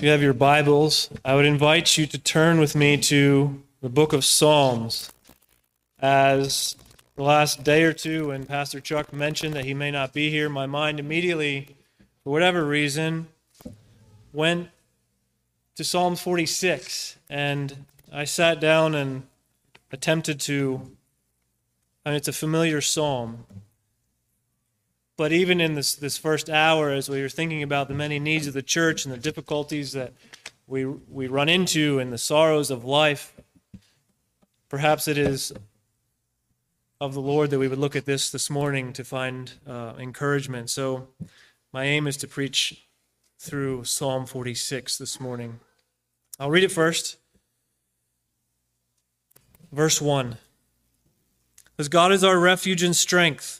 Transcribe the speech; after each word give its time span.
If 0.00 0.04
you 0.04 0.10
have 0.12 0.22
your 0.22 0.32
Bibles, 0.32 1.10
I 1.26 1.34
would 1.34 1.44
invite 1.44 1.98
you 1.98 2.06
to 2.06 2.16
turn 2.16 2.58
with 2.58 2.74
me 2.74 2.96
to 2.96 3.62
the 3.82 3.90
book 3.90 4.14
of 4.14 4.24
Psalms. 4.24 5.12
As 5.98 6.74
the 7.16 7.22
last 7.22 7.64
day 7.64 7.82
or 7.82 7.92
two, 7.92 8.28
when 8.28 8.46
Pastor 8.46 8.80
Chuck 8.80 9.12
mentioned 9.12 9.52
that 9.52 9.66
he 9.66 9.74
may 9.74 9.90
not 9.90 10.14
be 10.14 10.30
here, 10.30 10.48
my 10.48 10.64
mind 10.64 11.00
immediately, 11.00 11.76
for 12.24 12.30
whatever 12.30 12.64
reason, 12.64 13.28
went 14.32 14.70
to 15.74 15.84
Psalm 15.84 16.16
46. 16.16 17.18
And 17.28 17.84
I 18.10 18.24
sat 18.24 18.58
down 18.58 18.94
and 18.94 19.24
attempted 19.92 20.40
to, 20.40 20.96
I 22.06 22.08
mean, 22.08 22.16
it's 22.16 22.26
a 22.26 22.32
familiar 22.32 22.80
psalm. 22.80 23.44
But 25.20 25.32
even 25.32 25.60
in 25.60 25.74
this, 25.74 25.96
this 25.96 26.16
first 26.16 26.48
hour, 26.48 26.88
as 26.88 27.10
we 27.10 27.20
were 27.20 27.28
thinking 27.28 27.62
about 27.62 27.88
the 27.88 27.94
many 27.94 28.18
needs 28.18 28.46
of 28.46 28.54
the 28.54 28.62
church 28.62 29.04
and 29.04 29.12
the 29.12 29.18
difficulties 29.18 29.92
that 29.92 30.14
we, 30.66 30.86
we 30.86 31.26
run 31.26 31.50
into 31.50 31.98
and 31.98 32.10
the 32.10 32.16
sorrows 32.16 32.70
of 32.70 32.86
life, 32.86 33.34
perhaps 34.70 35.06
it 35.08 35.18
is 35.18 35.52
of 37.02 37.12
the 37.12 37.20
Lord 37.20 37.50
that 37.50 37.58
we 37.58 37.68
would 37.68 37.78
look 37.78 37.94
at 37.94 38.06
this 38.06 38.30
this 38.30 38.48
morning 38.48 38.94
to 38.94 39.04
find 39.04 39.52
uh, 39.66 39.92
encouragement. 39.98 40.70
So, 40.70 41.08
my 41.70 41.84
aim 41.84 42.06
is 42.06 42.16
to 42.16 42.26
preach 42.26 42.86
through 43.38 43.84
Psalm 43.84 44.24
46 44.24 44.96
this 44.96 45.20
morning. 45.20 45.60
I'll 46.38 46.48
read 46.48 46.64
it 46.64 46.72
first. 46.72 47.18
Verse 49.70 50.00
1 50.00 50.38
Because 51.76 51.90
God 51.90 52.10
is 52.10 52.24
our 52.24 52.38
refuge 52.38 52.82
and 52.82 52.96
strength 52.96 53.59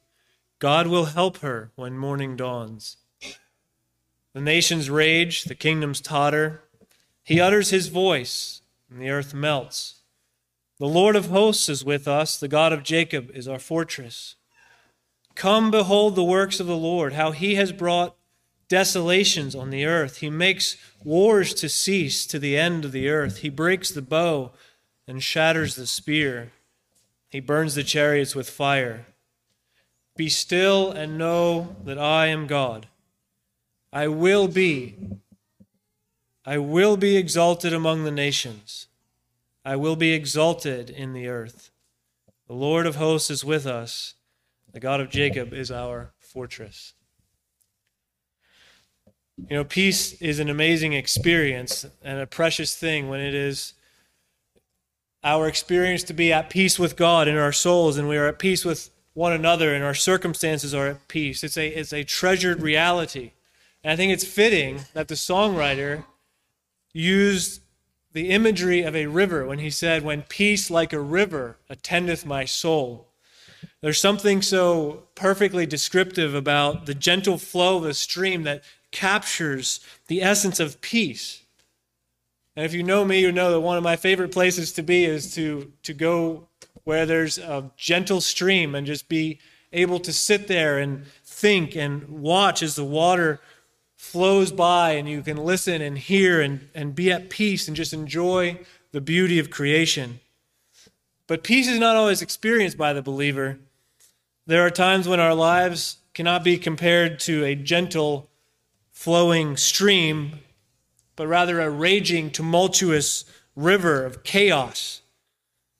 God 0.61 0.85
will 0.85 1.05
help 1.05 1.37
her 1.37 1.71
when 1.73 1.97
morning 1.97 2.35
dawns. 2.35 2.97
The 4.35 4.41
nations 4.41 4.91
rage, 4.91 5.45
the 5.45 5.55
kingdoms 5.55 5.99
totter. 5.99 6.61
He 7.23 7.41
utters 7.41 7.71
his 7.71 7.87
voice, 7.87 8.61
and 8.87 9.01
the 9.01 9.09
earth 9.09 9.33
melts. 9.33 10.01
The 10.77 10.85
Lord 10.85 11.15
of 11.15 11.29
hosts 11.29 11.67
is 11.67 11.83
with 11.83 12.07
us, 12.07 12.39
the 12.39 12.47
God 12.47 12.73
of 12.73 12.83
Jacob 12.83 13.31
is 13.33 13.47
our 13.47 13.57
fortress. 13.57 14.35
Come 15.33 15.71
behold 15.71 16.15
the 16.15 16.23
works 16.23 16.59
of 16.59 16.67
the 16.67 16.77
Lord, 16.77 17.13
how 17.13 17.31
he 17.31 17.55
has 17.55 17.71
brought 17.71 18.15
desolations 18.69 19.55
on 19.55 19.71
the 19.71 19.87
earth. 19.87 20.17
He 20.17 20.29
makes 20.29 20.77
wars 21.03 21.55
to 21.55 21.69
cease 21.69 22.27
to 22.27 22.37
the 22.37 22.55
end 22.55 22.85
of 22.85 22.91
the 22.91 23.09
earth. 23.09 23.37
He 23.37 23.49
breaks 23.49 23.89
the 23.89 24.03
bow 24.03 24.51
and 25.07 25.23
shatters 25.23 25.75
the 25.75 25.87
spear. 25.87 26.51
He 27.29 27.39
burns 27.39 27.73
the 27.73 27.83
chariots 27.83 28.35
with 28.35 28.47
fire. 28.47 29.07
Be 30.21 30.29
still 30.29 30.91
and 30.91 31.17
know 31.17 31.77
that 31.83 31.97
I 31.97 32.27
am 32.27 32.45
God. 32.45 32.85
I 33.91 34.07
will 34.07 34.47
be. 34.47 34.95
I 36.45 36.59
will 36.59 36.95
be 36.95 37.17
exalted 37.17 37.73
among 37.73 38.03
the 38.03 38.11
nations. 38.11 38.85
I 39.65 39.77
will 39.77 39.95
be 39.95 40.13
exalted 40.13 40.91
in 40.91 41.13
the 41.13 41.27
earth. 41.27 41.71
The 42.47 42.53
Lord 42.53 42.85
of 42.85 42.97
hosts 42.97 43.31
is 43.31 43.43
with 43.43 43.65
us. 43.65 44.13
The 44.71 44.79
God 44.79 45.01
of 45.01 45.09
Jacob 45.09 45.53
is 45.53 45.71
our 45.71 46.11
fortress. 46.19 46.93
You 49.49 49.55
know, 49.57 49.63
peace 49.63 50.21
is 50.21 50.37
an 50.37 50.51
amazing 50.51 50.93
experience 50.93 51.83
and 52.03 52.19
a 52.19 52.27
precious 52.27 52.75
thing 52.75 53.09
when 53.09 53.21
it 53.21 53.33
is 53.33 53.73
our 55.23 55.47
experience 55.47 56.03
to 56.03 56.13
be 56.13 56.31
at 56.31 56.51
peace 56.51 56.77
with 56.77 56.95
God 56.95 57.27
in 57.27 57.37
our 57.37 57.51
souls 57.51 57.97
and 57.97 58.07
we 58.07 58.17
are 58.17 58.27
at 58.27 58.37
peace 58.37 58.63
with 58.63 58.90
one 59.13 59.33
another 59.33 59.73
and 59.73 59.83
our 59.83 59.93
circumstances 59.93 60.73
are 60.73 60.87
at 60.87 61.07
peace. 61.07 61.43
It's 61.43 61.57
a, 61.57 61.67
it's 61.67 61.93
a 61.93 62.03
treasured 62.03 62.61
reality. 62.61 63.31
And 63.83 63.91
I 63.91 63.95
think 63.95 64.13
it's 64.13 64.23
fitting 64.23 64.81
that 64.93 65.07
the 65.07 65.15
songwriter 65.15 66.05
used 66.93 67.61
the 68.13 68.29
imagery 68.29 68.83
of 68.83 68.95
a 68.95 69.07
river 69.07 69.45
when 69.45 69.59
he 69.59 69.69
said, 69.69 70.03
When 70.03 70.23
peace 70.23 70.69
like 70.69 70.93
a 70.93 70.99
river 70.99 71.57
attendeth 71.69 72.25
my 72.25 72.45
soul. 72.45 73.07
There's 73.81 73.99
something 73.99 74.41
so 74.41 75.03
perfectly 75.15 75.65
descriptive 75.65 76.35
about 76.35 76.85
the 76.85 76.95
gentle 76.95 77.37
flow 77.37 77.77
of 77.77 77.85
a 77.85 77.93
stream 77.93 78.43
that 78.43 78.63
captures 78.91 79.79
the 80.07 80.21
essence 80.21 80.59
of 80.59 80.81
peace. 80.81 81.43
And 82.55 82.65
if 82.65 82.73
you 82.73 82.83
know 82.83 83.05
me, 83.05 83.19
you 83.21 83.31
know 83.31 83.51
that 83.51 83.61
one 83.61 83.77
of 83.77 83.83
my 83.83 83.95
favorite 83.95 84.31
places 84.31 84.73
to 84.73 84.83
be 84.83 85.05
is 85.05 85.33
to, 85.35 85.71
to 85.83 85.93
go 85.93 86.47
where 86.83 87.05
there's 87.05 87.37
a 87.37 87.71
gentle 87.77 88.21
stream 88.21 88.75
and 88.75 88.87
just 88.87 89.07
be 89.07 89.39
able 89.73 89.99
to 89.99 90.11
sit 90.11 90.47
there 90.47 90.79
and 90.79 91.05
think 91.23 91.75
and 91.75 92.07
watch 92.09 92.61
as 92.61 92.75
the 92.75 92.83
water 92.83 93.39
flows 93.95 94.51
by 94.51 94.91
and 94.91 95.07
you 95.07 95.21
can 95.21 95.37
listen 95.37 95.81
and 95.81 95.97
hear 95.97 96.41
and, 96.41 96.67
and 96.73 96.95
be 96.95 97.11
at 97.11 97.29
peace 97.29 97.67
and 97.67 97.77
just 97.77 97.93
enjoy 97.93 98.59
the 98.91 99.01
beauty 99.01 99.39
of 99.39 99.49
creation. 99.49 100.19
But 101.27 101.43
peace 101.43 101.67
is 101.67 101.79
not 101.79 101.95
always 101.95 102.21
experienced 102.21 102.77
by 102.77 102.93
the 102.93 103.01
believer. 103.01 103.59
There 104.47 104.65
are 104.65 104.71
times 104.71 105.07
when 105.07 105.19
our 105.19 105.35
lives 105.35 105.97
cannot 106.13 106.43
be 106.43 106.57
compared 106.57 107.19
to 107.21 107.45
a 107.45 107.55
gentle 107.55 108.29
flowing 108.91 109.55
stream, 109.55 110.39
but 111.15 111.27
rather 111.27 111.61
a 111.61 111.69
raging, 111.69 112.31
tumultuous 112.31 113.23
river 113.55 114.03
of 114.03 114.23
chaos 114.23 115.00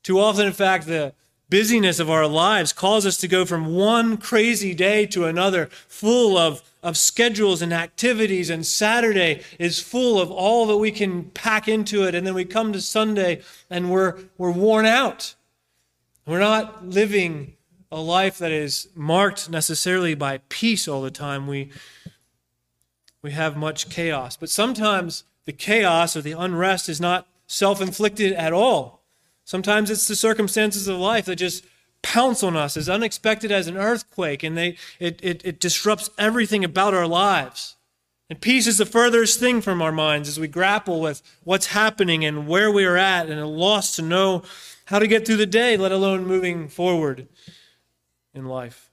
too 0.04 0.20
often, 0.20 0.48
in 0.48 0.54
fact, 0.54 0.88
the 0.88 1.14
busyness 1.52 2.00
of 2.00 2.10
our 2.10 2.28
lives 2.28 2.72
calls 2.74 3.06
us 3.06 3.18
to 3.18 3.28
go 3.28 3.46
from 3.46 3.76
one 3.76 4.18
crazy 4.18 4.74
day 4.74 5.06
to 5.06 5.26
another, 5.26 5.68
full 5.88 6.38
of, 6.38 6.64
of 6.82 6.98
schedules 6.98 7.62
and 7.62 7.74
activities. 7.74 8.50
And 8.50 8.66
Saturday 8.66 9.44
is 9.60 9.80
full 9.80 10.20
of 10.20 10.32
all 10.32 10.66
that 10.68 10.78
we 10.78 10.92
can 10.92 11.26
pack 11.26 11.68
into 11.68 12.08
it. 12.08 12.16
And 12.16 12.26
then 12.26 12.34
we 12.34 12.46
come 12.46 12.72
to 12.74 12.82
Sunday 12.82 13.42
and 13.70 13.92
we're, 13.92 14.18
we're 14.38 14.52
worn 14.52 14.86
out. 14.86 15.36
We're 16.26 16.40
not 16.40 16.88
living 16.88 17.58
a 17.92 18.00
life 18.00 18.38
that 18.38 18.52
is 18.52 18.88
marked 18.96 19.50
necessarily 19.50 20.16
by 20.16 20.40
peace 20.48 20.88
all 20.88 21.02
the 21.02 21.12
time. 21.12 21.48
We, 21.48 21.70
we 23.22 23.32
have 23.32 23.58
much 23.58 23.90
chaos. 23.90 24.38
But 24.38 24.50
sometimes 24.50 25.26
the 25.44 25.52
chaos 25.52 26.16
or 26.16 26.22
the 26.22 26.32
unrest 26.32 26.88
is 26.88 27.02
not 27.02 27.28
self 27.46 27.82
inflicted 27.82 28.32
at 28.32 28.54
all. 28.54 29.01
Sometimes 29.52 29.92
it's 29.92 30.08
the 30.08 30.16
circumstances 30.16 30.88
of 30.88 30.96
life 30.96 31.26
that 31.26 31.36
just 31.36 31.66
pounce 32.02 32.42
on 32.42 32.56
us 32.56 32.78
as 32.78 32.88
unexpected 32.88 33.52
as 33.52 33.68
an 33.68 33.76
earthquake, 33.76 34.44
and 34.44 34.58
they, 34.58 34.78
it, 34.98 35.20
it, 35.22 35.42
it 35.44 35.60
disrupts 35.60 36.10
everything 36.18 36.64
about 36.64 36.94
our 36.94 37.06
lives. 37.06 37.76
And 38.30 38.40
peace 38.40 38.66
is 38.66 38.78
the 38.78 38.86
furthest 38.86 39.42
thing 39.42 39.60
from 39.60 39.82
our 39.82 39.92
minds 39.92 40.30
as 40.30 40.40
we 40.40 40.48
grapple 40.48 41.02
with 41.02 41.22
what's 41.44 41.66
happening 41.66 42.24
and 42.24 42.48
where 42.48 42.72
we 42.72 42.86
are 42.86 42.96
at 42.96 43.30
and 43.30 43.42
a 43.42 43.46
loss 43.46 43.94
to 43.98 44.02
know 44.02 44.44
how 44.86 45.00
to 45.00 45.06
get 45.06 45.26
through 45.28 45.36
the 45.36 45.46
day, 45.46 45.76
let 45.76 45.92
alone 45.92 46.26
moving 46.26 46.70
forward 46.70 47.28
in 48.34 48.46
life. 48.46 48.91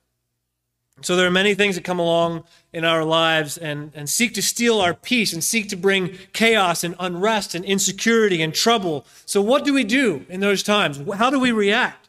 So 1.01 1.17
there 1.17 1.27
are 1.27 1.31
many 1.31 1.55
things 1.55 1.77
that 1.77 1.85
come 1.85 1.99
along 1.99 2.45
in 2.73 2.85
our 2.85 3.05
lives 3.05 3.57
and, 3.57 3.93
and 3.95 4.09
seek 4.09 4.35
to 4.35 4.43
steal 4.43 4.81
our 4.81 4.95
peace 4.95 5.33
and 5.33 5.43
seek 5.43 5.69
to 5.69 5.77
bring 5.77 6.17
chaos 6.33 6.83
and 6.83 6.95
unrest 6.99 7.55
and 7.55 7.65
insecurity 7.65 8.43
and 8.43 8.55
trouble. 8.55 9.07
So 9.25 9.41
what 9.41 9.65
do 9.65 9.73
we 9.73 9.85
do 9.85 10.27
in 10.29 10.41
those 10.41 10.63
times? 10.63 11.01
How 11.15 11.31
do 11.31 11.39
we 11.39 11.53
react? 11.53 12.09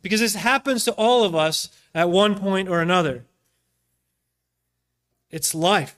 Because 0.00 0.20
this 0.20 0.34
happens 0.34 0.84
to 0.84 0.92
all 0.92 1.24
of 1.24 1.34
us 1.34 1.68
at 1.94 2.08
one 2.10 2.38
point 2.38 2.68
or 2.68 2.80
another. 2.80 3.24
It's 5.30 5.54
life. 5.54 5.96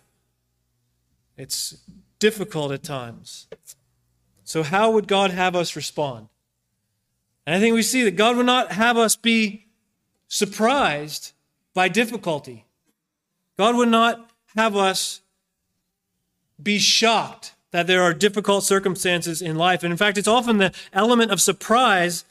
It's 1.36 1.78
difficult 2.18 2.72
at 2.72 2.82
times. 2.82 3.46
So 4.44 4.62
how 4.62 4.90
would 4.90 5.08
God 5.08 5.30
have 5.30 5.56
us 5.56 5.76
respond? 5.76 6.28
And 7.46 7.54
I 7.54 7.60
think 7.60 7.74
we 7.74 7.82
see 7.82 8.04
that 8.04 8.16
God 8.16 8.36
would 8.36 8.46
not 8.46 8.72
have 8.72 8.96
us 8.96 9.16
be 9.16 9.66
surprised 10.28 11.32
by 11.74 11.88
difficulty. 11.88 12.64
God 13.58 13.76
would 13.76 13.88
not 13.88 14.30
have 14.56 14.76
us 14.76 15.20
be 16.62 16.78
shocked 16.78 17.54
that 17.72 17.86
there 17.88 18.02
are 18.02 18.14
difficult 18.14 18.62
circumstances 18.62 19.42
in 19.42 19.56
life. 19.56 19.82
And 19.82 19.92
in 19.92 19.96
fact, 19.96 20.16
it's 20.16 20.28
often 20.28 20.58
the 20.58 20.72
element 20.92 21.32
of 21.32 21.40
surprise 21.40 22.24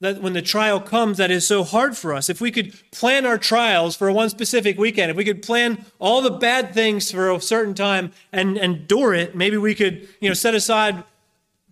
that 0.00 0.20
when 0.20 0.32
the 0.32 0.42
trial 0.42 0.80
comes 0.80 1.16
that 1.18 1.30
is 1.30 1.46
so 1.46 1.62
hard 1.62 1.96
for 1.96 2.12
us. 2.12 2.28
If 2.28 2.40
we 2.40 2.50
could 2.50 2.74
plan 2.90 3.24
our 3.24 3.38
trials 3.38 3.94
for 3.94 4.10
one 4.10 4.28
specific 4.28 4.76
weekend, 4.76 5.12
if 5.12 5.16
we 5.16 5.24
could 5.24 5.42
plan 5.42 5.84
all 6.00 6.20
the 6.20 6.30
bad 6.30 6.74
things 6.74 7.12
for 7.12 7.30
a 7.30 7.40
certain 7.40 7.72
time 7.74 8.10
and 8.32 8.58
endure 8.58 9.14
it, 9.14 9.36
maybe 9.36 9.56
we 9.56 9.76
could, 9.76 10.08
you 10.20 10.28
know, 10.28 10.34
set 10.34 10.56
aside 10.56 11.04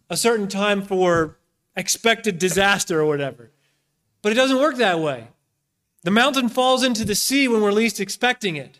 a 0.08 0.16
certain 0.16 0.46
time 0.46 0.80
for 0.80 1.36
expected 1.74 2.38
disaster 2.38 3.00
or 3.00 3.06
whatever. 3.06 3.50
But 4.22 4.30
it 4.30 4.36
doesn't 4.36 4.58
work 4.58 4.76
that 4.76 5.00
way. 5.00 5.26
The 6.02 6.10
mountain 6.10 6.48
falls 6.48 6.82
into 6.82 7.04
the 7.04 7.14
sea 7.14 7.46
when 7.46 7.60
we're 7.60 7.72
least 7.72 8.00
expecting 8.00 8.56
it. 8.56 8.78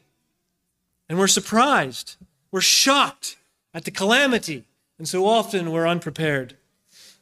And 1.08 1.18
we're 1.18 1.26
surprised. 1.26 2.16
We're 2.50 2.60
shocked 2.60 3.36
at 3.74 3.84
the 3.84 3.90
calamity. 3.90 4.64
And 4.98 5.08
so 5.08 5.26
often 5.26 5.70
we're 5.70 5.86
unprepared. 5.86 6.56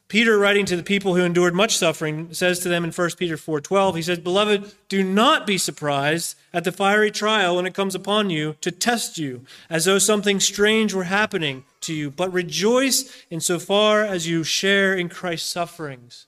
Peter, 0.07 0.39
writing 0.39 0.65
to 0.65 0.75
the 0.75 0.81
people 0.81 1.15
who 1.15 1.21
endured 1.21 1.53
much 1.53 1.77
suffering, 1.77 2.33
says 2.33 2.59
to 2.59 2.67
them 2.67 2.83
in 2.83 2.91
1 2.91 3.17
Peter 3.17 3.37
4:12, 3.37 3.95
he 3.95 4.01
says, 4.01 4.17
"Beloved, 4.17 4.73
do 4.87 5.03
not 5.03 5.45
be 5.45 5.57
surprised 5.57 6.35
at 6.51 6.63
the 6.63 6.71
fiery 6.71 7.11
trial 7.11 7.55
when 7.55 7.67
it 7.67 7.75
comes 7.75 7.93
upon 7.93 8.31
you 8.31 8.55
to 8.61 8.71
test 8.71 9.19
you, 9.19 9.45
as 9.69 9.85
though 9.85 9.99
something 9.99 10.39
strange 10.39 10.95
were 10.95 11.03
happening 11.03 11.63
to 11.81 11.93
you, 11.93 12.09
but 12.09 12.33
rejoice 12.33 13.05
in 13.29 13.39
so 13.39 13.59
far 13.59 14.03
as 14.03 14.27
you 14.27 14.43
share 14.43 14.95
in 14.95 15.09
Christ's 15.09 15.49
sufferings." 15.49 16.25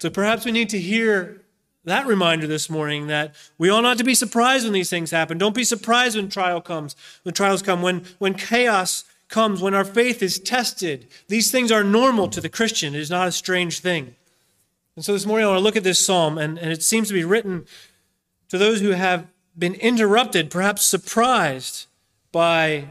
So 0.00 0.08
perhaps 0.08 0.46
we 0.46 0.52
need 0.52 0.70
to 0.70 0.80
hear 0.80 1.42
that 1.84 2.06
reminder 2.06 2.46
this 2.46 2.70
morning 2.70 3.08
that 3.08 3.34
we 3.58 3.68
ought 3.68 3.80
not 3.80 3.98
to 3.98 4.04
be 4.04 4.14
surprised 4.14 4.64
when 4.64 4.72
these 4.72 4.90
things 4.90 5.10
happen. 5.10 5.36
Don't 5.36 5.54
be 5.54 5.64
surprised 5.64 6.16
when 6.16 6.28
trial 6.28 6.60
comes, 6.60 6.94
when 7.24 7.34
trials 7.34 7.62
come, 7.62 7.82
when, 7.82 8.04
when 8.18 8.34
chaos 8.34 9.04
comes, 9.28 9.60
when 9.60 9.74
our 9.74 9.84
faith 9.84 10.22
is 10.22 10.38
tested. 10.38 11.08
These 11.28 11.50
things 11.50 11.72
are 11.72 11.82
normal 11.82 12.28
to 12.28 12.40
the 12.40 12.48
Christian. 12.48 12.94
It 12.94 13.00
is 13.00 13.10
not 13.10 13.26
a 13.26 13.32
strange 13.32 13.80
thing. 13.80 14.14
And 14.94 15.04
so 15.04 15.12
this 15.12 15.26
morning 15.26 15.46
I 15.46 15.48
want 15.48 15.58
to 15.58 15.64
look 15.64 15.76
at 15.76 15.84
this 15.84 16.04
psalm, 16.04 16.38
and, 16.38 16.58
and 16.58 16.70
it 16.70 16.82
seems 16.82 17.08
to 17.08 17.14
be 17.14 17.24
written 17.24 17.66
to 18.48 18.58
those 18.58 18.80
who 18.80 18.90
have 18.90 19.26
been 19.58 19.74
interrupted, 19.74 20.50
perhaps 20.50 20.82
surprised 20.82 21.86
by 22.30 22.88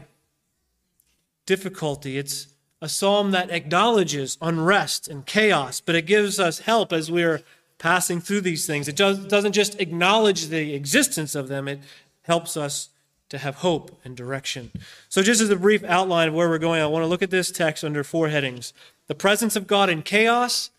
difficulty. 1.46 2.18
It's 2.18 2.48
a 2.80 2.88
psalm 2.88 3.30
that 3.30 3.50
acknowledges 3.50 4.36
unrest 4.42 5.08
and 5.08 5.24
chaos, 5.24 5.80
but 5.80 5.94
it 5.94 6.06
gives 6.06 6.38
us 6.40 6.60
help 6.60 6.92
as 6.92 7.10
we're 7.10 7.42
passing 7.82 8.20
through 8.20 8.40
these 8.40 8.64
things. 8.64 8.86
It 8.86 8.94
doesn't 8.94 9.52
just 9.52 9.80
acknowledge 9.80 10.46
the 10.46 10.72
existence 10.72 11.34
of 11.34 11.48
them, 11.48 11.66
it 11.66 11.80
helps 12.22 12.56
us 12.56 12.90
to 13.28 13.38
have 13.38 13.56
hope 13.56 14.00
and 14.04 14.16
direction. 14.16 14.70
So, 15.08 15.20
just 15.20 15.40
as 15.40 15.50
a 15.50 15.56
brief 15.56 15.82
outline 15.82 16.28
of 16.28 16.34
where 16.34 16.48
we're 16.48 16.58
going, 16.58 16.80
I 16.80 16.86
want 16.86 17.02
to 17.02 17.08
look 17.08 17.22
at 17.22 17.30
this 17.30 17.50
text 17.50 17.82
under 17.82 18.04
four 18.04 18.28
headings 18.28 18.72
the 19.08 19.16
presence 19.16 19.56
of 19.56 19.66
God 19.66 19.90
in 19.90 20.02
chaos, 20.02 20.70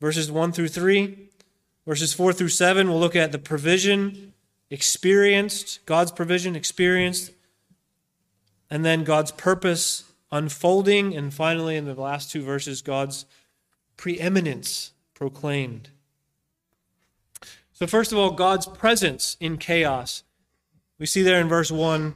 verses 0.00 0.30
1 0.30 0.52
through 0.52 0.68
3. 0.68 1.26
Verses 1.86 2.12
4 2.12 2.34
through 2.34 2.50
7, 2.50 2.88
we'll 2.88 3.00
look 3.00 3.16
at 3.16 3.32
the 3.32 3.38
provision 3.38 4.34
experienced, 4.68 5.84
God's 5.86 6.12
provision 6.12 6.54
experienced, 6.54 7.32
and 8.70 8.84
then 8.84 9.02
God's 9.02 9.32
purpose 9.32 10.04
unfolding, 10.30 11.16
and 11.16 11.34
finally, 11.34 11.76
in 11.76 11.86
the 11.86 11.94
last 11.94 12.30
two 12.30 12.42
verses, 12.42 12.80
God's 12.82 13.24
preeminence 13.96 14.92
proclaimed. 15.20 15.90
So, 17.74 17.86
first 17.86 18.10
of 18.10 18.16
all, 18.16 18.30
God's 18.30 18.66
presence 18.66 19.36
in 19.38 19.58
chaos. 19.58 20.22
We 20.98 21.04
see 21.04 21.22
there 21.22 21.40
in 21.40 21.48
verse 21.48 21.70
1 21.70 22.14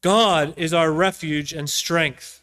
God 0.00 0.54
is 0.56 0.72
our 0.72 0.92
refuge 0.92 1.52
and 1.52 1.68
strength. 1.68 2.40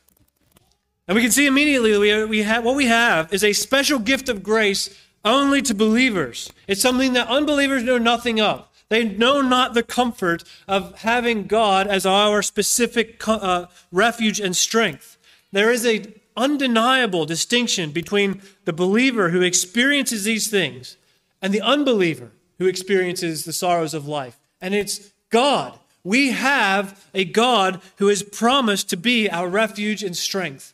And 1.07 1.15
we 1.15 1.21
can 1.21 1.31
see 1.31 1.45
immediately 1.45 1.91
that 1.91 1.99
we, 1.99 2.25
we 2.25 2.43
have, 2.43 2.65
what 2.65 2.75
we 2.75 2.87
have 2.87 3.33
is 3.33 3.43
a 3.43 3.53
special 3.53 3.97
gift 3.97 4.27
of 4.27 4.43
grace 4.43 4.93
only 5.23 5.61
to 5.63 5.73
believers. 5.73 6.51
It's 6.67 6.81
something 6.81 7.13
that 7.13 7.27
unbelievers 7.29 7.83
know 7.83 7.97
nothing 7.97 8.41
of. 8.41 8.67
They 8.89 9.05
know 9.05 9.41
not 9.41 9.73
the 9.73 9.83
comfort 9.83 10.43
of 10.67 10.99
having 10.99 11.47
God 11.47 11.87
as 11.87 12.05
our 12.05 12.41
specific 12.41 13.25
uh, 13.25 13.67
refuge 13.91 14.41
and 14.41 14.55
strength. 14.55 15.17
There 15.53 15.71
is 15.71 15.85
a 15.85 16.13
undeniable 16.39 17.25
distinction 17.25 17.91
between 17.91 18.41
the 18.65 18.73
believer 18.73 19.29
who 19.29 19.41
experiences 19.41 20.23
these 20.23 20.49
things 20.49 20.97
and 21.41 21.53
the 21.53 21.61
unbeliever 21.61 22.31
who 22.57 22.65
experiences 22.65 23.45
the 23.45 23.53
sorrows 23.53 23.93
of 23.93 24.07
life. 24.07 24.39
And 24.61 24.73
it's 24.73 25.11
God. 25.29 25.77
We 26.03 26.31
have 26.31 27.05
a 27.13 27.25
God 27.25 27.81
who 27.97 28.07
has 28.07 28.23
promised 28.23 28.89
to 28.89 28.97
be 28.97 29.29
our 29.29 29.47
refuge 29.47 30.03
and 30.03 30.15
strength. 30.15 30.73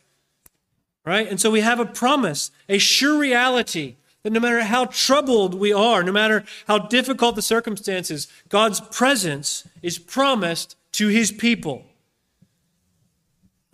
Right? 1.04 1.28
And 1.28 1.40
so 1.40 1.50
we 1.50 1.60
have 1.60 1.78
a 1.78 1.86
promise, 1.86 2.50
a 2.68 2.78
sure 2.78 3.18
reality 3.18 3.96
that 4.22 4.32
no 4.32 4.40
matter 4.40 4.64
how 4.64 4.86
troubled 4.86 5.54
we 5.54 5.72
are, 5.72 6.02
no 6.02 6.10
matter 6.10 6.44
how 6.66 6.78
difficult 6.78 7.36
the 7.36 7.42
circumstances, 7.42 8.26
God's 8.48 8.80
presence 8.80 9.68
is 9.82 9.98
promised 9.98 10.76
to 10.92 11.08
his 11.08 11.30
people. 11.30 11.84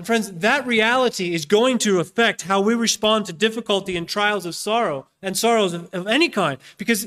And 0.03 0.07
friends, 0.09 0.33
that 0.33 0.67
reality 0.67 1.33
is 1.33 1.45
going 1.45 1.79
to 1.79 2.01
affect 2.01 2.43
how 2.43 2.61
we 2.61 2.75
respond 2.75 3.25
to 3.27 3.33
difficulty 3.33 3.97
and 3.97 4.09
trials 4.09 4.45
of 4.45 4.57
sorrow 4.57 5.07
and 5.23 5.39
sorrows 5.39 5.75
of, 5.75 5.95
of 5.95 6.09
any 6.09 6.29
kind, 6.29 6.59
because 6.77 7.07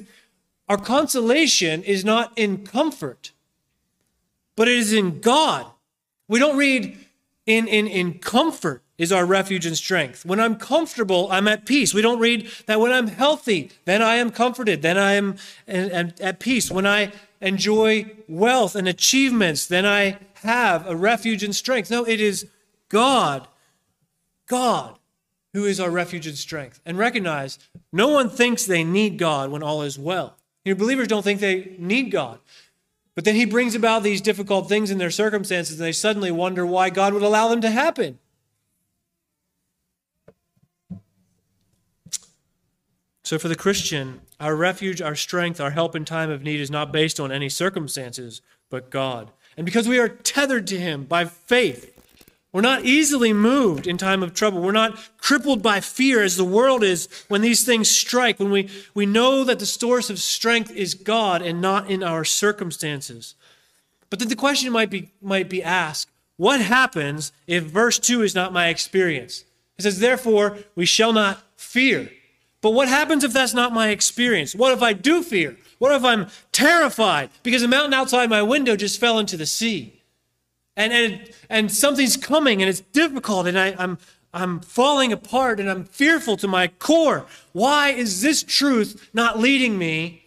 our 0.70 0.78
consolation 0.78 1.84
is 1.84 2.06
not 2.06 2.32
in 2.38 2.66
comfort, 2.66 3.34
but 4.56 4.70
it 4.70 4.78
is 4.78 4.94
in 4.94 5.20
God. 5.20 5.66
We 6.30 6.40
don't 6.40 6.56
read 6.56 6.98
in, 7.46 7.68
in, 7.68 7.86
in 7.86 8.20
comfort 8.20 8.82
is 8.98 9.12
our 9.12 9.26
refuge 9.26 9.66
and 9.66 9.76
strength. 9.76 10.26
When 10.26 10.40
I'm 10.40 10.56
comfortable, 10.56 11.28
I'm 11.30 11.50
at 11.50 11.66
peace. 11.66 11.94
We 11.94 12.02
don't 12.02 12.20
read 12.20 12.50
that 12.66 12.80
when 12.80 12.94
I'm 12.94 13.08
healthy, 13.08 13.72
then 13.84 14.02
I 14.02 14.16
am 14.16 14.32
comforted, 14.32 14.84
then 14.84 14.98
I 14.98 15.16
am 15.16 15.36
at 15.68 16.40
peace. 16.40 16.72
When 16.72 16.88
I 16.88 17.12
enjoy 17.42 18.10
wealth 18.30 18.74
and 18.74 18.88
achievements, 18.88 19.68
then 19.68 19.86
I 19.86 20.20
have 20.44 20.88
a 20.88 20.96
refuge 20.96 21.44
and 21.44 21.54
strength. 21.54 21.92
No, 21.92 22.06
it 22.06 22.22
is 22.22 22.48
God, 22.90 23.48
God, 24.48 24.98
who 25.54 25.66
is 25.66 25.80
our 25.80 25.90
refuge 25.90 26.28
and 26.28 26.38
strength. 26.38 26.82
And 26.86 26.98
recognize 26.98 27.60
no 27.92 28.10
one 28.10 28.30
thinks 28.30 28.66
they 28.66 28.84
need 28.84 29.18
God 29.18 29.52
when 29.52 29.64
all 29.64 29.82
is 29.82 29.98
well. 29.98 30.36
Your 30.66 30.76
believers 30.76 31.08
don't 31.08 31.24
think 31.24 31.40
they 31.40 31.76
need 31.78 32.12
God. 32.12 32.40
But 33.16 33.24
then 33.24 33.36
he 33.36 33.46
brings 33.46 33.76
about 33.76 34.04
these 34.04 34.20
difficult 34.20 34.68
things 34.68 34.92
in 34.92 34.98
their 34.98 35.10
circumstances, 35.10 35.80
and 35.80 35.86
they 35.86 35.94
suddenly 35.94 36.32
wonder 36.32 36.66
why 36.66 36.90
God 36.90 37.14
would 37.14 37.24
allow 37.24 37.48
them 37.48 37.62
to 37.62 37.72
happen. 37.72 38.20
So, 43.24 43.40
for 43.40 43.48
the 43.48 43.56
Christian, 43.56 44.22
our 44.40 44.56
refuge, 44.56 45.02
our 45.02 45.16
strength, 45.16 45.62
our 45.62 45.72
help 45.72 45.96
in 45.96 46.06
time 46.06 46.30
of 46.30 46.44
need 46.44 46.60
is 46.60 46.70
not 46.70 46.92
based 46.92 47.20
on 47.20 47.32
any 47.32 47.50
circumstances, 47.50 48.42
but 48.70 48.92
God. 48.92 49.32
And 49.56 49.66
because 49.66 49.88
we 49.88 49.98
are 49.98 50.10
tethered 50.10 50.68
to 50.68 50.78
Him 50.78 51.06
by 51.06 51.26
faith, 51.26 51.95
we're 52.56 52.62
not 52.62 52.86
easily 52.86 53.34
moved 53.34 53.86
in 53.86 53.98
time 53.98 54.24
of 54.24 54.34
trouble. 54.34 54.62
We're 54.62 54.72
not 54.72 54.98
crippled 55.18 55.62
by 55.62 55.82
fear 55.82 56.24
as 56.24 56.38
the 56.38 56.46
world 56.46 56.86
is 56.86 57.10
when 57.28 57.42
these 57.42 57.66
things 57.66 57.92
strike, 57.92 58.40
when 58.40 58.50
we, 58.50 58.70
we 58.94 59.06
know 59.06 59.44
that 59.44 59.60
the 59.60 59.66
source 59.66 60.10
of 60.10 60.20
strength 60.20 60.72
is 60.72 60.94
God 60.94 61.42
and 61.42 61.60
not 61.60 61.92
in 61.92 62.02
our 62.02 62.24
circumstances. 62.24 63.36
But 64.10 64.20
then 64.20 64.30
the 64.30 64.38
question 64.38 64.72
might 64.72 64.90
be, 64.90 65.12
might 65.22 65.50
be 65.50 65.62
asked 65.62 66.10
what 66.38 66.62
happens 66.62 67.34
if 67.46 67.66
verse 67.66 68.00
2 68.00 68.22
is 68.22 68.34
not 68.34 68.54
my 68.54 68.70
experience? 68.70 69.44
It 69.78 69.82
says, 69.82 70.00
Therefore, 70.00 70.58
we 70.76 70.86
shall 70.86 71.12
not 71.12 71.44
fear. 71.58 72.10
But 72.62 72.72
what 72.72 72.88
happens 72.88 73.26
if 73.26 73.34
that's 73.34 73.54
not 73.54 73.74
my 73.74 73.90
experience? 73.90 74.56
What 74.56 74.72
if 74.72 74.82
I 74.82 74.94
do 74.94 75.24
fear? 75.24 75.58
What 75.78 75.92
if 75.92 76.06
I'm 76.06 76.28
terrified 76.54 77.32
because 77.44 77.64
a 77.64 77.68
mountain 77.68 77.94
outside 77.94 78.30
my 78.30 78.44
window 78.44 78.78
just 78.78 78.98
fell 78.98 79.20
into 79.20 79.36
the 79.36 79.46
sea? 79.46 80.04
And 80.76 80.94
and 80.94 81.30
and 81.50 81.72
something's 81.72 82.18
coming 82.18 82.62
and 82.62 82.70
it's 82.70 82.82
difficult 82.82 83.48
and 83.48 83.58
I, 83.58 83.76
I'm 83.78 83.98
I'm 84.36 84.60
falling 84.60 85.14
apart 85.14 85.62
and 85.62 85.70
I'm 85.70 85.86
fearful 85.86 86.36
to 86.38 86.48
my 86.48 86.68
core. 86.68 87.26
Why 87.54 87.92
is 87.92 88.22
this 88.22 88.44
truth 88.44 89.10
not 89.14 89.40
leading 89.40 89.78
me 89.78 90.26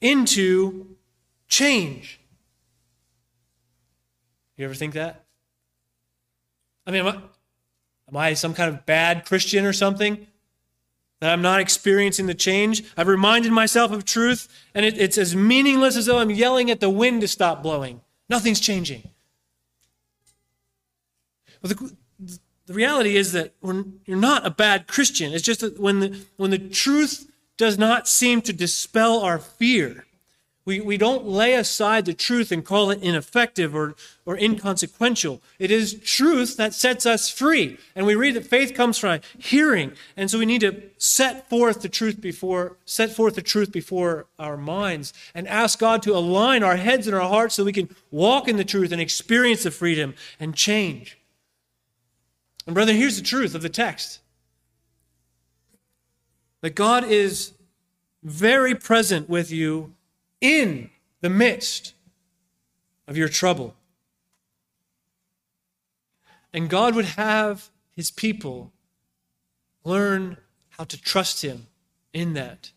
into 0.00 0.96
change? 1.46 2.18
You 4.56 4.64
ever 4.64 4.74
think 4.74 4.94
that? 4.94 5.24
I 6.84 6.90
mean, 6.90 7.06
am 7.06 7.08
I, 7.08 7.20
am 8.08 8.16
I 8.16 8.34
some 8.34 8.54
kind 8.54 8.74
of 8.74 8.84
bad 8.84 9.24
Christian 9.24 9.64
or 9.64 9.72
something? 9.72 10.26
That 11.20 11.32
I'm 11.32 11.42
not 11.42 11.60
experiencing 11.60 12.26
the 12.26 12.34
change? 12.34 12.82
I've 12.96 13.06
reminded 13.06 13.52
myself 13.52 13.92
of 13.92 14.04
truth, 14.04 14.48
and 14.74 14.84
it, 14.84 14.98
it's 14.98 15.18
as 15.18 15.36
meaningless 15.36 15.96
as 15.96 16.06
though 16.06 16.18
I'm 16.18 16.30
yelling 16.30 16.70
at 16.72 16.80
the 16.80 16.90
wind 16.90 17.20
to 17.20 17.28
stop 17.28 17.62
blowing. 17.62 18.00
Nothing's 18.28 18.60
changing. 18.60 19.10
Well, 21.62 21.72
the, 21.72 22.38
the 22.66 22.74
reality 22.74 23.16
is 23.16 23.32
that 23.32 23.54
you're 23.62 24.16
not 24.16 24.46
a 24.46 24.50
bad 24.50 24.86
Christian. 24.86 25.32
It's 25.32 25.44
just 25.44 25.60
that 25.60 25.80
when 25.80 26.00
the, 26.00 26.20
when 26.36 26.50
the 26.50 26.58
truth 26.58 27.30
does 27.56 27.78
not 27.78 28.06
seem 28.08 28.42
to 28.42 28.52
dispel 28.52 29.20
our 29.20 29.38
fear, 29.38 30.04
we, 30.68 30.80
we 30.80 30.98
don't 30.98 31.24
lay 31.24 31.54
aside 31.54 32.04
the 32.04 32.12
truth 32.12 32.52
and 32.52 32.62
call 32.62 32.90
it 32.90 33.02
ineffective 33.02 33.74
or, 33.74 33.94
or 34.26 34.36
inconsequential. 34.36 35.40
It 35.58 35.70
is 35.70 35.98
truth 36.04 36.58
that 36.58 36.74
sets 36.74 37.06
us 37.06 37.30
free. 37.30 37.78
And 37.96 38.04
we 38.04 38.14
read 38.14 38.34
that 38.34 38.44
faith 38.44 38.74
comes 38.74 38.98
from 38.98 39.20
hearing. 39.38 39.92
And 40.14 40.30
so 40.30 40.38
we 40.38 40.44
need 40.44 40.60
to 40.60 40.82
set 40.98 41.48
forth 41.48 41.80
the 41.80 41.88
truth 41.88 42.20
before, 42.20 42.76
set 42.84 43.10
forth 43.12 43.34
the 43.34 43.40
truth 43.40 43.72
before 43.72 44.26
our 44.38 44.58
minds 44.58 45.14
and 45.34 45.48
ask 45.48 45.78
God 45.78 46.02
to 46.02 46.14
align 46.14 46.62
our 46.62 46.76
heads 46.76 47.06
and 47.06 47.16
our 47.16 47.26
hearts 47.26 47.54
so 47.54 47.64
we 47.64 47.72
can 47.72 47.88
walk 48.10 48.46
in 48.46 48.58
the 48.58 48.64
truth 48.64 48.92
and 48.92 49.00
experience 49.00 49.62
the 49.62 49.70
freedom 49.70 50.14
and 50.38 50.54
change. 50.54 51.17
And, 52.68 52.74
brother, 52.74 52.92
here's 52.92 53.16
the 53.16 53.24
truth 53.24 53.54
of 53.54 53.62
the 53.62 53.70
text 53.70 54.20
that 56.60 56.74
God 56.74 57.02
is 57.02 57.54
very 58.22 58.74
present 58.74 59.26
with 59.26 59.50
you 59.50 59.94
in 60.42 60.90
the 61.22 61.30
midst 61.30 61.94
of 63.06 63.16
your 63.16 63.30
trouble. 63.30 63.74
And 66.52 66.68
God 66.68 66.94
would 66.94 67.06
have 67.06 67.70
his 67.96 68.10
people 68.10 68.70
learn 69.82 70.36
how 70.68 70.84
to 70.84 71.00
trust 71.00 71.42
him 71.42 71.68
in 72.12 72.34
that. 72.34 72.72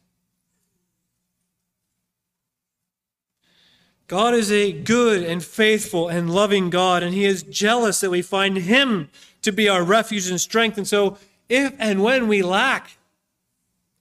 God 4.07 4.33
is 4.33 4.51
a 4.51 4.74
good 4.74 5.24
and 5.24 5.43
faithful 5.43 6.07
and 6.10 6.33
loving 6.33 6.69
God, 6.69 7.01
and 7.01 7.13
He 7.13 7.24
is 7.24 7.43
jealous 7.43 8.01
that 8.01 8.10
we 8.10 8.21
find 8.21 8.57
Him 8.57 9.10
to 9.41 9.51
be 9.51 9.67
our 9.67 9.83
refuge 9.83 10.29
and 10.29 10.39
strength. 10.39 10.77
And 10.77 10.88
so, 10.88 11.17
if 11.50 11.74
and 11.79 12.03
when 12.03 12.27
we 12.27 12.41
lack 12.41 12.98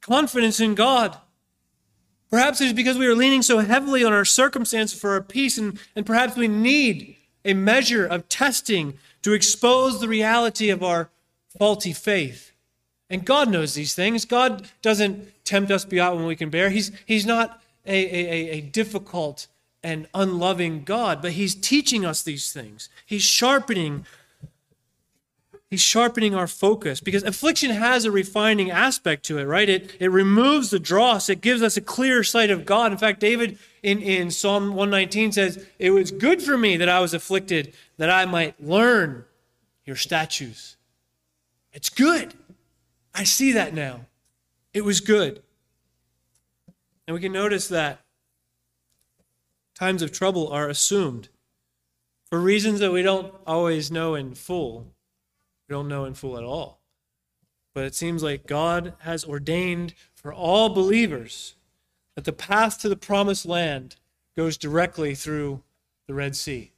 confidence 0.01 0.61
in 0.61 0.75
God, 0.75 1.17
perhaps 2.31 2.61
it's 2.61 2.73
because 2.73 2.97
we 2.97 3.07
are 3.07 3.15
leaning 3.15 3.43
so 3.43 3.59
heavily 3.59 4.05
on 4.05 4.13
our 4.13 4.25
circumstances 4.25 4.99
for 4.99 5.11
our 5.11 5.23
peace, 5.23 5.59
and, 5.59 5.79
and 5.97 6.07
perhaps 6.07 6.37
we 6.37 6.49
need 6.49 7.17
a 7.45 7.55
measure 7.55 8.07
of 8.07 8.29
testing 8.29 8.95
to 9.23 9.33
expose 9.33 10.01
the 10.01 10.09
reality 10.09 10.71
of 10.71 10.83
our 10.83 11.11
faulty 11.59 11.93
faith. 11.93 12.53
And 13.09 13.25
God 13.25 13.51
knows 13.51 13.75
these 13.75 13.95
things. 13.95 14.25
God 14.25 14.69
doesn't 14.83 15.45
tempt 15.45 15.71
us 15.71 15.85
beyond 15.85 16.21
what 16.21 16.29
we 16.29 16.37
can 16.37 16.51
bear. 16.51 16.71
He's, 16.71 16.93
he's 17.07 17.27
not 17.27 17.61
a, 17.85 17.93
a, 17.93 18.51
a 18.59 18.61
difficult 18.61 19.49
and 19.83 20.07
unloving 20.15 20.85
God, 20.85 21.21
but 21.23 21.33
he's 21.33 21.55
teaching 21.55 22.05
us 22.05 22.23
these 22.23 22.53
things. 22.53 22.89
He's 23.05 23.23
sharpening 23.23 24.07
he's 25.71 25.81
sharpening 25.81 26.35
our 26.35 26.47
focus 26.47 27.01
because 27.01 27.23
affliction 27.23 27.71
has 27.71 28.05
a 28.05 28.11
refining 28.11 28.71
aspect 28.71 29.25
to 29.27 29.39
it, 29.39 29.45
right? 29.45 29.69
It 29.69 29.97
it 30.01 30.11
removes 30.11 30.71
the 30.71 30.81
dross. 30.81 31.29
It 31.29 31.41
gives 31.41 31.63
us 31.63 31.77
a 31.77 31.81
clear 31.81 32.23
sight 32.25 32.51
of 32.51 32.67
God. 32.67 32.93
In 32.93 32.99
fact, 32.99 33.21
David 33.21 33.59
in, 33.83 34.01
in 34.03 34.31
Psalm 34.31 34.69
119 34.69 35.33
says, 35.33 35.67
It 35.79 35.91
was 35.91 36.11
good 36.11 36.43
for 36.43 36.59
me 36.59 36.77
that 36.77 36.89
I 36.89 37.01
was 37.01 37.15
afflicted, 37.15 37.75
that 37.97 38.11
I 38.11 38.27
might 38.27 38.63
learn 38.63 39.25
your 39.85 39.97
statutes. 39.97 40.77
It's 41.73 41.89
good. 41.89 42.35
I 43.15 43.25
see 43.25 43.53
that 43.53 43.75
now. 43.75 44.07
It 44.75 44.85
was 44.85 45.01
good. 45.01 45.43
And 47.07 47.15
we 47.15 47.21
can 47.21 47.33
notice 47.33 47.69
that 47.69 48.01
times 49.75 50.03
of 50.03 50.13
trouble 50.13 50.49
are 50.49 50.69
assumed 50.69 51.29
for 52.29 52.39
reasons 52.41 52.81
that 52.81 52.93
we 52.93 53.03
don't 53.03 53.35
always 53.47 53.91
know 53.91 54.15
in 54.15 54.35
full. 54.35 54.93
We 55.71 55.77
don't 55.77 55.87
know 55.87 56.05
in 56.05 56.15
full 56.15 56.37
at 56.37 56.43
all. 56.43 56.81
But 57.75 57.85
it 57.85 57.95
seems 57.95 58.25
like 58.25 58.49
God 58.49 58.95
has 59.03 59.25
ordained 59.25 59.95
for 60.17 60.35
all 60.35 60.69
believers 60.69 61.55
that 62.17 62.25
the 62.25 62.33
path 62.33 62.81
to 62.81 62.89
the 62.89 62.97
promised 62.97 63.47
land 63.47 63.95
goes 64.37 64.57
directly 64.57 65.15
through 65.15 65.63
the 66.09 66.15
Red 66.15 66.35
Sea, 66.35 66.73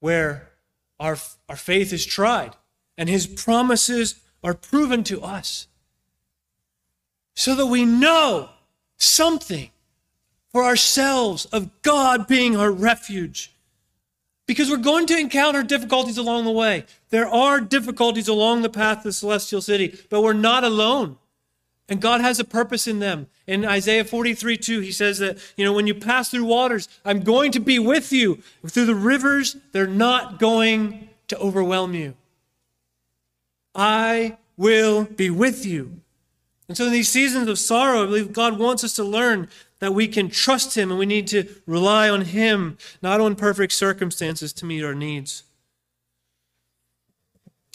where 0.00 0.50
our, 0.98 1.16
our 1.48 1.54
faith 1.54 1.92
is 1.92 2.04
tried 2.04 2.56
and 2.96 3.08
his 3.08 3.28
promises 3.28 4.16
are 4.42 4.54
proven 4.54 5.04
to 5.04 5.22
us 5.22 5.68
so 7.36 7.54
that 7.54 7.66
we 7.66 7.84
know 7.84 8.48
something 8.96 9.70
for 10.50 10.64
ourselves 10.64 11.44
of 11.46 11.70
God 11.82 12.26
being 12.26 12.56
our 12.56 12.72
refuge. 12.72 13.54
Because 14.48 14.70
we're 14.70 14.78
going 14.78 15.04
to 15.08 15.18
encounter 15.18 15.62
difficulties 15.62 16.16
along 16.16 16.46
the 16.46 16.50
way. 16.50 16.86
There 17.10 17.28
are 17.28 17.60
difficulties 17.60 18.28
along 18.28 18.62
the 18.62 18.70
path 18.70 19.02
to 19.02 19.08
the 19.08 19.12
celestial 19.12 19.60
city, 19.60 20.00
but 20.08 20.22
we're 20.22 20.32
not 20.32 20.64
alone. 20.64 21.18
And 21.86 22.00
God 22.00 22.22
has 22.22 22.40
a 22.40 22.44
purpose 22.44 22.86
in 22.86 22.98
them. 22.98 23.26
In 23.46 23.66
Isaiah 23.66 24.06
43 24.06 24.56
2, 24.56 24.80
he 24.80 24.90
says 24.90 25.18
that, 25.18 25.36
you 25.58 25.66
know, 25.66 25.74
when 25.74 25.86
you 25.86 25.94
pass 25.94 26.30
through 26.30 26.46
waters, 26.46 26.88
I'm 27.04 27.20
going 27.20 27.52
to 27.52 27.60
be 27.60 27.78
with 27.78 28.10
you. 28.10 28.42
Through 28.66 28.86
the 28.86 28.94
rivers, 28.94 29.56
they're 29.72 29.86
not 29.86 30.38
going 30.38 31.10
to 31.28 31.38
overwhelm 31.38 31.92
you. 31.92 32.14
I 33.74 34.38
will 34.56 35.04
be 35.04 35.28
with 35.28 35.66
you. 35.66 36.00
And 36.68 36.76
so, 36.76 36.86
in 36.86 36.92
these 36.92 37.08
seasons 37.08 37.48
of 37.48 37.58
sorrow, 37.58 38.02
I 38.02 38.06
believe 38.06 38.32
God 38.32 38.58
wants 38.58 38.84
us 38.84 38.92
to 38.94 39.04
learn 39.04 39.48
that 39.78 39.94
we 39.94 40.06
can 40.06 40.28
trust 40.28 40.76
Him 40.76 40.90
and 40.90 40.98
we 40.98 41.06
need 41.06 41.26
to 41.28 41.48
rely 41.66 42.10
on 42.10 42.22
Him, 42.22 42.76
not 43.00 43.20
on 43.20 43.36
perfect 43.36 43.72
circumstances 43.72 44.52
to 44.54 44.66
meet 44.66 44.84
our 44.84 44.94
needs. 44.94 45.44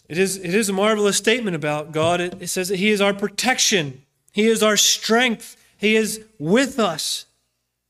It 0.08 0.18
is, 0.18 0.38
it 0.38 0.54
is 0.54 0.70
a 0.70 0.74
marvelous 0.74 1.18
statement 1.18 1.56
about 1.56 1.92
God. 1.92 2.22
It, 2.22 2.36
it 2.40 2.48
says 2.48 2.70
that 2.70 2.78
He 2.78 2.90
is 2.90 3.02
our 3.02 3.14
protection, 3.14 4.04
He 4.32 4.46
is 4.46 4.62
our 4.62 4.78
strength, 4.78 5.58
He 5.76 5.96
is 5.96 6.24
with 6.38 6.78
us. 6.78 7.26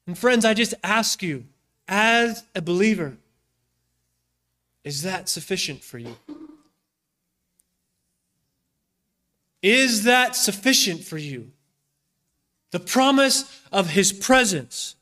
And, 0.07 0.17
friends, 0.17 0.45
I 0.45 0.53
just 0.53 0.73
ask 0.83 1.21
you, 1.21 1.45
as 1.87 2.43
a 2.55 2.61
believer, 2.61 3.17
is 4.85 5.01
that 5.03 5.27
sufficient 5.27 5.83
for 5.83 5.97
you? 5.97 6.15
Is 9.63 10.03
that 10.03 10.35
sufficient 10.35 11.03
for 11.03 11.17
you? 11.17 11.53
the 12.73 12.79
promise 12.79 13.61
of 13.71 13.91
his 13.91 14.11
presence, 14.11 14.95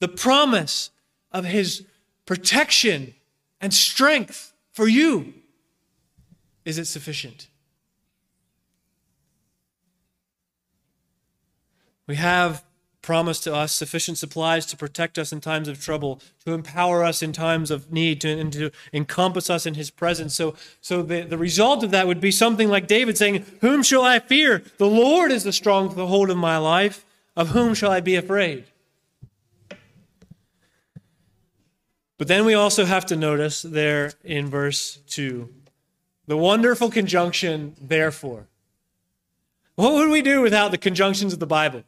the 0.00 0.08
promise 0.08 0.90
of 1.30 1.44
his 1.44 1.86
protection 2.26 3.14
and 3.60 3.72
strength 3.72 4.52
for 4.72 4.88
you. 4.88 5.32
Is 6.64 6.78
it 6.78 6.86
sufficient? 6.86 7.46
We 12.08 12.16
have 12.16 12.64
promised 13.06 13.44
to 13.44 13.54
us 13.54 13.72
sufficient 13.72 14.18
supplies 14.18 14.66
to 14.66 14.76
protect 14.76 15.16
us 15.16 15.32
in 15.32 15.40
times 15.40 15.68
of 15.68 15.80
trouble, 15.80 16.20
to 16.44 16.52
empower 16.52 17.04
us 17.04 17.22
in 17.22 17.32
times 17.32 17.70
of 17.70 17.92
need, 17.92 18.20
to, 18.20 18.28
and 18.28 18.52
to 18.52 18.72
encompass 18.92 19.48
us 19.48 19.64
in 19.64 19.74
his 19.74 19.92
presence. 19.92 20.34
So, 20.34 20.56
so 20.80 21.02
the, 21.02 21.22
the 21.22 21.38
result 21.38 21.84
of 21.84 21.92
that 21.92 22.08
would 22.08 22.20
be 22.20 22.32
something 22.32 22.68
like 22.68 22.88
David 22.88 23.16
saying, 23.16 23.46
Whom 23.60 23.84
shall 23.84 24.02
I 24.02 24.18
fear? 24.18 24.64
The 24.78 24.88
Lord 24.88 25.30
is 25.30 25.44
the 25.44 25.52
strong 25.52 25.88
hold 25.90 26.30
of 26.30 26.36
my 26.36 26.58
life. 26.58 27.06
Of 27.36 27.50
whom 27.50 27.74
shall 27.74 27.92
I 27.92 28.00
be 28.00 28.16
afraid? 28.16 28.64
But 32.18 32.26
then 32.26 32.44
we 32.44 32.54
also 32.54 32.86
have 32.86 33.06
to 33.06 33.14
notice 33.14 33.62
there 33.62 34.14
in 34.24 34.48
verse 34.48 34.98
2 35.06 35.48
the 36.26 36.36
wonderful 36.36 36.90
conjunction, 36.90 37.76
therefore. 37.80 38.48
What 39.76 39.92
would 39.92 40.08
we 40.08 40.22
do 40.22 40.40
without 40.40 40.72
the 40.72 40.78
conjunctions 40.78 41.32
of 41.32 41.38
the 41.38 41.46
Bible? 41.46 41.84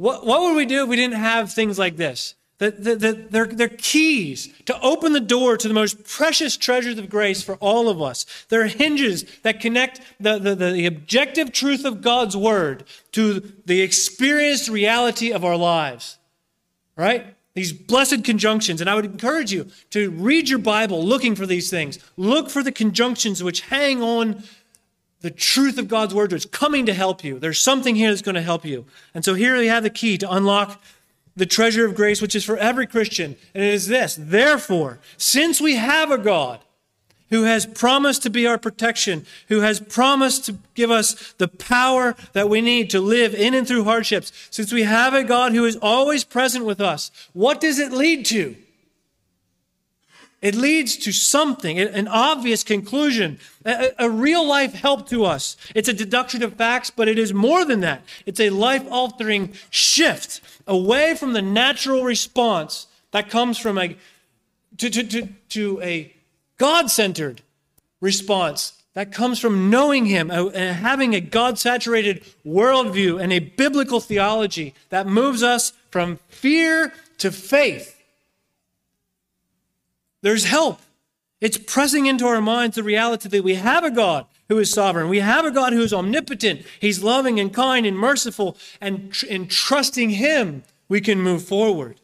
What, 0.00 0.24
what 0.24 0.40
would 0.40 0.56
we 0.56 0.64
do 0.64 0.84
if 0.84 0.88
we 0.88 0.96
didn't 0.96 1.18
have 1.18 1.52
things 1.52 1.78
like 1.78 1.98
this? 1.98 2.34
That, 2.56 2.82
that, 2.84 3.00
that 3.00 3.30
they're, 3.32 3.44
they're 3.44 3.68
keys 3.68 4.48
to 4.64 4.80
open 4.80 5.12
the 5.12 5.20
door 5.20 5.58
to 5.58 5.68
the 5.68 5.74
most 5.74 6.04
precious 6.04 6.56
treasures 6.56 6.98
of 6.98 7.10
grace 7.10 7.42
for 7.42 7.56
all 7.56 7.90
of 7.90 8.00
us. 8.00 8.24
They're 8.48 8.66
hinges 8.66 9.26
that 9.42 9.60
connect 9.60 10.00
the, 10.18 10.38
the, 10.38 10.54
the 10.54 10.86
objective 10.86 11.52
truth 11.52 11.84
of 11.84 12.00
God's 12.00 12.34
word 12.34 12.84
to 13.12 13.40
the 13.66 13.82
experienced 13.82 14.70
reality 14.70 15.32
of 15.32 15.44
our 15.44 15.56
lives. 15.56 16.16
Right? 16.96 17.34
These 17.52 17.74
blessed 17.74 18.24
conjunctions. 18.24 18.80
And 18.80 18.88
I 18.88 18.94
would 18.94 19.04
encourage 19.04 19.52
you 19.52 19.66
to 19.90 20.10
read 20.12 20.48
your 20.48 20.60
Bible 20.60 21.04
looking 21.04 21.34
for 21.34 21.44
these 21.44 21.68
things. 21.68 21.98
Look 22.16 22.48
for 22.48 22.62
the 22.62 22.72
conjunctions 22.72 23.42
which 23.42 23.60
hang 23.60 24.02
on 24.02 24.44
the 25.20 25.30
truth 25.30 25.78
of 25.78 25.88
God's 25.88 26.14
word 26.14 26.32
is 26.32 26.46
coming 26.46 26.86
to 26.86 26.94
help 26.94 27.22
you. 27.22 27.38
There's 27.38 27.60
something 27.60 27.94
here 27.94 28.10
that's 28.10 28.22
going 28.22 28.36
to 28.36 28.42
help 28.42 28.64
you. 28.64 28.86
And 29.14 29.24
so 29.24 29.34
here 29.34 29.56
we 29.56 29.66
have 29.66 29.82
the 29.82 29.90
key 29.90 30.16
to 30.18 30.30
unlock 30.30 30.80
the 31.36 31.46
treasure 31.46 31.84
of 31.84 31.94
grace, 31.94 32.22
which 32.22 32.34
is 32.34 32.44
for 32.44 32.56
every 32.56 32.86
Christian. 32.86 33.36
And 33.54 33.62
it 33.62 33.72
is 33.72 33.86
this 33.86 34.16
Therefore, 34.18 34.98
since 35.16 35.60
we 35.60 35.76
have 35.76 36.10
a 36.10 36.18
God 36.18 36.60
who 37.28 37.44
has 37.44 37.64
promised 37.64 38.22
to 38.24 38.30
be 38.30 38.46
our 38.46 38.58
protection, 38.58 39.24
who 39.48 39.60
has 39.60 39.78
promised 39.78 40.46
to 40.46 40.58
give 40.74 40.90
us 40.90 41.32
the 41.34 41.48
power 41.48 42.16
that 42.32 42.48
we 42.48 42.60
need 42.60 42.90
to 42.90 43.00
live 43.00 43.34
in 43.34 43.54
and 43.54 43.68
through 43.68 43.84
hardships, 43.84 44.32
since 44.50 44.72
we 44.72 44.82
have 44.82 45.14
a 45.14 45.22
God 45.22 45.52
who 45.52 45.64
is 45.64 45.76
always 45.76 46.24
present 46.24 46.64
with 46.64 46.80
us, 46.80 47.10
what 47.32 47.60
does 47.60 47.78
it 47.78 47.92
lead 47.92 48.26
to? 48.26 48.56
It 50.42 50.54
leads 50.54 50.96
to 50.98 51.12
something, 51.12 51.78
an 51.78 52.08
obvious 52.08 52.64
conclusion, 52.64 53.38
a, 53.64 53.90
a, 53.98 54.08
real 54.08 54.46
life 54.46 54.72
help 54.72 55.06
to 55.10 55.24
us. 55.24 55.54
It's 55.74 55.88
a 55.88 55.92
deduction 55.92 56.42
of 56.42 56.54
facts, 56.54 56.88
but 56.88 57.08
it 57.08 57.18
is 57.18 57.34
more 57.34 57.66
than 57.66 57.80
that. 57.80 58.02
It's 58.24 58.40
a 58.40 58.48
life 58.48 58.86
altering 58.90 59.52
shift 59.68 60.40
away 60.66 61.14
from 61.14 61.34
the 61.34 61.42
natural 61.42 62.04
response 62.04 62.86
that 63.10 63.28
comes 63.28 63.58
from 63.58 63.76
a 63.76 63.96
to, 64.78 64.88
to, 64.88 65.02
to, 65.02 65.28
to 65.50 65.82
a 65.82 66.14
God 66.56 66.90
centered 66.90 67.42
response 68.00 68.80
that 68.94 69.12
comes 69.12 69.38
from 69.38 69.68
knowing 69.68 70.06
Him 70.06 70.30
and 70.30 70.76
having 70.76 71.14
a 71.14 71.20
God 71.20 71.58
saturated 71.58 72.24
worldview 72.46 73.22
and 73.22 73.30
a 73.30 73.40
biblical 73.40 74.00
theology 74.00 74.72
that 74.88 75.06
moves 75.06 75.42
us 75.42 75.74
from 75.90 76.18
fear 76.28 76.94
to 77.18 77.30
faith 77.30 77.99
there's 80.22 80.44
help 80.44 80.80
It's 81.40 81.56
pressing 81.56 82.06
into 82.06 82.26
our 82.26 82.40
minds 82.40 82.76
the 82.76 82.82
reality 82.82 83.28
that 83.28 83.42
we 83.42 83.54
have 83.54 83.82
a 83.82 83.90
God 83.90 84.26
who 84.48 84.58
is 84.58 84.70
sovereign. 84.70 85.08
We 85.08 85.20
have 85.20 85.44
a 85.46 85.50
God 85.50 85.72
who 85.72 85.80
is 85.80 85.92
omnipotent. 85.92 86.66
He's 86.80 87.02
loving 87.02 87.40
and 87.40 87.52
kind 87.52 87.86
and 87.86 87.96
merciful. 87.96 88.58
And 88.80 89.14
in 89.28 89.46
trusting 89.48 90.10
Him, 90.10 90.64
we 90.88 91.00
can 91.00 91.22
move 91.22 91.44
forward. 91.44 92.00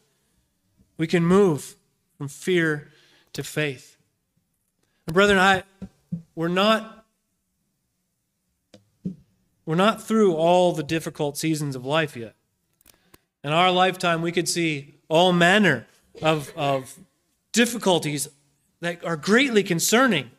We 0.96 1.06
can 1.06 1.24
move 1.24 1.76
from 2.16 2.28
fear 2.28 2.88
to 3.34 3.42
faith. 3.42 3.98
And 5.06 5.12
brethren, 5.12 5.38
I, 5.38 5.64
we're 6.34 6.48
not 6.48 7.04
we're 9.66 9.74
not 9.74 10.00
through 10.00 10.34
all 10.34 10.72
the 10.72 10.84
difficult 10.84 11.36
seasons 11.36 11.74
of 11.74 11.84
life 11.84 12.16
yet. 12.16 12.36
In 13.42 13.50
our 13.52 13.72
lifetime, 13.72 14.22
we 14.22 14.30
could 14.30 14.48
see 14.48 14.94
all 15.08 15.32
manner 15.32 15.86
of, 16.22 16.52
of 16.56 16.96
difficulties 17.56 18.28
that 18.80 19.02
are 19.04 19.16
greatly 19.16 19.62
concerning. 19.62 20.30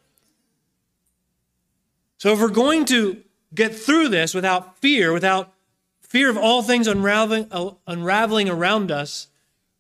So, 2.20 2.32
if 2.34 2.40
we're 2.40 2.50
going 2.50 2.86
to 2.86 3.22
get 3.54 3.76
through 3.76 4.10
this 4.10 4.34
without 4.34 4.78
fear, 4.78 5.12
without 5.12 5.54
fear 6.02 6.30
of 6.30 6.38
all 6.38 6.62
things 6.62 6.88
unraveling, 6.88 7.48
uh, 7.52 7.72
unraveling 7.88 8.50
around 8.50 8.92
us, 8.92 9.28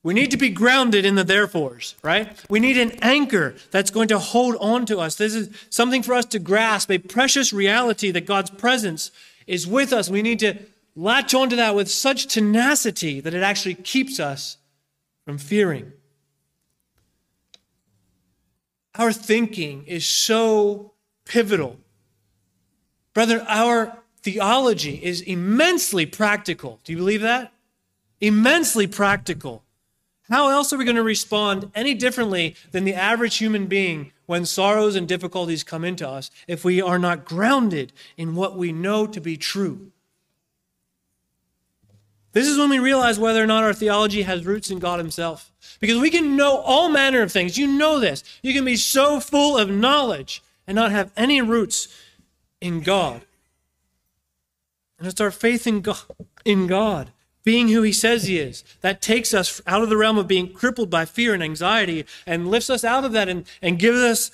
we 0.04 0.14
need 0.14 0.32
to 0.32 0.38
be 0.38 0.50
grounded 0.50 1.06
in 1.06 1.16
the 1.16 1.24
therefores, 1.24 1.96
right? 2.02 2.28
We 2.50 2.60
need 2.60 2.78
an 2.78 2.92
anchor 3.02 3.56
that's 3.72 3.92
going 3.92 4.08
to 4.08 4.20
hold 4.20 4.56
on 4.60 4.86
to 4.88 5.00
us. 5.00 5.16
This 5.16 5.36
is 5.36 5.50
something 5.70 6.02
for 6.02 6.14
us 6.14 6.26
to 6.26 6.40
grasp, 6.40 6.90
a 6.90 6.98
precious 6.98 7.54
reality 7.54 8.12
that 8.12 8.26
God's 8.26 8.50
presence 8.50 9.12
is 9.46 9.68
with 9.68 9.94
us. 9.94 10.10
We 10.10 10.22
need 10.22 10.40
to 10.40 10.58
latch 10.96 11.34
onto 11.34 11.56
that 11.56 11.76
with 11.76 11.90
such 11.92 12.28
tenacity 12.28 13.20
that 13.20 13.34
it 13.34 13.44
actually 13.44 13.76
keeps 13.76 14.20
us 14.20 14.58
from 15.26 15.38
fearing. 15.38 15.92
Our 18.98 19.12
thinking 19.12 19.84
is 19.86 20.06
so 20.06 20.94
pivotal. 21.26 21.78
Brother, 23.14 23.46
our 23.48 23.98
theology 24.22 25.00
is 25.04 25.22
immensely 25.22 26.06
practical. 26.06 26.80
Do 26.84 26.94
you 26.94 26.98
believe 26.98 27.22
that? 27.22 27.54
Immensely 28.20 28.88
practical. 28.88 29.64
How 30.30 30.50
else 30.50 30.74
are 30.74 30.78
we 30.78 30.84
going 30.84 30.98
to 30.98 31.04
respond 31.04 31.72
any 31.74 31.94
differently 31.94 32.56
than 32.72 32.84
the 32.84 32.94
average 32.94 33.38
human 33.38 33.68
being 33.68 34.12
when 34.26 34.46
sorrows 34.46 34.96
and 34.96 35.08
difficulties 35.08 35.64
come 35.64 35.86
into 35.86 36.08
us 36.08 36.30
if 36.48 36.66
we 36.66 36.82
are 36.82 37.00
not 37.00 37.24
grounded 37.24 37.94
in 38.18 38.36
what 38.36 38.58
we 38.58 38.72
know 38.72 39.08
to 39.08 39.22
be 39.22 39.38
true? 39.38 39.92
This 42.34 42.48
is 42.48 42.58
when 42.58 42.70
we 42.70 42.80
realize 42.80 43.18
whether 43.18 43.44
or 43.44 43.48
not 43.48 43.64
our 43.64 43.74
theology 43.74 44.24
has 44.24 44.46
roots 44.46 44.70
in 44.70 44.80
God 44.80 45.00
Himself. 45.00 45.52
Because 45.80 46.00
we 46.00 46.10
can 46.10 46.36
know 46.36 46.58
all 46.58 46.90
manner 46.90 47.22
of 47.22 47.32
things. 47.32 47.58
You 47.58 47.68
know 47.68 48.00
this. 48.00 48.24
You 48.42 48.54
can 48.54 48.66
be 48.66 48.76
so 48.76 49.20
full 49.20 49.58
of 49.58 49.70
knowledge 49.70 50.42
and 50.66 50.76
not 50.76 50.92
have 50.92 51.12
any 51.16 51.42
roots 51.42 51.88
in 52.62 52.82
God. 52.82 53.22
And 55.00 55.08
it's 55.08 55.22
our 55.22 55.32
faith 55.32 55.68
in 55.68 55.82
God, 55.82 56.04
in 56.44 56.68
God 56.68 57.12
being 57.48 57.70
who 57.70 57.82
he 57.82 57.94
says 57.94 58.26
he 58.26 58.38
is. 58.38 58.62
That 58.82 59.02
takes 59.02 59.34
us 59.34 59.62
out 59.66 59.82
of 59.82 59.88
the 59.88 59.96
realm 59.96 60.18
of 60.18 60.28
being 60.28 60.52
crippled 60.52 60.90
by 60.90 61.06
fear 61.06 61.34
and 61.34 61.42
anxiety 61.42 62.06
and 62.26 62.50
lifts 62.50 62.70
us 62.70 62.84
out 62.84 63.06
of 63.06 63.14
that 63.14 63.30
and, 63.30 63.46
and 63.62 63.80
gives 63.80 64.00
us 64.00 64.32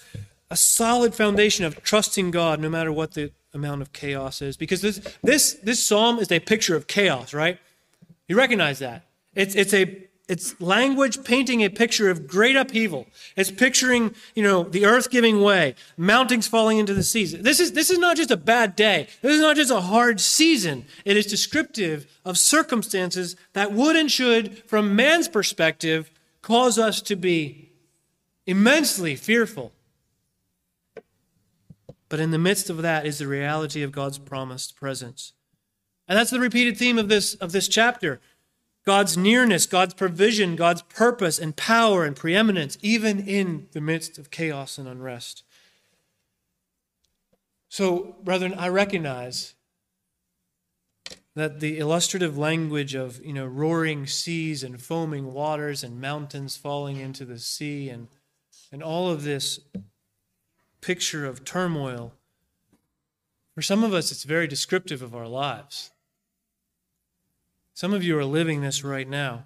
a 0.50 0.56
solid 0.56 1.14
foundation 1.14 1.64
of 1.64 1.84
trusting 1.84 2.32
God 2.32 2.60
no 2.60 2.70
matter 2.70 2.92
what 2.92 3.14
the 3.14 3.32
amount 3.54 3.84
of 3.84 3.94
chaos 3.94 4.42
is. 4.42 4.58
Because 4.58 4.82
this, 4.82 5.00
this, 5.22 5.54
this 5.54 5.86
psalm 5.86 6.18
is 6.18 6.32
a 6.32 6.40
picture 6.40 6.76
of 6.76 6.88
chaos, 6.88 7.36
right? 7.36 7.60
You 8.28 8.38
recognize 8.38 8.80
that. 8.80 9.06
It's, 9.36 9.56
it's 9.56 9.74
a 9.74 10.08
it's 10.30 10.60
language 10.62 11.24
painting 11.26 11.62
a 11.62 11.70
picture 11.70 12.10
of 12.10 12.28
great 12.28 12.56
upheaval. 12.56 13.08
It's 13.36 13.52
picturing, 13.52 14.16
you 14.36 14.42
know, 14.42 14.64
the 14.64 14.86
earth 14.86 15.10
giving 15.10 15.42
way, 15.42 15.76
mountains 15.98 16.48
falling 16.48 16.78
into 16.78 16.94
the 16.94 17.04
seas. 17.04 17.34
This 17.34 17.60
is, 17.60 17.74
this 17.74 17.90
is 17.90 18.00
not 18.00 18.16
just 18.16 18.32
a 18.32 18.38
bad 18.38 18.76
day. 18.76 19.08
This 19.22 19.34
is 19.34 19.42
not 19.42 19.58
just 19.58 19.70
a 19.70 19.82
hard 19.82 20.22
season. 20.22 20.86
It 21.04 21.18
is 21.18 21.26
descriptive 21.26 22.08
of 22.24 22.38
circumstances 22.38 23.36
that 23.52 23.74
would 23.74 23.98
and 23.98 24.10
should, 24.10 24.60
from 24.60 24.96
man's 24.96 25.28
perspective, 25.28 26.10
cause 26.42 26.80
us 26.80 27.02
to 27.02 27.18
be 27.18 27.72
immensely 28.46 29.18
fearful. 29.18 29.74
But 32.08 32.22
in 32.22 32.32
the 32.32 32.40
midst 32.40 32.70
of 32.70 32.82
that 32.82 33.06
is 33.06 33.20
the 33.20 33.28
reality 33.28 33.84
of 33.84 33.92
God's 33.92 34.20
promised 34.20 34.78
presence. 34.78 35.33
And 36.14 36.20
that's 36.20 36.30
the 36.30 36.40
repeated 36.40 36.78
theme 36.78 37.00
of 37.00 37.10
this, 37.10 37.34
of 37.34 37.54
this 37.54 37.68
chapter. 37.68 38.22
God's 38.86 39.18
nearness, 39.18 39.66
God's 39.66 39.96
provision, 39.96 40.56
God's 40.56 40.84
purpose 40.84 41.40
and 41.40 41.56
power 41.56 42.06
and 42.06 42.16
preeminence, 42.16 42.78
even 42.84 43.28
in 43.28 43.66
the 43.72 43.82
midst 43.82 44.20
of 44.20 44.30
chaos 44.30 44.78
and 44.78 44.88
unrest. 44.88 45.44
So, 47.68 48.18
brethren, 48.24 48.54
I 48.54 48.68
recognize 48.68 49.56
that 51.34 51.62
the 51.62 51.80
illustrative 51.80 52.38
language 52.38 52.94
of 52.94 53.20
you 53.26 53.34
know 53.34 53.48
roaring 53.48 54.06
seas 54.06 54.64
and 54.64 54.80
foaming 54.80 55.34
waters 55.34 55.84
and 55.84 56.00
mountains 56.00 56.56
falling 56.56 56.98
into 56.98 57.26
the 57.26 57.40
sea 57.40 57.90
and 57.90 58.08
and 58.72 58.84
all 58.84 59.10
of 59.10 59.24
this 59.24 59.62
picture 60.80 61.26
of 61.26 61.44
turmoil 61.44 62.14
for 63.56 63.64
some 63.64 63.84
of 63.84 63.96
us 63.96 64.12
it's 64.12 64.26
very 64.26 64.46
descriptive 64.46 65.02
of 65.02 65.16
our 65.16 65.28
lives 65.28 65.90
some 67.74 67.94
of 67.94 68.04
you 68.04 68.18
are 68.18 68.26
living 68.26 68.62
this 68.62 68.84
right 68.84 69.08
now. 69.08 69.46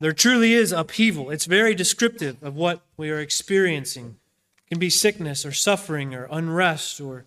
There 0.00 0.12
truly 0.12 0.52
is 0.52 0.72
upheaval. 0.72 1.30
It's 1.30 1.44
very 1.44 1.74
descriptive 1.74 2.42
of 2.42 2.56
what 2.56 2.82
we 2.96 3.10
are 3.10 3.20
experiencing. 3.20 4.16
It 4.58 4.68
can 4.68 4.78
be 4.78 4.90
sickness 4.90 5.46
or 5.46 5.52
suffering 5.52 6.14
or 6.14 6.28
unrest 6.30 7.00
or 7.00 7.24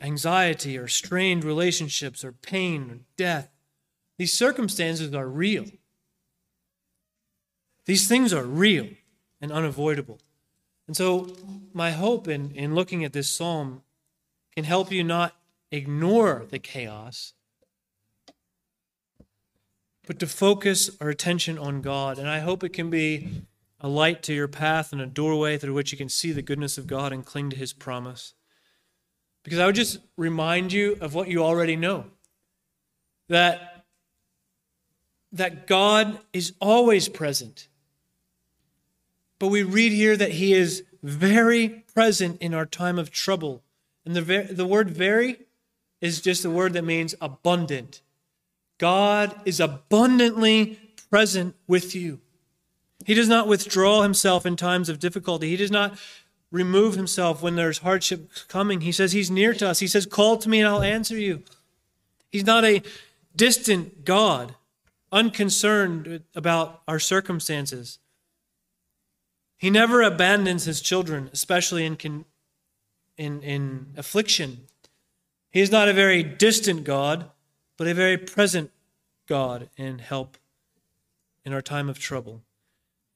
anxiety 0.00 0.78
or 0.78 0.88
strained 0.88 1.44
relationships 1.44 2.24
or 2.24 2.32
pain 2.32 2.90
or 2.90 2.98
death. 3.16 3.50
These 4.16 4.32
circumstances 4.32 5.14
are 5.14 5.28
real. 5.28 5.66
These 7.84 8.08
things 8.08 8.32
are 8.32 8.44
real 8.44 8.88
and 9.40 9.52
unavoidable. 9.52 10.20
And 10.86 10.96
so, 10.96 11.36
my 11.72 11.90
hope 11.90 12.28
in, 12.28 12.50
in 12.52 12.74
looking 12.74 13.04
at 13.04 13.12
this 13.12 13.28
psalm 13.28 13.82
can 14.54 14.64
help 14.64 14.90
you 14.90 15.04
not 15.04 15.34
ignore 15.70 16.46
the 16.50 16.58
chaos, 16.58 17.34
but 20.06 20.18
to 20.18 20.26
focus 20.26 20.90
our 21.00 21.10
attention 21.10 21.58
on 21.58 21.82
God. 21.82 22.18
And 22.18 22.28
I 22.28 22.38
hope 22.38 22.64
it 22.64 22.72
can 22.72 22.88
be 22.88 23.42
a 23.80 23.88
light 23.88 24.22
to 24.24 24.34
your 24.34 24.48
path 24.48 24.92
and 24.92 25.00
a 25.00 25.06
doorway 25.06 25.58
through 25.58 25.74
which 25.74 25.92
you 25.92 25.98
can 25.98 26.08
see 26.08 26.32
the 26.32 26.42
goodness 26.42 26.78
of 26.78 26.86
God 26.86 27.12
and 27.12 27.24
cling 27.24 27.50
to 27.50 27.56
his 27.56 27.72
promise. 27.72 28.34
Because 29.44 29.58
I 29.58 29.66
would 29.66 29.74
just 29.74 29.98
remind 30.16 30.72
you 30.72 30.96
of 31.00 31.14
what 31.14 31.28
you 31.28 31.42
already 31.44 31.76
know 31.76 32.06
that, 33.28 33.84
that 35.32 35.66
God 35.66 36.18
is 36.32 36.54
always 36.60 37.08
present. 37.08 37.68
But 39.38 39.48
we 39.48 39.62
read 39.62 39.92
here 39.92 40.16
that 40.16 40.32
he 40.32 40.54
is 40.54 40.84
very 41.02 41.84
present 41.94 42.40
in 42.40 42.54
our 42.54 42.66
time 42.66 42.98
of 42.98 43.10
trouble. 43.10 43.62
And 44.04 44.16
the, 44.16 44.48
the 44.50 44.66
word 44.66 44.90
very 44.90 45.38
is 46.00 46.20
just 46.20 46.44
a 46.44 46.50
word 46.50 46.72
that 46.74 46.84
means 46.84 47.14
abundant. 47.20 48.00
God 48.78 49.34
is 49.44 49.60
abundantly 49.60 50.78
present 51.10 51.56
with 51.66 51.94
you. 51.94 52.20
He 53.04 53.14
does 53.14 53.28
not 53.28 53.48
withdraw 53.48 54.02
himself 54.02 54.46
in 54.46 54.56
times 54.56 54.88
of 54.88 54.98
difficulty. 54.98 55.48
He 55.48 55.56
does 55.56 55.70
not 55.70 55.98
remove 56.50 56.94
himself 56.94 57.42
when 57.42 57.56
there's 57.56 57.78
hardship 57.78 58.30
coming. 58.48 58.80
He 58.80 58.92
says 58.92 59.12
he's 59.12 59.30
near 59.30 59.52
to 59.54 59.68
us. 59.68 59.80
He 59.80 59.86
says, 59.86 60.06
Call 60.06 60.36
to 60.38 60.48
me 60.48 60.60
and 60.60 60.68
I'll 60.68 60.82
answer 60.82 61.16
you. 61.16 61.42
He's 62.30 62.46
not 62.46 62.64
a 62.64 62.82
distant 63.34 64.04
God, 64.04 64.54
unconcerned 65.10 66.22
about 66.34 66.82
our 66.86 66.98
circumstances. 66.98 67.98
He 69.56 69.70
never 69.70 70.02
abandons 70.02 70.64
his 70.64 70.80
children, 70.80 71.30
especially 71.32 71.84
in, 71.84 72.24
in, 73.16 73.42
in 73.42 73.86
affliction. 73.96 74.67
He 75.50 75.60
is 75.60 75.70
not 75.70 75.88
a 75.88 75.92
very 75.92 76.22
distant 76.22 76.84
God, 76.84 77.30
but 77.76 77.86
a 77.86 77.94
very 77.94 78.16
present 78.18 78.70
God 79.26 79.70
and 79.78 80.00
help 80.00 80.36
in 81.44 81.52
our 81.52 81.62
time 81.62 81.88
of 81.88 81.98
trouble. 81.98 82.42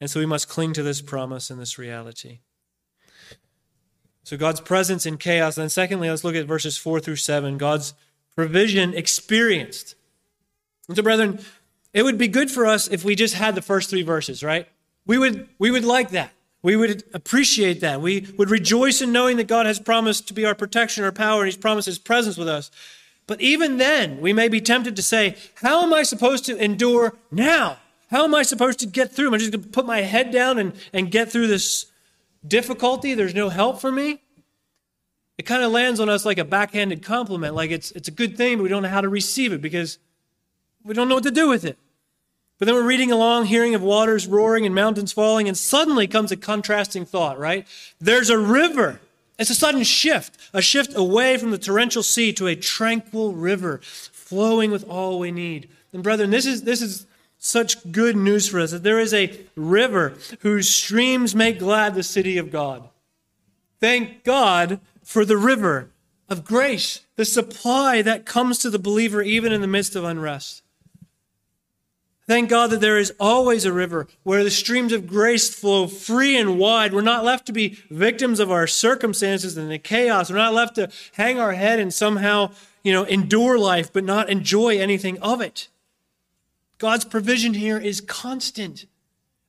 And 0.00 0.10
so 0.10 0.18
we 0.18 0.26
must 0.26 0.48
cling 0.48 0.72
to 0.74 0.82
this 0.82 1.00
promise 1.00 1.50
and 1.50 1.60
this 1.60 1.78
reality. 1.78 2.40
So 4.24 4.36
God's 4.36 4.60
presence 4.60 5.04
in 5.04 5.18
chaos. 5.18 5.58
And 5.58 5.70
secondly, 5.70 6.08
let's 6.08 6.24
look 6.24 6.34
at 6.34 6.46
verses 6.46 6.76
4 6.76 7.00
through 7.00 7.16
7. 7.16 7.58
God's 7.58 7.94
provision 8.34 8.94
experienced. 8.94 9.94
And 10.88 10.96
so, 10.96 11.02
brethren, 11.02 11.40
it 11.92 12.02
would 12.04 12.18
be 12.18 12.28
good 12.28 12.50
for 12.50 12.66
us 12.66 12.88
if 12.88 13.04
we 13.04 13.14
just 13.14 13.34
had 13.34 13.54
the 13.54 13.62
first 13.62 13.90
three 13.90 14.02
verses, 14.02 14.42
right? 14.42 14.68
We 15.06 15.18
would, 15.18 15.48
we 15.58 15.70
would 15.70 15.84
like 15.84 16.10
that. 16.10 16.32
We 16.62 16.76
would 16.76 17.02
appreciate 17.12 17.80
that. 17.80 18.00
We 18.00 18.32
would 18.36 18.50
rejoice 18.50 19.00
in 19.02 19.10
knowing 19.12 19.36
that 19.38 19.48
God 19.48 19.66
has 19.66 19.80
promised 19.80 20.28
to 20.28 20.34
be 20.34 20.44
our 20.44 20.54
protection, 20.54 21.02
our 21.04 21.12
power, 21.12 21.40
and 21.40 21.46
He's 21.46 21.56
promised 21.56 21.86
His 21.86 21.98
presence 21.98 22.36
with 22.36 22.48
us. 22.48 22.70
But 23.26 23.40
even 23.40 23.78
then, 23.78 24.20
we 24.20 24.32
may 24.32 24.48
be 24.48 24.60
tempted 24.60 24.94
to 24.96 25.02
say, 25.02 25.36
How 25.56 25.82
am 25.82 25.92
I 25.92 26.02
supposed 26.02 26.44
to 26.46 26.56
endure 26.56 27.16
now? 27.30 27.78
How 28.10 28.24
am 28.24 28.34
I 28.34 28.42
supposed 28.42 28.78
to 28.80 28.86
get 28.86 29.12
through? 29.12 29.28
Am 29.28 29.34
I 29.34 29.38
just 29.38 29.52
going 29.52 29.62
to 29.62 29.68
put 29.68 29.86
my 29.86 30.02
head 30.02 30.30
down 30.30 30.58
and, 30.58 30.74
and 30.92 31.10
get 31.10 31.32
through 31.32 31.46
this 31.46 31.86
difficulty? 32.46 33.14
There's 33.14 33.34
no 33.34 33.48
help 33.48 33.80
for 33.80 33.90
me? 33.90 34.20
It 35.38 35.46
kind 35.46 35.62
of 35.62 35.72
lands 35.72 35.98
on 35.98 36.08
us 36.08 36.26
like 36.26 36.38
a 36.38 36.44
backhanded 36.44 37.02
compliment, 37.02 37.54
like 37.54 37.70
it's, 37.70 37.90
it's 37.92 38.08
a 38.08 38.12
good 38.12 38.36
thing, 38.36 38.58
but 38.58 38.64
we 38.64 38.68
don't 38.68 38.82
know 38.82 38.88
how 38.88 39.00
to 39.00 39.08
receive 39.08 39.52
it 39.52 39.62
because 39.62 39.98
we 40.84 40.94
don't 40.94 41.08
know 41.08 41.14
what 41.14 41.24
to 41.24 41.30
do 41.30 41.48
with 41.48 41.64
it. 41.64 41.78
But 42.62 42.66
then 42.66 42.76
we're 42.76 42.86
reading 42.86 43.10
along, 43.10 43.46
hearing 43.46 43.74
of 43.74 43.82
waters 43.82 44.28
roaring 44.28 44.64
and 44.64 44.72
mountains 44.72 45.12
falling, 45.12 45.48
and 45.48 45.58
suddenly 45.58 46.06
comes 46.06 46.30
a 46.30 46.36
contrasting 46.36 47.04
thought, 47.04 47.36
right? 47.36 47.66
There's 48.00 48.30
a 48.30 48.38
river. 48.38 49.00
It's 49.36 49.50
a 49.50 49.54
sudden 49.56 49.82
shift, 49.82 50.38
a 50.54 50.62
shift 50.62 50.96
away 50.96 51.36
from 51.38 51.50
the 51.50 51.58
torrential 51.58 52.04
sea 52.04 52.32
to 52.34 52.46
a 52.46 52.54
tranquil 52.54 53.32
river 53.32 53.80
flowing 53.82 54.70
with 54.70 54.88
all 54.88 55.18
we 55.18 55.32
need. 55.32 55.70
And 55.92 56.04
brethren, 56.04 56.30
this 56.30 56.46
is, 56.46 56.62
this 56.62 56.82
is 56.82 57.04
such 57.36 57.90
good 57.90 58.14
news 58.14 58.46
for 58.46 58.60
us 58.60 58.70
that 58.70 58.84
there 58.84 59.00
is 59.00 59.12
a 59.12 59.40
river 59.56 60.14
whose 60.42 60.70
streams 60.70 61.34
make 61.34 61.58
glad 61.58 61.96
the 61.96 62.04
city 62.04 62.38
of 62.38 62.52
God. 62.52 62.88
Thank 63.80 64.22
God 64.22 64.78
for 65.02 65.24
the 65.24 65.36
river 65.36 65.90
of 66.28 66.44
grace, 66.44 67.00
the 67.16 67.24
supply 67.24 68.02
that 68.02 68.24
comes 68.24 68.60
to 68.60 68.70
the 68.70 68.78
believer 68.78 69.20
even 69.20 69.50
in 69.50 69.62
the 69.62 69.66
midst 69.66 69.96
of 69.96 70.04
unrest. 70.04 70.61
Thank 72.32 72.48
God 72.48 72.70
that 72.70 72.80
there 72.80 72.96
is 72.96 73.12
always 73.20 73.66
a 73.66 73.74
river 73.74 74.08
where 74.22 74.42
the 74.42 74.50
streams 74.50 74.94
of 74.94 75.06
grace 75.06 75.54
flow 75.54 75.86
free 75.86 76.34
and 76.38 76.58
wide. 76.58 76.94
We're 76.94 77.02
not 77.02 77.24
left 77.24 77.44
to 77.48 77.52
be 77.52 77.76
victims 77.90 78.40
of 78.40 78.50
our 78.50 78.66
circumstances 78.66 79.58
and 79.58 79.70
the 79.70 79.78
chaos. 79.78 80.30
We're 80.30 80.36
not 80.38 80.54
left 80.54 80.76
to 80.76 80.90
hang 81.12 81.38
our 81.38 81.52
head 81.52 81.78
and 81.78 81.92
somehow, 81.92 82.52
you 82.82 82.90
know, 82.90 83.04
endure 83.04 83.58
life 83.58 83.92
but 83.92 84.04
not 84.04 84.30
enjoy 84.30 84.78
anything 84.78 85.18
of 85.18 85.42
it. 85.42 85.68
God's 86.78 87.04
provision 87.04 87.52
here 87.52 87.76
is 87.76 88.00
constant. 88.00 88.86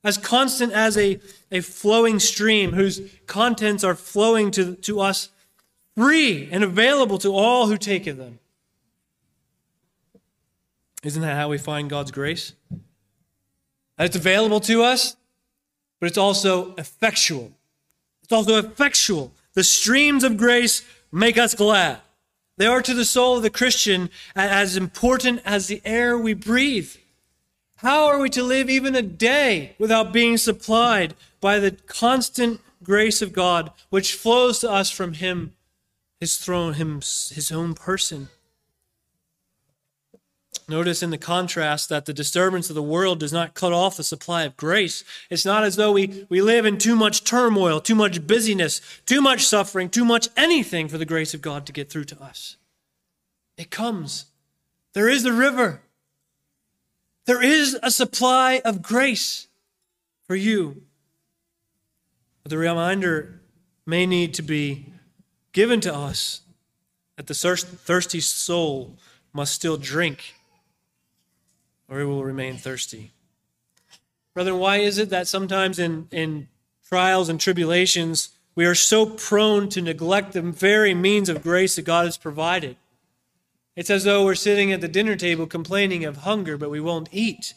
As 0.04 0.18
constant 0.18 0.74
as 0.74 0.98
a, 0.98 1.18
a 1.50 1.62
flowing 1.62 2.18
stream 2.18 2.74
whose 2.74 3.00
contents 3.26 3.82
are 3.82 3.94
flowing 3.94 4.50
to, 4.50 4.74
to 4.74 5.00
us 5.00 5.30
free 5.96 6.50
and 6.52 6.62
available 6.62 7.16
to 7.16 7.34
all 7.34 7.66
who 7.66 7.78
take 7.78 8.06
of 8.06 8.18
them. 8.18 8.40
Isn't 11.04 11.22
that 11.22 11.36
how 11.36 11.50
we 11.50 11.58
find 11.58 11.90
God's 11.90 12.10
grace? 12.10 12.54
That 13.98 14.06
it's 14.06 14.16
available 14.16 14.60
to 14.60 14.82
us, 14.82 15.16
but 16.00 16.06
it's 16.06 16.18
also 16.18 16.74
effectual. 16.76 17.52
It's 18.22 18.32
also 18.32 18.56
effectual. 18.56 19.32
The 19.52 19.64
streams 19.64 20.24
of 20.24 20.38
grace 20.38 20.82
make 21.12 21.36
us 21.36 21.54
glad. 21.54 21.98
They 22.56 22.66
are 22.66 22.82
to 22.82 22.94
the 22.94 23.04
soul 23.04 23.36
of 23.36 23.42
the 23.42 23.50
Christian 23.50 24.08
as 24.34 24.76
important 24.76 25.42
as 25.44 25.66
the 25.66 25.82
air 25.84 26.16
we 26.16 26.32
breathe. 26.32 26.96
How 27.76 28.06
are 28.06 28.18
we 28.18 28.30
to 28.30 28.42
live 28.42 28.70
even 28.70 28.94
a 28.94 29.02
day 29.02 29.74
without 29.78 30.12
being 30.12 30.38
supplied 30.38 31.14
by 31.40 31.58
the 31.58 31.72
constant 31.72 32.60
grace 32.82 33.20
of 33.20 33.32
God, 33.32 33.72
which 33.90 34.14
flows 34.14 34.60
to 34.60 34.70
us 34.70 34.90
from 34.90 35.14
Him, 35.14 35.52
His 36.18 36.38
throne, 36.38 36.74
Him, 36.74 36.96
His 36.96 37.52
own 37.52 37.74
person? 37.74 38.28
Notice 40.66 41.02
in 41.02 41.10
the 41.10 41.18
contrast 41.18 41.90
that 41.90 42.06
the 42.06 42.14
disturbance 42.14 42.70
of 42.70 42.74
the 42.74 42.82
world 42.82 43.20
does 43.20 43.32
not 43.32 43.52
cut 43.52 43.72
off 43.72 43.98
the 43.98 44.02
supply 44.02 44.44
of 44.44 44.56
grace. 44.56 45.04
It's 45.28 45.44
not 45.44 45.62
as 45.62 45.76
though 45.76 45.92
we, 45.92 46.26
we 46.30 46.40
live 46.40 46.64
in 46.64 46.78
too 46.78 46.96
much 46.96 47.22
turmoil, 47.22 47.80
too 47.80 47.94
much 47.94 48.26
busyness, 48.26 48.80
too 49.04 49.20
much 49.20 49.46
suffering, 49.46 49.90
too 49.90 50.06
much 50.06 50.28
anything 50.36 50.88
for 50.88 50.96
the 50.96 51.04
grace 51.04 51.34
of 51.34 51.42
God 51.42 51.66
to 51.66 51.72
get 51.72 51.90
through 51.90 52.04
to 52.04 52.22
us. 52.22 52.56
It 53.58 53.70
comes. 53.70 54.26
There 54.94 55.08
is 55.08 55.22
the 55.22 55.32
river. 55.32 55.82
There 57.26 57.42
is 57.42 57.78
a 57.82 57.90
supply 57.90 58.62
of 58.64 58.80
grace 58.80 59.48
for 60.26 60.34
you. 60.34 60.82
But 62.42 62.50
the 62.50 62.58
reminder 62.58 63.40
may 63.84 64.06
need 64.06 64.32
to 64.34 64.42
be 64.42 64.86
given 65.52 65.80
to 65.80 65.94
us 65.94 66.40
that 67.16 67.26
the 67.26 67.34
thirsty 67.34 68.20
soul 68.20 68.96
must 69.34 69.52
still 69.52 69.76
drink 69.76 70.34
or 71.88 72.00
it 72.00 72.06
will 72.06 72.24
remain 72.24 72.56
thirsty. 72.56 73.12
Brethren, 74.34 74.58
why 74.58 74.78
is 74.78 74.98
it 74.98 75.10
that 75.10 75.28
sometimes 75.28 75.78
in, 75.78 76.08
in 76.10 76.48
trials 76.86 77.28
and 77.28 77.40
tribulations 77.40 78.30
we 78.54 78.66
are 78.66 78.74
so 78.74 79.06
prone 79.06 79.68
to 79.68 79.82
neglect 79.82 80.32
the 80.32 80.42
very 80.42 80.94
means 80.94 81.28
of 81.28 81.42
grace 81.42 81.76
that 81.76 81.82
God 81.82 82.06
has 82.06 82.16
provided? 82.16 82.76
It's 83.76 83.90
as 83.90 84.04
though 84.04 84.24
we're 84.24 84.34
sitting 84.34 84.72
at 84.72 84.80
the 84.80 84.88
dinner 84.88 85.16
table 85.16 85.46
complaining 85.46 86.04
of 86.04 86.18
hunger, 86.18 86.56
but 86.56 86.70
we 86.70 86.80
won't 86.80 87.08
eat. 87.12 87.54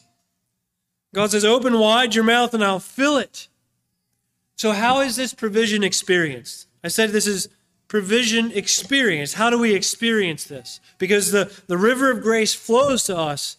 God 1.14 1.30
says, 1.30 1.44
Open 1.44 1.78
wide 1.78 2.14
your 2.14 2.24
mouth 2.24 2.54
and 2.54 2.64
I'll 2.64 2.80
fill 2.80 3.16
it. 3.16 3.48
So, 4.56 4.72
how 4.72 5.00
is 5.00 5.16
this 5.16 5.34
provision 5.34 5.84
experienced? 5.84 6.66
I 6.82 6.88
said 6.88 7.10
this 7.10 7.26
is 7.26 7.48
provision 7.86 8.50
experienced. 8.52 9.34
How 9.34 9.50
do 9.50 9.58
we 9.58 9.74
experience 9.74 10.44
this? 10.44 10.80
Because 10.98 11.30
the, 11.30 11.50
the 11.68 11.78
river 11.78 12.10
of 12.10 12.22
grace 12.22 12.54
flows 12.54 13.04
to 13.04 13.16
us 13.16 13.56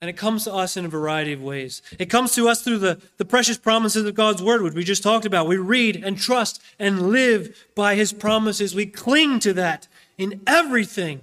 and 0.00 0.10
it 0.10 0.16
comes 0.16 0.44
to 0.44 0.52
us 0.52 0.76
in 0.76 0.84
a 0.84 0.88
variety 0.88 1.32
of 1.32 1.42
ways. 1.42 1.80
It 1.98 2.10
comes 2.10 2.34
to 2.34 2.48
us 2.48 2.62
through 2.62 2.78
the, 2.78 3.00
the 3.16 3.24
precious 3.24 3.56
promises 3.56 4.04
of 4.04 4.14
God's 4.14 4.42
word, 4.42 4.62
which 4.62 4.74
we 4.74 4.84
just 4.84 5.02
talked 5.02 5.24
about. 5.24 5.46
We 5.46 5.56
read 5.56 6.02
and 6.04 6.18
trust 6.18 6.62
and 6.78 7.10
live 7.10 7.66
by 7.74 7.94
his 7.94 8.12
promises. 8.12 8.74
We 8.74 8.86
cling 8.86 9.40
to 9.40 9.52
that 9.54 9.88
in 10.18 10.42
everything. 10.46 11.22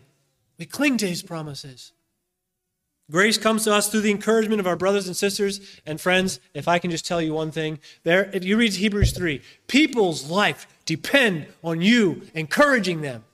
We 0.58 0.66
cling 0.66 0.98
to 0.98 1.08
his 1.08 1.22
promises. 1.22 1.92
Grace 3.12 3.38
comes 3.38 3.66
to 3.66 3.74
us 3.74 3.90
through 3.90 4.02
the 4.02 4.12
encouragement 4.12 4.62
of 4.62 4.68
our 4.68 4.78
brothers 4.78 5.06
and 5.06 5.18
sisters 5.18 5.60
and 5.86 6.00
friends. 6.00 6.40
If 6.54 6.70
I 6.70 6.80
can 6.80 6.92
just 6.92 7.06
tell 7.06 7.22
you 7.22 7.34
one 7.34 7.52
thing, 7.52 7.78
there, 8.04 8.30
if 8.34 8.46
you 8.46 8.56
read 8.56 8.74
Hebrews 8.74 9.12
3, 9.12 9.42
people's 9.68 10.30
life 10.30 10.66
depend 10.86 11.48
on 11.62 11.82
you 11.82 12.22
encouraging 12.34 13.02
them. 13.02 13.26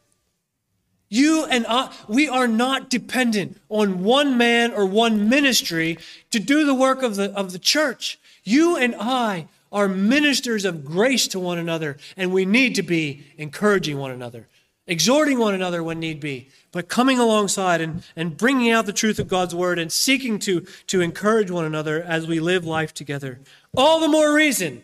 You 1.10 1.46
and 1.46 1.66
I, 1.68 1.92
we 2.08 2.28
are 2.28 2.48
not 2.48 2.90
dependent 2.90 3.60
on 3.70 4.04
one 4.04 4.38
man 4.38 4.74
or 4.74 4.86
one 4.86 5.30
ministry 5.30 5.98
to 6.32 6.40
do 6.40 6.66
the 6.66 6.74
work 6.74 7.02
of 7.02 7.16
the, 7.16 7.32
of 7.32 7.54
the 7.54 7.60
church. 7.60 8.20
You 8.44 8.76
and 8.76 8.96
I 9.00 9.48
are 9.72 9.88
ministers 9.88 10.66
of 10.66 10.86
grace 10.86 11.28
to 11.30 11.40
one 11.40 11.58
another, 11.58 11.98
and 12.16 12.32
we 12.32 12.46
need 12.46 12.76
to 12.76 12.84
be 12.84 13.26
encouraging 13.38 13.98
one 13.98 14.12
another, 14.12 14.48
exhorting 14.86 15.40
one 15.40 15.54
another 15.54 15.82
when 15.82 16.00
need 16.00 16.20
be, 16.20 16.50
but 16.72 16.90
coming 16.90 17.20
alongside 17.20 17.82
and, 17.82 18.04
and 18.16 18.38
bringing 18.38 18.72
out 18.72 18.86
the 18.86 18.94
truth 18.94 19.20
of 19.20 19.28
God's 19.28 19.56
word 19.56 19.80
and 19.80 19.92
seeking 19.92 20.40
to, 20.40 20.62
to 20.88 21.02
encourage 21.02 21.52
one 21.52 21.66
another 21.66 22.02
as 22.02 22.28
we 22.28 22.40
live 22.40 22.66
life 22.66 22.94
together. 22.94 23.40
All 23.76 24.00
the 24.00 24.08
more 24.08 24.34
reason 24.34 24.84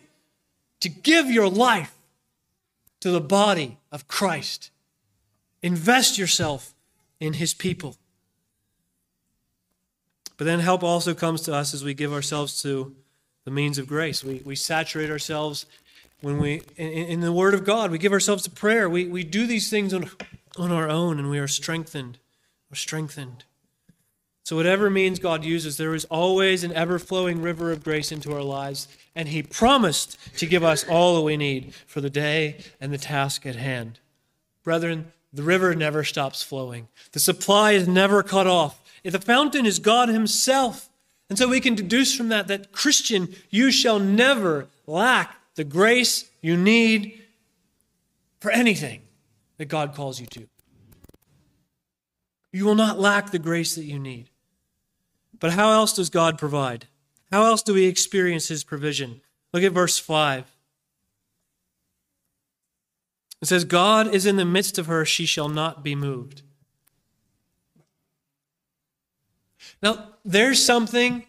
to 0.80 0.88
give 0.88 1.30
your 1.30 1.48
life 1.48 1.94
to 3.00 3.10
the 3.10 3.20
body 3.20 3.78
of 3.92 4.08
Christ 4.08 4.70
Invest 5.64 6.18
yourself 6.18 6.74
in 7.20 7.32
his 7.32 7.54
people. 7.54 7.96
But 10.36 10.44
then 10.44 10.60
help 10.60 10.82
also 10.82 11.14
comes 11.14 11.40
to 11.42 11.54
us 11.54 11.72
as 11.72 11.82
we 11.82 11.94
give 11.94 12.12
ourselves 12.12 12.60
to 12.60 12.94
the 13.46 13.50
means 13.50 13.78
of 13.78 13.88
grace. 13.88 14.22
We, 14.22 14.42
we 14.44 14.56
saturate 14.56 15.08
ourselves 15.08 15.64
when 16.20 16.36
we 16.36 16.60
in, 16.76 17.06
in 17.06 17.20
the 17.22 17.32
Word 17.32 17.54
of 17.54 17.64
God. 17.64 17.90
We 17.90 17.96
give 17.96 18.12
ourselves 18.12 18.42
to 18.42 18.50
prayer. 18.50 18.90
We, 18.90 19.06
we 19.06 19.24
do 19.24 19.46
these 19.46 19.70
things 19.70 19.94
on, 19.94 20.10
on 20.58 20.70
our 20.70 20.86
own 20.86 21.18
and 21.18 21.30
we 21.30 21.38
are 21.38 21.48
strengthened. 21.48 22.18
We're 22.70 22.76
strengthened. 22.76 23.44
So, 24.42 24.56
whatever 24.56 24.90
means 24.90 25.18
God 25.18 25.44
uses, 25.44 25.78
there 25.78 25.94
is 25.94 26.04
always 26.06 26.62
an 26.62 26.74
ever 26.74 26.98
flowing 26.98 27.40
river 27.40 27.72
of 27.72 27.82
grace 27.82 28.12
into 28.12 28.34
our 28.34 28.42
lives. 28.42 28.86
And 29.14 29.28
He 29.28 29.42
promised 29.42 30.18
to 30.36 30.44
give 30.44 30.62
us 30.62 30.86
all 30.86 31.14
that 31.14 31.22
we 31.22 31.38
need 31.38 31.72
for 31.86 32.02
the 32.02 32.10
day 32.10 32.58
and 32.82 32.92
the 32.92 32.98
task 32.98 33.46
at 33.46 33.56
hand. 33.56 34.00
Brethren, 34.62 35.10
the 35.34 35.42
river 35.42 35.74
never 35.74 36.04
stops 36.04 36.42
flowing. 36.42 36.88
The 37.12 37.20
supply 37.20 37.72
is 37.72 37.88
never 37.88 38.22
cut 38.22 38.46
off. 38.46 38.80
The 39.02 39.20
fountain 39.20 39.66
is 39.66 39.78
God 39.78 40.08
Himself. 40.08 40.88
And 41.28 41.36
so 41.36 41.48
we 41.48 41.60
can 41.60 41.74
deduce 41.74 42.14
from 42.14 42.28
that 42.28 42.48
that, 42.48 42.70
Christian, 42.72 43.34
you 43.50 43.70
shall 43.70 43.98
never 43.98 44.68
lack 44.86 45.36
the 45.56 45.64
grace 45.64 46.30
you 46.40 46.56
need 46.56 47.20
for 48.40 48.50
anything 48.50 49.02
that 49.58 49.66
God 49.66 49.94
calls 49.94 50.20
you 50.20 50.26
to. 50.26 50.46
You 52.52 52.64
will 52.64 52.76
not 52.76 53.00
lack 53.00 53.30
the 53.30 53.38
grace 53.38 53.74
that 53.74 53.84
you 53.84 53.98
need. 53.98 54.30
But 55.40 55.52
how 55.52 55.72
else 55.72 55.94
does 55.94 56.10
God 56.10 56.38
provide? 56.38 56.86
How 57.32 57.44
else 57.46 57.62
do 57.62 57.74
we 57.74 57.86
experience 57.86 58.46
His 58.46 58.62
provision? 58.62 59.20
Look 59.52 59.64
at 59.64 59.72
verse 59.72 59.98
5. 59.98 60.53
It 63.42 63.46
says, 63.46 63.64
God 63.64 64.14
is 64.14 64.26
in 64.26 64.36
the 64.36 64.44
midst 64.44 64.78
of 64.78 64.86
her, 64.86 65.04
she 65.04 65.26
shall 65.26 65.48
not 65.48 65.84
be 65.84 65.94
moved. 65.94 66.42
Now, 69.82 70.14
there's 70.24 70.64
something 70.64 71.24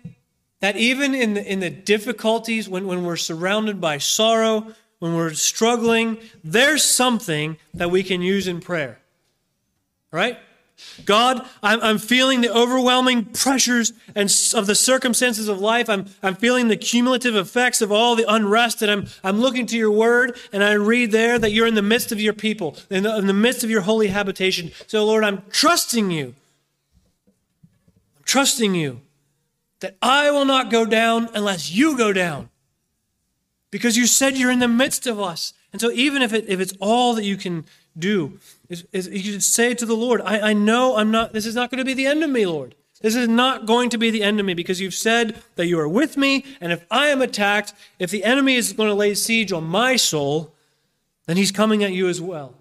that 0.61 0.77
even 0.77 1.13
in 1.13 1.33
the, 1.33 1.45
in 1.45 1.59
the 1.59 1.69
difficulties, 1.69 2.69
when, 2.69 2.87
when 2.87 3.03
we're 3.03 3.17
surrounded 3.17 3.81
by 3.81 3.97
sorrow, 3.97 4.73
when 4.99 5.15
we're 5.15 5.33
struggling, 5.33 6.17
there's 6.43 6.83
something 6.83 7.57
that 7.73 7.91
we 7.91 8.01
can 8.01 8.21
use 8.21 8.47
in 8.47 8.61
prayer. 8.61 8.99
Right? 10.11 10.37
God, 11.05 11.45
I'm, 11.61 11.81
I'm 11.81 11.97
feeling 11.97 12.41
the 12.41 12.53
overwhelming 12.53 13.25
pressures 13.25 13.93
and 14.13 14.33
of 14.53 14.67
the 14.67 14.75
circumstances 14.75 15.47
of 15.47 15.59
life. 15.59 15.89
I'm, 15.89 16.05
I'm 16.23 16.35
feeling 16.35 16.67
the 16.67 16.77
cumulative 16.77 17.35
effects 17.35 17.81
of 17.81 17.91
all 17.91 18.15
the 18.15 18.25
unrest. 18.27 18.81
And 18.81 18.91
I'm, 18.91 19.07
I'm 19.23 19.39
looking 19.39 19.65
to 19.67 19.77
your 19.77 19.91
word, 19.91 20.37
and 20.51 20.63
I 20.63 20.73
read 20.73 21.11
there 21.11 21.37
that 21.39 21.51
you're 21.51 21.67
in 21.67 21.75
the 21.75 21.81
midst 21.81 22.11
of 22.11 22.19
your 22.19 22.33
people, 22.33 22.77
in 22.89 23.03
the, 23.03 23.17
in 23.17 23.27
the 23.27 23.33
midst 23.33 23.63
of 23.63 23.69
your 23.69 23.81
holy 23.81 24.07
habitation. 24.07 24.71
So, 24.87 25.05
Lord, 25.05 25.23
I'm 25.23 25.43
trusting 25.49 26.11
you. 26.11 26.35
I'm 28.17 28.23
trusting 28.23 28.75
you 28.75 29.01
that 29.79 29.97
I 30.01 30.31
will 30.31 30.45
not 30.45 30.71
go 30.71 30.85
down 30.85 31.29
unless 31.33 31.71
you 31.71 31.97
go 31.97 32.13
down. 32.13 32.49
Because 33.75 33.97
you 33.97 34.07
said 34.07 34.37
you're 34.37 34.51
in 34.51 34.59
the 34.59 34.69
midst 34.69 35.05
of 35.05 35.19
us. 35.19 35.53
And 35.73 35.81
so, 35.81 35.91
even 35.91 36.21
if, 36.21 36.31
it, 36.31 36.45
if 36.47 36.61
it's 36.61 36.71
all 36.79 37.13
that 37.15 37.25
you 37.25 37.35
can 37.35 37.65
do, 37.99 38.39
is, 38.69 38.85
is 38.93 39.09
you 39.09 39.33
should 39.33 39.43
say 39.43 39.73
to 39.73 39.85
the 39.85 39.97
Lord, 39.97 40.21
I, 40.21 40.51
I 40.51 40.53
know 40.53 40.95
I'm 40.95 41.11
not, 41.11 41.33
this 41.33 41.45
is 41.45 41.55
not 41.55 41.71
going 41.71 41.79
to 41.79 41.83
be 41.83 41.93
the 41.93 42.05
end 42.05 42.23
of 42.23 42.29
me, 42.29 42.45
Lord. 42.45 42.73
This 43.01 43.17
is 43.17 43.27
not 43.27 43.65
going 43.65 43.89
to 43.89 43.97
be 43.97 44.11
the 44.11 44.23
end 44.23 44.39
of 44.39 44.45
me 44.45 44.53
because 44.53 44.79
you've 44.79 44.93
said 44.93 45.43
that 45.57 45.67
you 45.67 45.77
are 45.77 45.89
with 45.89 46.15
me. 46.15 46.45
And 46.61 46.71
if 46.71 46.85
I 46.89 47.07
am 47.07 47.21
attacked, 47.21 47.73
if 47.99 48.11
the 48.11 48.23
enemy 48.23 48.55
is 48.55 48.71
going 48.71 48.87
to 48.87 48.95
lay 48.95 49.13
siege 49.13 49.51
on 49.51 49.65
my 49.65 49.97
soul, 49.97 50.53
then 51.25 51.35
he's 51.35 51.51
coming 51.51 51.83
at 51.83 51.91
you 51.91 52.07
as 52.07 52.21
well. 52.21 52.53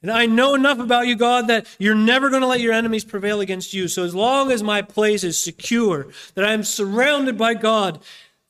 And 0.00 0.10
I 0.10 0.24
know 0.24 0.54
enough 0.54 0.78
about 0.78 1.06
you, 1.06 1.14
God, 1.14 1.46
that 1.48 1.66
you're 1.78 1.94
never 1.94 2.30
going 2.30 2.40
to 2.40 2.48
let 2.48 2.62
your 2.62 2.72
enemies 2.72 3.04
prevail 3.04 3.42
against 3.42 3.74
you. 3.74 3.86
So 3.86 4.02
as 4.02 4.14
long 4.14 4.50
as 4.50 4.62
my 4.62 4.80
place 4.80 5.24
is 5.24 5.38
secure, 5.38 6.06
that 6.34 6.46
I 6.46 6.54
am 6.54 6.64
surrounded 6.64 7.36
by 7.36 7.52
God, 7.52 8.00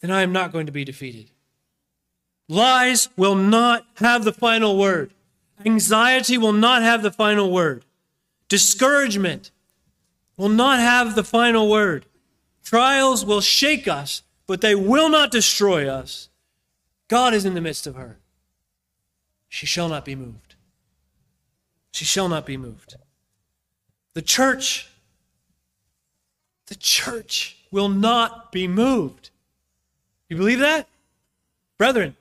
then 0.01 0.13
I 0.13 0.23
am 0.23 0.31
not 0.31 0.53
going 0.53 0.67
to 0.67 0.73
be 0.73 0.85
defeated. 0.85 1.33
Lies 2.49 3.09
will 3.17 3.35
not 3.35 3.87
have 3.97 4.25
the 4.25 4.33
final 4.33 4.77
word. 4.77 5.13
Anxiety 5.65 6.37
will 6.37 6.53
not 6.53 6.83
have 6.83 7.03
the 7.03 7.11
final 7.11 7.51
word. 7.51 7.85
Discouragement 8.49 9.51
will 10.37 10.49
not 10.49 10.79
have 10.79 11.15
the 11.15 11.25
final 11.25 11.71
word. 11.71 12.07
Trials 12.63 13.25
will 13.25 13.41
shake 13.41 13.89
us, 13.89 14.23
but 14.47 14.61
they 14.61 14.75
will 14.75 15.09
not 15.09 15.31
destroy 15.31 15.89
us. 15.89 16.29
God 17.09 17.35
is 17.35 17.45
in 17.45 17.55
the 17.55 17.61
midst 17.61 17.87
of 17.87 17.95
her. 17.95 18.19
She 19.49 19.67
shall 19.67 19.89
not 19.89 20.05
be 20.05 20.15
moved. 20.15 20.57
She 21.93 22.05
shall 22.05 22.29
not 22.29 22.45
be 22.45 22.57
moved. 22.57 22.97
The 24.15 24.23
church, 24.23 24.89
the 26.67 26.75
church 26.75 27.57
will 27.71 27.89
not 27.89 28.51
be 28.51 28.67
moved. 28.67 29.31
You 30.29 30.37
believe 30.37 30.59
that? 30.59 30.89
Brethren, 31.79 32.17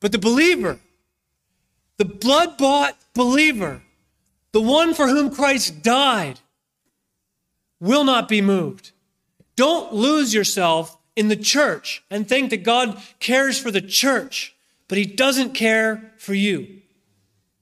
but 0.00 0.12
the 0.12 0.18
believer, 0.18 0.78
the 1.96 2.04
blood 2.04 2.56
bought 2.56 2.96
believer, 3.14 3.82
the 4.52 4.60
one 4.60 4.94
for 4.94 5.08
whom 5.08 5.34
Christ 5.34 5.82
died, 5.82 6.40
will 7.80 8.04
not 8.04 8.28
be 8.28 8.40
moved. 8.40 8.92
Don't 9.56 9.92
lose 9.92 10.32
yourself 10.32 10.96
in 11.16 11.28
the 11.28 11.36
church 11.36 12.02
and 12.10 12.28
think 12.28 12.50
that 12.50 12.62
God 12.62 13.00
cares 13.18 13.58
for 13.58 13.70
the 13.70 13.80
church, 13.80 14.54
but 14.86 14.98
He 14.98 15.04
doesn't 15.04 15.54
care 15.54 16.12
for 16.16 16.34
you. 16.34 16.80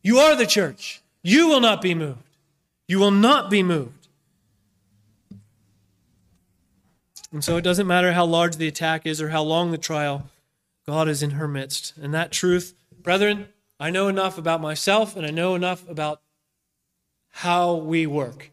You 0.03 0.19
are 0.19 0.37
the 0.37 0.47
church. 0.47 1.01
You 1.23 1.49
will 1.49 1.61
not 1.61 1.83
be 1.83 1.95
moved. 1.95 2.23
You 2.87 2.99
will 2.99 3.11
not 3.11 3.51
be 3.51 3.63
moved. 3.63 4.09
And 7.33 7.43
so 7.43 7.57
it 7.57 7.63
doesn't 7.63 7.87
matter 7.87 8.13
how 8.13 8.25
large 8.25 8.57
the 8.57 8.69
attack 8.69 9.07
is 9.07 9.21
or 9.21 9.31
how 9.31 9.43
long 9.43 9.71
the 9.71 9.79
trial, 9.79 10.31
God 10.87 11.09
is 11.09 11.23
in 11.23 11.31
her 11.33 11.49
midst. 11.49 11.95
And 12.01 12.15
that 12.15 12.33
truth, 12.33 12.75
brethren, 13.03 13.49
I 13.79 13.91
know 13.91 14.09
enough 14.09 14.39
about 14.39 14.61
myself 14.61 15.17
and 15.17 15.27
I 15.27 15.31
know 15.31 15.55
enough 15.55 15.89
about 15.89 16.23
how 17.29 17.75
we 17.75 18.07
work. 18.07 18.51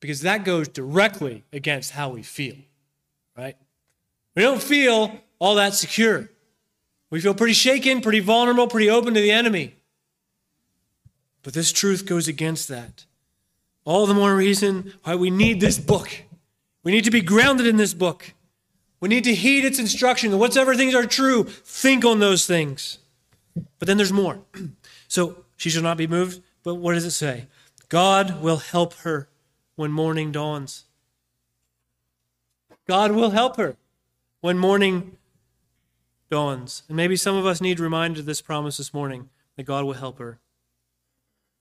Because 0.00 0.20
that 0.20 0.44
goes 0.44 0.68
directly 0.68 1.44
against 1.52 1.92
how 1.92 2.10
we 2.10 2.22
feel, 2.22 2.56
right? 3.36 3.56
We 4.36 4.42
don't 4.42 4.62
feel 4.62 5.20
all 5.38 5.56
that 5.56 5.74
secure. 5.74 6.30
We 7.10 7.20
feel 7.20 7.34
pretty 7.34 7.54
shaken, 7.54 8.00
pretty 8.00 8.20
vulnerable, 8.20 8.68
pretty 8.68 8.90
open 8.90 9.14
to 9.14 9.20
the 9.20 9.30
enemy. 9.30 9.76
But 11.42 11.54
this 11.54 11.72
truth 11.72 12.06
goes 12.06 12.28
against 12.28 12.68
that. 12.68 13.06
All 13.84 14.06
the 14.06 14.14
more 14.14 14.36
reason 14.36 14.92
why 15.04 15.14
we 15.14 15.30
need 15.30 15.60
this 15.60 15.78
book. 15.78 16.10
We 16.82 16.92
need 16.92 17.04
to 17.04 17.10
be 17.10 17.22
grounded 17.22 17.66
in 17.66 17.76
this 17.76 17.94
book. 17.94 18.34
We 19.00 19.08
need 19.08 19.24
to 19.24 19.34
heed 19.34 19.64
its 19.64 19.78
instruction. 19.78 20.36
Whatever 20.38 20.74
things 20.74 20.94
are 20.94 21.06
true, 21.06 21.44
think 21.44 22.04
on 22.04 22.18
those 22.18 22.46
things. 22.46 22.98
But 23.78 23.86
then 23.86 23.96
there's 23.96 24.12
more. 24.12 24.40
So 25.10 25.46
she 25.56 25.70
shall 25.70 25.82
not 25.82 25.96
be 25.96 26.06
moved. 26.06 26.42
But 26.62 26.74
what 26.74 26.92
does 26.92 27.06
it 27.06 27.12
say? 27.12 27.46
God 27.88 28.42
will 28.42 28.58
help 28.58 28.92
her 28.96 29.30
when 29.74 29.90
morning 29.90 30.30
dawns. 30.32 30.84
God 32.86 33.12
will 33.12 33.30
help 33.30 33.56
her 33.56 33.76
when 34.42 34.58
morning 34.58 35.16
dawns. 36.30 36.82
And 36.88 36.96
maybe 36.96 37.16
some 37.16 37.36
of 37.36 37.46
us 37.46 37.62
need 37.62 37.80
reminded 37.80 38.20
of 38.20 38.26
this 38.26 38.42
promise 38.42 38.76
this 38.76 38.92
morning 38.92 39.30
that 39.56 39.64
God 39.64 39.86
will 39.86 39.94
help 39.94 40.18
her. 40.18 40.40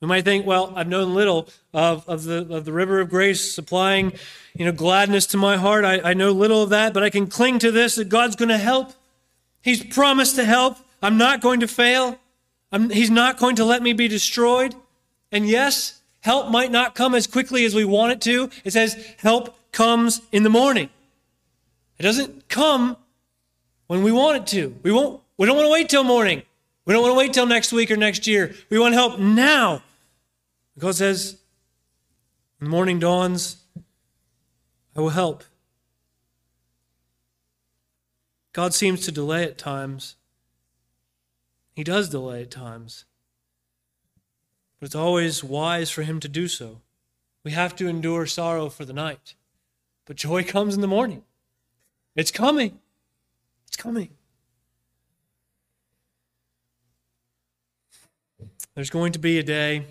We 0.02 0.08
might 0.08 0.26
think, 0.26 0.46
well, 0.46 0.74
I've 0.76 0.88
known 0.88 1.16
little 1.16 1.50
of, 1.74 2.08
of, 2.08 2.24
the, 2.24 2.48
of 2.56 2.66
the 2.66 2.72
river 2.72 3.00
of 3.00 3.10
grace 3.10 3.52
supplying, 3.52 4.14
you 4.56 4.66
know, 4.66 4.72
gladness 4.72 5.26
to 5.28 5.38
my 5.38 5.58
heart. 5.58 5.86
I, 5.86 6.00
I 6.02 6.14
know 6.14 6.32
little 6.32 6.62
of 6.62 6.70
that, 6.70 6.94
but 6.94 7.04
I 7.04 7.10
can 7.10 7.28
cling 7.28 7.60
to 7.60 7.72
this 7.72 7.96
that 7.96 8.10
God's 8.10 8.36
going 8.36 8.50
to 8.50 8.58
help. 8.58 8.94
He's 9.62 9.84
promised 9.84 10.36
to 10.36 10.46
help. 10.46 10.78
I'm 11.02 11.18
not 11.18 11.42
going 11.42 11.62
to 11.62 11.68
fail. 11.68 12.20
I'm, 12.72 12.90
he's 12.90 13.10
not 13.10 13.38
going 13.40 13.56
to 13.56 13.66
let 13.66 13.82
me 13.82 13.94
be 13.94 14.08
destroyed. 14.08 14.76
And 15.32 15.48
yes, 15.48 16.02
help 16.20 16.50
might 16.52 16.72
not 16.72 16.94
come 16.94 17.16
as 17.16 17.26
quickly 17.26 17.66
as 17.66 17.74
we 17.74 17.84
want 17.84 18.12
it 18.12 18.22
to. 18.22 18.52
It 18.64 18.74
says 18.74 19.16
help 19.18 19.58
comes 19.72 20.22
in 20.32 20.44
the 20.44 20.50
morning. 20.50 20.90
It 21.98 22.04
doesn't 22.04 22.50
come 22.50 22.98
when 23.88 24.04
we 24.04 24.12
want 24.12 24.38
it 24.38 24.48
to. 24.48 24.76
We 24.84 24.92
won't 24.92 25.22
we 25.38 25.46
don't 25.46 25.56
want 25.56 25.68
to 25.68 25.72
wait 25.72 25.90
till 25.90 26.04
morning. 26.04 26.44
We 26.86 26.94
don't 26.94 27.04
want 27.04 27.14
to 27.14 27.18
wait 27.18 27.34
till 27.34 27.46
next 27.46 27.72
week 27.72 27.92
or 27.92 27.98
next 27.98 28.28
year. 28.28 28.56
We 28.70 28.80
want 28.80 28.94
help 28.94 29.20
now. 29.20 29.84
God 30.80 30.96
says, 30.96 31.38
when 32.60 32.70
morning 32.70 33.00
dawns, 33.00 33.58
I 34.96 35.02
will 35.02 35.10
help. 35.10 35.44
God 38.54 38.74
seems 38.74 39.02
to 39.06 39.12
delay 39.12 39.44
at 39.44 39.58
times. 39.58 40.16
He 41.76 41.84
does 41.84 42.10
delay 42.10 42.42
at 42.42 42.52
times. 42.52 43.06
But 44.80 44.88
it's 44.88 44.96
always 44.96 45.44
wise 45.44 45.90
for 45.90 46.04
him 46.04 46.20
to 46.20 46.28
do 46.28 46.48
so. 46.48 46.82
We 47.44 47.52
have 47.52 47.76
to 47.78 47.88
endure 47.88 48.26
sorrow 48.26 48.70
for 48.70 48.86
the 48.86 48.94
night. 48.94 49.36
But 50.06 50.16
joy 50.16 50.44
comes 50.56 50.76
in 50.76 50.82
the 50.82 50.88
morning. 50.88 51.24
It's 52.16 52.32
coming. 52.32 52.80
It's 53.68 53.78
coming. 53.78 54.10
There's 58.74 58.90
going 58.90 59.12
to 59.14 59.20
be 59.20 59.40
a 59.40 59.44
day, 59.44 59.86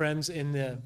friends, 0.00 0.30
in 0.30 0.52
the, 0.52 0.78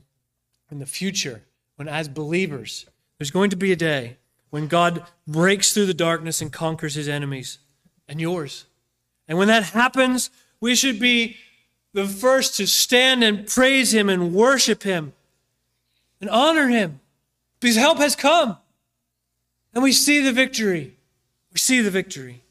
in 0.72 0.80
the 0.80 0.86
future 0.86 1.40
when, 1.76 1.86
as 1.86 2.08
believers, 2.08 2.84
there's 3.16 3.30
going 3.30 3.48
to 3.48 3.54
be 3.56 3.70
a 3.70 3.76
day 3.76 4.16
when 4.50 4.66
God 4.66 5.04
breaks 5.24 5.72
through 5.72 5.86
the 5.86 5.94
darkness 5.94 6.40
and 6.40 6.52
conquers 6.52 6.96
his 6.96 7.06
enemies 7.06 7.58
and 8.08 8.20
yours. 8.20 8.64
And 9.28 9.38
when 9.38 9.46
that 9.46 9.62
happens, 9.66 10.30
we 10.60 10.74
should 10.74 10.98
be 10.98 11.36
the 11.92 12.08
first 12.08 12.56
to 12.56 12.66
stand 12.66 13.22
and 13.22 13.46
praise 13.46 13.94
him 13.94 14.08
and 14.08 14.34
worship 14.34 14.82
him 14.82 15.12
and 16.20 16.28
honor 16.28 16.66
him 16.66 16.98
because 17.60 17.76
help 17.76 17.98
has 17.98 18.16
come. 18.16 18.56
And 19.74 19.84
we 19.84 19.92
see 19.92 20.22
the 20.22 20.32
victory. 20.32 20.96
We 21.52 21.60
see 21.60 21.80
the 21.82 21.90
victory. 21.92 22.42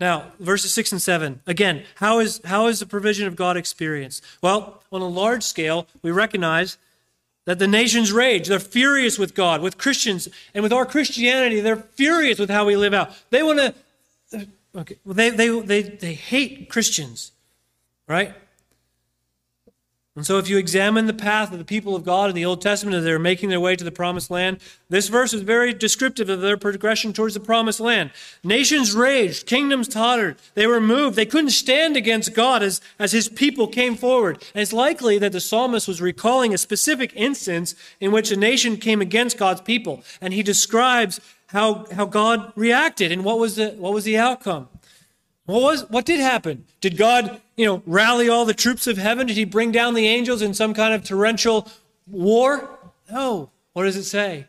Now, 0.00 0.32
verses 0.40 0.74
6 0.74 0.92
and 0.92 1.02
7. 1.02 1.40
Again, 1.46 1.84
how 1.96 2.18
is, 2.18 2.40
how 2.44 2.66
is 2.66 2.80
the 2.80 2.86
provision 2.86 3.26
of 3.26 3.36
God 3.36 3.56
experienced? 3.56 4.24
Well, 4.42 4.82
on 4.90 5.00
a 5.00 5.08
large 5.08 5.42
scale, 5.42 5.86
we 6.02 6.10
recognize 6.10 6.78
that 7.44 7.58
the 7.58 7.68
nations 7.68 8.10
rage. 8.10 8.48
They're 8.48 8.58
furious 8.58 9.18
with 9.18 9.34
God, 9.34 9.60
with 9.60 9.78
Christians, 9.78 10.28
and 10.54 10.62
with 10.62 10.72
our 10.72 10.86
Christianity. 10.86 11.60
They're 11.60 11.76
furious 11.76 12.38
with 12.38 12.50
how 12.50 12.64
we 12.64 12.76
live 12.76 12.94
out. 12.94 13.12
They 13.30 13.42
want 13.42 13.58
to, 13.58 14.48
okay, 14.76 14.96
well, 15.04 15.14
they, 15.14 15.30
they, 15.30 15.60
they, 15.60 15.82
they 15.82 16.14
hate 16.14 16.68
Christians, 16.68 17.32
right? 18.08 18.34
And 20.16 20.24
so, 20.24 20.38
if 20.38 20.48
you 20.48 20.58
examine 20.58 21.06
the 21.06 21.12
path 21.12 21.50
of 21.50 21.58
the 21.58 21.64
people 21.64 21.96
of 21.96 22.04
God 22.04 22.30
in 22.30 22.36
the 22.36 22.44
Old 22.44 22.60
Testament 22.60 22.96
as 22.96 23.02
they're 23.02 23.18
making 23.18 23.48
their 23.48 23.58
way 23.58 23.74
to 23.74 23.82
the 23.82 23.90
promised 23.90 24.30
land, 24.30 24.58
this 24.88 25.08
verse 25.08 25.34
is 25.34 25.42
very 25.42 25.74
descriptive 25.74 26.28
of 26.28 26.40
their 26.40 26.56
progression 26.56 27.12
towards 27.12 27.34
the 27.34 27.40
promised 27.40 27.80
land. 27.80 28.12
Nations 28.44 28.94
raged, 28.94 29.44
kingdoms 29.44 29.88
tottered, 29.88 30.36
they 30.54 30.68
were 30.68 30.80
moved. 30.80 31.16
They 31.16 31.26
couldn't 31.26 31.50
stand 31.50 31.96
against 31.96 32.32
God 32.32 32.62
as, 32.62 32.80
as 32.96 33.10
his 33.10 33.28
people 33.28 33.66
came 33.66 33.96
forward. 33.96 34.36
And 34.54 34.62
it's 34.62 34.72
likely 34.72 35.18
that 35.18 35.32
the 35.32 35.40
psalmist 35.40 35.88
was 35.88 36.00
recalling 36.00 36.54
a 36.54 36.58
specific 36.58 37.12
instance 37.16 37.74
in 37.98 38.12
which 38.12 38.30
a 38.30 38.36
nation 38.36 38.76
came 38.76 39.00
against 39.00 39.36
God's 39.36 39.62
people. 39.62 40.04
And 40.20 40.32
he 40.32 40.44
describes 40.44 41.20
how, 41.48 41.86
how 41.92 42.06
God 42.06 42.52
reacted 42.54 43.10
and 43.10 43.24
what 43.24 43.40
was 43.40 43.56
the, 43.56 43.70
what 43.70 43.92
was 43.92 44.04
the 44.04 44.16
outcome. 44.16 44.68
What 45.46 45.62
was 45.62 45.90
what 45.90 46.06
did 46.06 46.20
happen? 46.20 46.64
Did 46.80 46.96
God, 46.96 47.40
you 47.56 47.66
know, 47.66 47.82
rally 47.86 48.28
all 48.28 48.44
the 48.44 48.54
troops 48.54 48.86
of 48.86 48.96
heaven? 48.96 49.26
Did 49.26 49.36
he 49.36 49.44
bring 49.44 49.72
down 49.72 49.94
the 49.94 50.06
angels 50.06 50.40
in 50.40 50.54
some 50.54 50.72
kind 50.72 50.94
of 50.94 51.04
torrential 51.04 51.68
war? 52.06 52.78
No. 53.10 53.50
What 53.74 53.84
does 53.84 53.96
it 53.96 54.04
say? 54.04 54.46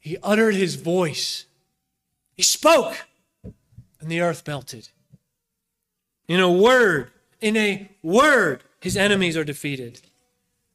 He 0.00 0.16
uttered 0.22 0.54
his 0.54 0.74
voice. 0.74 1.46
He 2.34 2.42
spoke, 2.42 3.06
and 4.00 4.10
the 4.10 4.20
earth 4.20 4.46
melted. 4.46 4.88
In 6.26 6.40
a 6.40 6.50
word, 6.50 7.10
in 7.40 7.56
a 7.56 7.90
word, 8.02 8.62
his 8.80 8.96
enemies 8.96 9.36
are 9.36 9.44
defeated. 9.44 10.00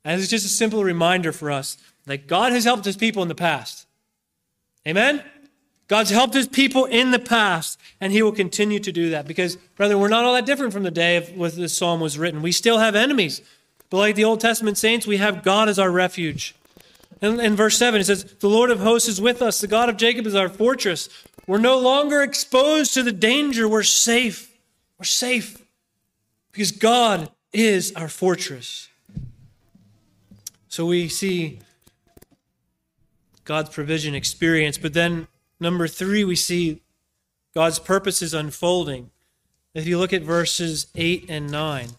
And 0.06 0.20
it's 0.20 0.30
just 0.30 0.46
a 0.46 0.50
simple 0.50 0.84
reminder 0.84 1.32
for 1.32 1.52
us 1.52 1.78
that 2.06 2.28
God 2.28 2.52
has 2.52 2.66
helped 2.66 2.86
his 2.86 2.98
people 2.98 3.22
in 3.22 3.30
the 3.30 3.36
past. 3.36 3.88
Amen? 4.88 5.24
God's 5.88 6.10
helped 6.10 6.34
his 6.34 6.48
people 6.48 6.86
in 6.86 7.12
the 7.12 7.20
past, 7.20 7.80
and 8.00 8.14
he 8.14 8.22
will 8.22 8.32
continue 8.32 8.80
to 8.80 8.92
do 8.92 9.10
that. 9.10 9.28
Because, 9.28 9.58
brother, 9.76 9.98
we're 9.98 10.08
not 10.08 10.24
all 10.24 10.34
that 10.34 10.46
different 10.46 10.74
from 10.74 10.84
the 10.84 10.92
day 10.92 11.22
when 11.36 11.52
this 11.56 11.78
psalm 11.78 12.00
was 12.00 12.18
written. 12.18 12.42
We 12.42 12.52
still 12.52 12.78
have 12.80 12.96
enemies. 12.96 13.42
But 13.90 13.98
like 13.98 14.16
the 14.16 14.24
Old 14.24 14.40
Testament 14.40 14.78
saints, 14.78 15.06
we 15.06 15.18
have 15.18 15.44
God 15.44 15.70
as 15.70 15.78
our 15.78 15.92
refuge. 15.92 16.56
And 17.22 17.40
in 17.40 17.56
verse 17.56 17.78
7, 17.78 18.02
it 18.02 18.06
says, 18.06 18.24
The 18.24 18.50
Lord 18.50 18.72
of 18.72 18.80
hosts 18.80 19.08
is 19.08 19.22
with 19.22 19.42
us. 19.42 19.62
The 19.62 19.68
God 19.68 19.90
of 19.90 19.98
Jacob 19.98 20.26
is 20.26 20.36
our 20.36 20.50
fortress. 20.50 21.10
We're 21.48 21.58
no 21.58 21.78
longer 21.78 22.24
exposed 22.24 22.94
to 22.94 23.04
the 23.04 23.12
danger. 23.12 23.68
We're 23.68 23.84
safe. 23.84 24.58
We're 24.98 25.06
safe 25.06 25.62
because 26.52 26.72
God 26.72 27.30
is 27.52 27.94
our 27.96 28.08
fortress. 28.08 28.90
So 30.70 30.86
we 30.86 31.08
see 31.08 31.60
God's 33.44 33.70
provision 33.70 34.16
experience, 34.16 34.78
but 34.78 34.94
then 34.94 35.28
number 35.64 35.88
three, 35.88 36.24
we 36.24 36.36
see 36.36 36.82
God's 37.56 37.80
purposes 37.80 38.34
unfolding. 38.34 39.10
If 39.74 39.88
you 39.88 39.98
look 39.98 40.14
at 40.14 40.22
verses 40.22 40.88
8 40.94 41.26
and 41.30 41.52
9, 41.52 41.90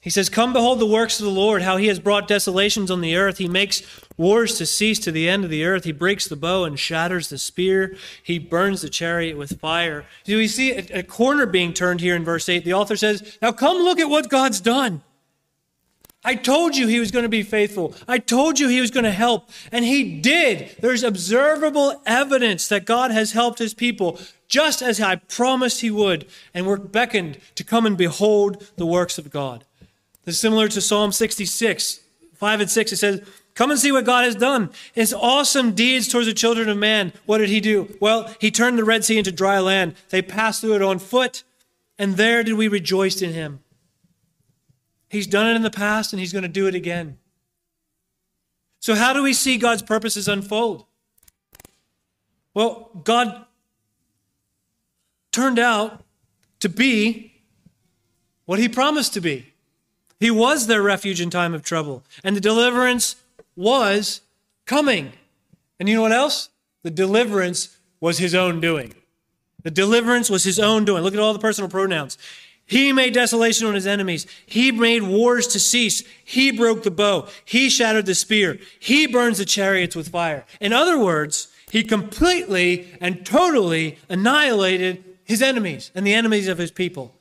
he 0.00 0.10
says, 0.10 0.28
Come 0.28 0.52
behold 0.52 0.80
the 0.80 0.86
works 0.86 1.20
of 1.20 1.26
the 1.26 1.30
Lord, 1.30 1.62
how 1.62 1.76
he 1.76 1.86
has 1.86 2.00
brought 2.00 2.26
desolations 2.26 2.90
on 2.90 3.00
the 3.00 3.14
earth. 3.14 3.38
He 3.38 3.46
makes 3.46 3.82
wars 4.16 4.58
to 4.58 4.66
cease 4.66 4.98
to 5.00 5.12
the 5.12 5.28
end 5.28 5.44
of 5.44 5.50
the 5.50 5.64
earth. 5.64 5.84
He 5.84 5.92
breaks 5.92 6.26
the 6.26 6.34
bow 6.34 6.64
and 6.64 6.76
shatters 6.76 7.28
the 7.28 7.38
spear. 7.38 7.94
He 8.20 8.40
burns 8.40 8.82
the 8.82 8.88
chariot 8.88 9.38
with 9.38 9.60
fire. 9.60 10.04
Do 10.24 10.38
we 10.38 10.48
see 10.48 10.72
a, 10.72 11.04
corner 11.04 11.46
being 11.46 11.72
turned 11.72 12.00
here 12.00 12.16
in 12.16 12.24
verse 12.24 12.48
8? 12.48 12.64
The 12.64 12.74
author 12.74 12.96
says, 12.96 13.38
Now 13.40 13.52
come 13.52 13.76
look 13.76 14.00
at 14.00 14.10
what 14.10 14.28
God's 14.28 14.60
done. 14.60 15.02
I 16.24 16.36
told 16.36 16.76
you 16.76 16.86
he 16.86 17.00
was 17.00 17.10
going 17.10 17.24
to 17.24 17.28
be 17.28 17.42
faithful. 17.42 17.94
I 18.06 18.18
told 18.18 18.60
you 18.60 18.68
he 18.68 18.80
was 18.80 18.92
going 18.92 19.04
to 19.04 19.10
help. 19.10 19.50
And 19.72 19.84
he 19.84 20.20
did. 20.20 20.76
There's 20.80 21.02
observable 21.02 22.00
evidence 22.06 22.68
that 22.68 22.84
God 22.84 23.10
has 23.10 23.32
helped 23.32 23.58
his 23.58 23.74
people 23.74 24.20
just 24.46 24.82
as 24.82 25.00
I 25.00 25.16
promised 25.16 25.80
he 25.80 25.90
would. 25.90 26.26
And 26.54 26.66
we're 26.66 26.76
beckoned 26.76 27.38
to 27.56 27.64
come 27.64 27.86
and 27.86 27.96
behold 27.96 28.70
the 28.76 28.86
works 28.86 29.18
of 29.18 29.30
God. 29.30 29.64
This 30.24 30.36
is 30.36 30.40
similar 30.40 30.68
to 30.68 30.80
Psalm 30.80 31.10
66, 31.10 32.00
5 32.34 32.60
and 32.60 32.70
6. 32.70 32.92
It 32.92 32.96
says, 32.96 33.28
Come 33.54 33.70
and 33.70 33.80
see 33.80 33.92
what 33.92 34.06
God 34.06 34.24
has 34.24 34.36
done. 34.36 34.70
His 34.94 35.12
awesome 35.12 35.72
deeds 35.72 36.08
towards 36.08 36.26
the 36.26 36.32
children 36.32 36.68
of 36.68 36.78
man. 36.78 37.12
What 37.26 37.38
did 37.38 37.50
he 37.50 37.60
do? 37.60 37.96
Well, 38.00 38.32
he 38.40 38.50
turned 38.50 38.78
the 38.78 38.84
Red 38.84 39.04
Sea 39.04 39.18
into 39.18 39.32
dry 39.32 39.58
land. 39.58 39.94
They 40.08 40.22
passed 40.22 40.60
through 40.60 40.76
it 40.76 40.82
on 40.82 40.98
foot, 40.98 41.42
and 41.98 42.16
there 42.16 42.42
did 42.42 42.54
we 42.54 42.68
rejoice 42.68 43.20
in 43.20 43.34
him. 43.34 43.60
He's 45.12 45.26
done 45.26 45.46
it 45.46 45.54
in 45.54 45.60
the 45.60 45.70
past, 45.70 46.14
and 46.14 46.20
he's 46.20 46.32
going 46.32 46.42
to 46.42 46.48
do 46.48 46.66
it 46.66 46.74
again. 46.74 47.18
So, 48.80 48.94
how 48.94 49.12
do 49.12 49.22
we 49.22 49.34
see 49.34 49.58
God's 49.58 49.82
purposes 49.82 50.26
unfold? 50.26 50.86
Well, 52.54 52.90
God 53.04 53.44
turned 55.30 55.58
out 55.58 56.02
to 56.60 56.70
be 56.70 57.34
what 58.46 58.58
he 58.58 58.70
promised 58.70 59.12
to 59.12 59.20
be. 59.20 59.52
He 60.18 60.30
was 60.30 60.66
their 60.66 60.80
refuge 60.80 61.20
in 61.20 61.28
time 61.28 61.52
of 61.52 61.62
trouble, 61.62 62.02
and 62.24 62.34
the 62.34 62.40
deliverance 62.40 63.16
was 63.54 64.22
coming. 64.64 65.12
And 65.78 65.90
you 65.90 65.96
know 65.96 66.02
what 66.02 66.12
else? 66.12 66.48
The 66.84 66.90
deliverance 66.90 67.76
was 68.00 68.16
his 68.16 68.34
own 68.34 68.62
doing. 68.62 68.94
The 69.62 69.70
deliverance 69.70 70.30
was 70.30 70.44
his 70.44 70.58
own 70.58 70.86
doing. 70.86 71.02
Look 71.02 71.12
at 71.12 71.20
all 71.20 71.34
the 71.34 71.38
personal 71.38 71.68
pronouns. 71.68 72.16
He 72.72 72.90
made 72.90 73.12
desolation 73.12 73.66
on 73.66 73.74
his 73.74 73.86
enemies. 73.86 74.26
He 74.46 74.72
made 74.72 75.02
wars 75.02 75.46
to 75.48 75.60
cease. 75.60 76.02
He 76.24 76.50
broke 76.50 76.84
the 76.84 76.90
bow. 76.90 77.28
He 77.44 77.68
shattered 77.68 78.06
the 78.06 78.14
spear. 78.14 78.58
He 78.80 79.06
burns 79.06 79.36
the 79.36 79.44
chariots 79.44 79.94
with 79.94 80.08
fire. 80.08 80.46
In 80.58 80.72
other 80.72 80.98
words, 80.98 81.48
he 81.70 81.84
completely 81.84 82.88
and 82.98 83.26
totally 83.26 83.98
annihilated 84.08 85.04
his 85.22 85.42
enemies 85.42 85.90
and 85.94 86.06
the 86.06 86.14
enemies 86.14 86.48
of 86.48 86.56
his 86.56 86.70
people. 86.70 87.14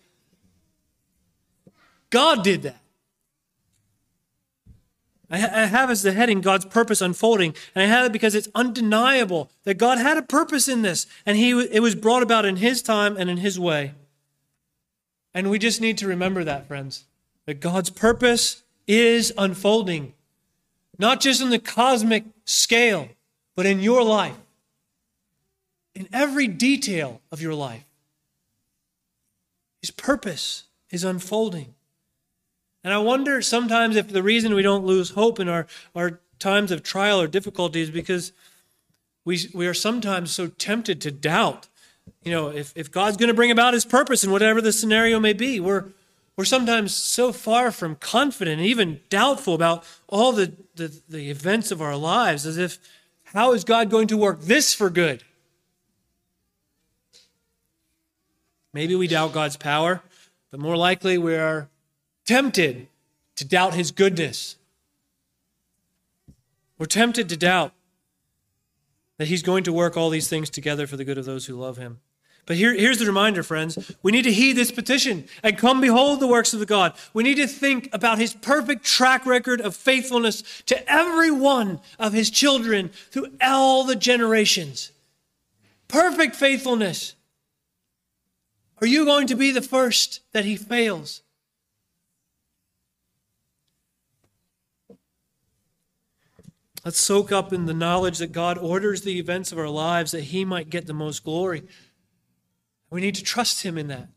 God 2.11 2.45
did 2.45 2.61
that. 2.61 2.81
I 5.29 5.37
have 5.37 5.89
as 5.89 6.01
the 6.01 6.13
heading 6.13 6.39
God's 6.39 6.63
purpose 6.63 7.01
unfolding, 7.01 7.55
and 7.75 7.83
I 7.83 7.87
have 7.87 8.05
it 8.05 8.13
because 8.13 8.35
it's 8.35 8.47
undeniable 8.55 9.51
that 9.65 9.77
God 9.77 9.97
had 9.97 10.15
a 10.15 10.21
purpose 10.21 10.69
in 10.69 10.81
this, 10.81 11.07
and 11.25 11.37
he, 11.37 11.51
it 11.51 11.81
was 11.81 11.95
brought 11.95 12.23
about 12.23 12.45
in 12.45 12.57
His 12.57 12.81
time 12.81 13.17
and 13.17 13.29
in 13.29 13.37
His 13.37 13.59
way. 13.59 13.95
And 15.33 15.49
we 15.49 15.59
just 15.59 15.81
need 15.81 15.97
to 15.99 16.07
remember 16.07 16.43
that, 16.43 16.67
friends, 16.67 17.05
that 17.45 17.59
God's 17.59 17.89
purpose 17.89 18.63
is 18.87 19.33
unfolding, 19.37 20.13
not 20.97 21.21
just 21.21 21.41
in 21.41 21.49
the 21.49 21.59
cosmic 21.59 22.25
scale, 22.45 23.09
but 23.55 23.65
in 23.65 23.79
your 23.79 24.03
life, 24.03 24.37
in 25.95 26.07
every 26.11 26.47
detail 26.47 27.21
of 27.31 27.41
your 27.41 27.53
life. 27.53 27.85
His 29.81 29.91
purpose 29.91 30.65
is 30.89 31.03
unfolding. 31.03 31.73
And 32.83 32.93
I 32.93 32.97
wonder 32.97 33.41
sometimes 33.41 33.95
if 33.95 34.09
the 34.09 34.23
reason 34.23 34.53
we 34.53 34.61
don't 34.61 34.85
lose 34.85 35.11
hope 35.11 35.39
in 35.39 35.47
our, 35.47 35.67
our 35.95 36.19
times 36.39 36.71
of 36.71 36.83
trial 36.83 37.21
or 37.21 37.27
difficulty 37.27 37.81
is 37.81 37.91
because 37.91 38.33
we, 39.23 39.39
we 39.53 39.67
are 39.67 39.73
sometimes 39.73 40.31
so 40.31 40.47
tempted 40.47 40.99
to 41.01 41.11
doubt. 41.11 41.67
You 42.23 42.31
know, 42.31 42.49
if, 42.49 42.73
if 42.75 42.91
God's 42.91 43.17
going 43.17 43.29
to 43.29 43.33
bring 43.33 43.51
about 43.51 43.73
his 43.73 43.85
purpose 43.85 44.23
in 44.23 44.31
whatever 44.31 44.61
the 44.61 44.71
scenario 44.71 45.19
may 45.19 45.33
be, 45.33 45.59
we're, 45.59 45.85
we're 46.37 46.45
sometimes 46.45 46.93
so 46.93 47.31
far 47.31 47.71
from 47.71 47.95
confident 47.95 48.59
and 48.59 48.67
even 48.67 48.99
doubtful 49.09 49.55
about 49.55 49.83
all 50.07 50.31
the, 50.31 50.53
the, 50.75 51.01
the 51.09 51.31
events 51.31 51.71
of 51.71 51.81
our 51.81 51.95
lives 51.95 52.45
as 52.45 52.57
if, 52.57 52.77
how 53.25 53.53
is 53.53 53.63
God 53.63 53.89
going 53.89 54.07
to 54.07 54.17
work 54.17 54.41
this 54.41 54.73
for 54.73 54.89
good? 54.89 55.23
Maybe 58.73 58.95
we 58.95 59.07
doubt 59.07 59.33
God's 59.33 59.57
power, 59.57 60.01
but 60.51 60.59
more 60.59 60.77
likely 60.77 61.17
we 61.17 61.35
are 61.35 61.69
tempted 62.25 62.87
to 63.35 63.45
doubt 63.45 63.73
his 63.73 63.91
goodness. 63.91 64.57
We're 66.77 66.85
tempted 66.85 67.29
to 67.29 67.37
doubt 67.37 67.73
that 69.17 69.27
he's 69.27 69.43
going 69.43 69.63
to 69.63 69.73
work 69.73 69.97
all 69.97 70.09
these 70.09 70.27
things 70.27 70.49
together 70.49 70.87
for 70.87 70.97
the 70.97 71.03
good 71.03 71.17
of 71.17 71.25
those 71.25 71.47
who 71.47 71.55
love 71.55 71.77
him. 71.77 71.99
But 72.45 72.55
here, 72.55 72.73
here's 72.73 72.97
the 72.97 73.05
reminder, 73.05 73.43
friends. 73.43 73.95
We 74.01 74.11
need 74.11 74.23
to 74.23 74.33
heed 74.33 74.53
this 74.53 74.71
petition 74.71 75.25
and 75.43 75.57
come 75.57 75.79
behold 75.79 76.19
the 76.19 76.27
works 76.27 76.53
of 76.53 76.59
the 76.59 76.65
God. 76.65 76.93
We 77.13 77.23
need 77.23 77.35
to 77.35 77.47
think 77.47 77.89
about 77.93 78.17
his 78.17 78.33
perfect 78.33 78.83
track 78.83 79.25
record 79.25 79.61
of 79.61 79.75
faithfulness 79.75 80.63
to 80.65 80.91
every 80.91 81.31
one 81.31 81.79
of 81.99 82.13
his 82.13 82.29
children 82.29 82.89
through 83.11 83.27
all 83.41 83.83
the 83.83 83.95
generations. 83.95 84.91
Perfect 85.87 86.35
faithfulness. 86.35 87.15
Are 88.81 88.87
you 88.87 89.05
going 89.05 89.27
to 89.27 89.35
be 89.35 89.51
the 89.51 89.61
first 89.61 90.21
that 90.33 90.45
he 90.45 90.55
fails? 90.55 91.21
Let's 96.83 96.99
soak 96.99 97.31
up 97.31 97.53
in 97.53 97.67
the 97.67 97.75
knowledge 97.75 98.17
that 98.17 98.31
God 98.31 98.57
orders 98.57 99.03
the 99.03 99.19
events 99.19 99.51
of 99.51 99.59
our 99.59 99.69
lives 99.69 100.11
that 100.11 100.23
He 100.23 100.43
might 100.43 100.71
get 100.71 100.87
the 100.87 100.93
most 100.93 101.23
glory. 101.23 101.63
We 102.91 103.01
need 103.01 103.15
to 103.15 103.23
trust 103.23 103.63
Him 103.63 103.77
in 103.77 103.87
that. 103.87 104.07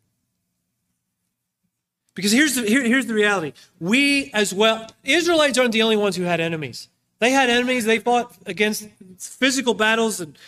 Because 2.15 2.33
here's 2.33 2.55
the, 2.55 2.63
here, 2.63 2.85
here's 2.85 3.07
the 3.07 3.15
reality. 3.15 3.55
We 3.81 4.31
as 4.35 4.53
well, 4.53 4.89
Israelites 5.03 5.59
aren't 5.59 5.73
the 5.73 5.83
only 5.83 5.97
ones 5.97 6.17
who 6.17 6.25
had 6.25 6.41
enemies. 6.41 6.89
They 7.19 7.31
had 7.31 7.49
enemies. 7.49 7.87
They 7.87 7.99
fought 7.99 8.37
against 8.47 8.89
physical 9.19 9.75
battles 9.75 10.21
and, 10.21 10.39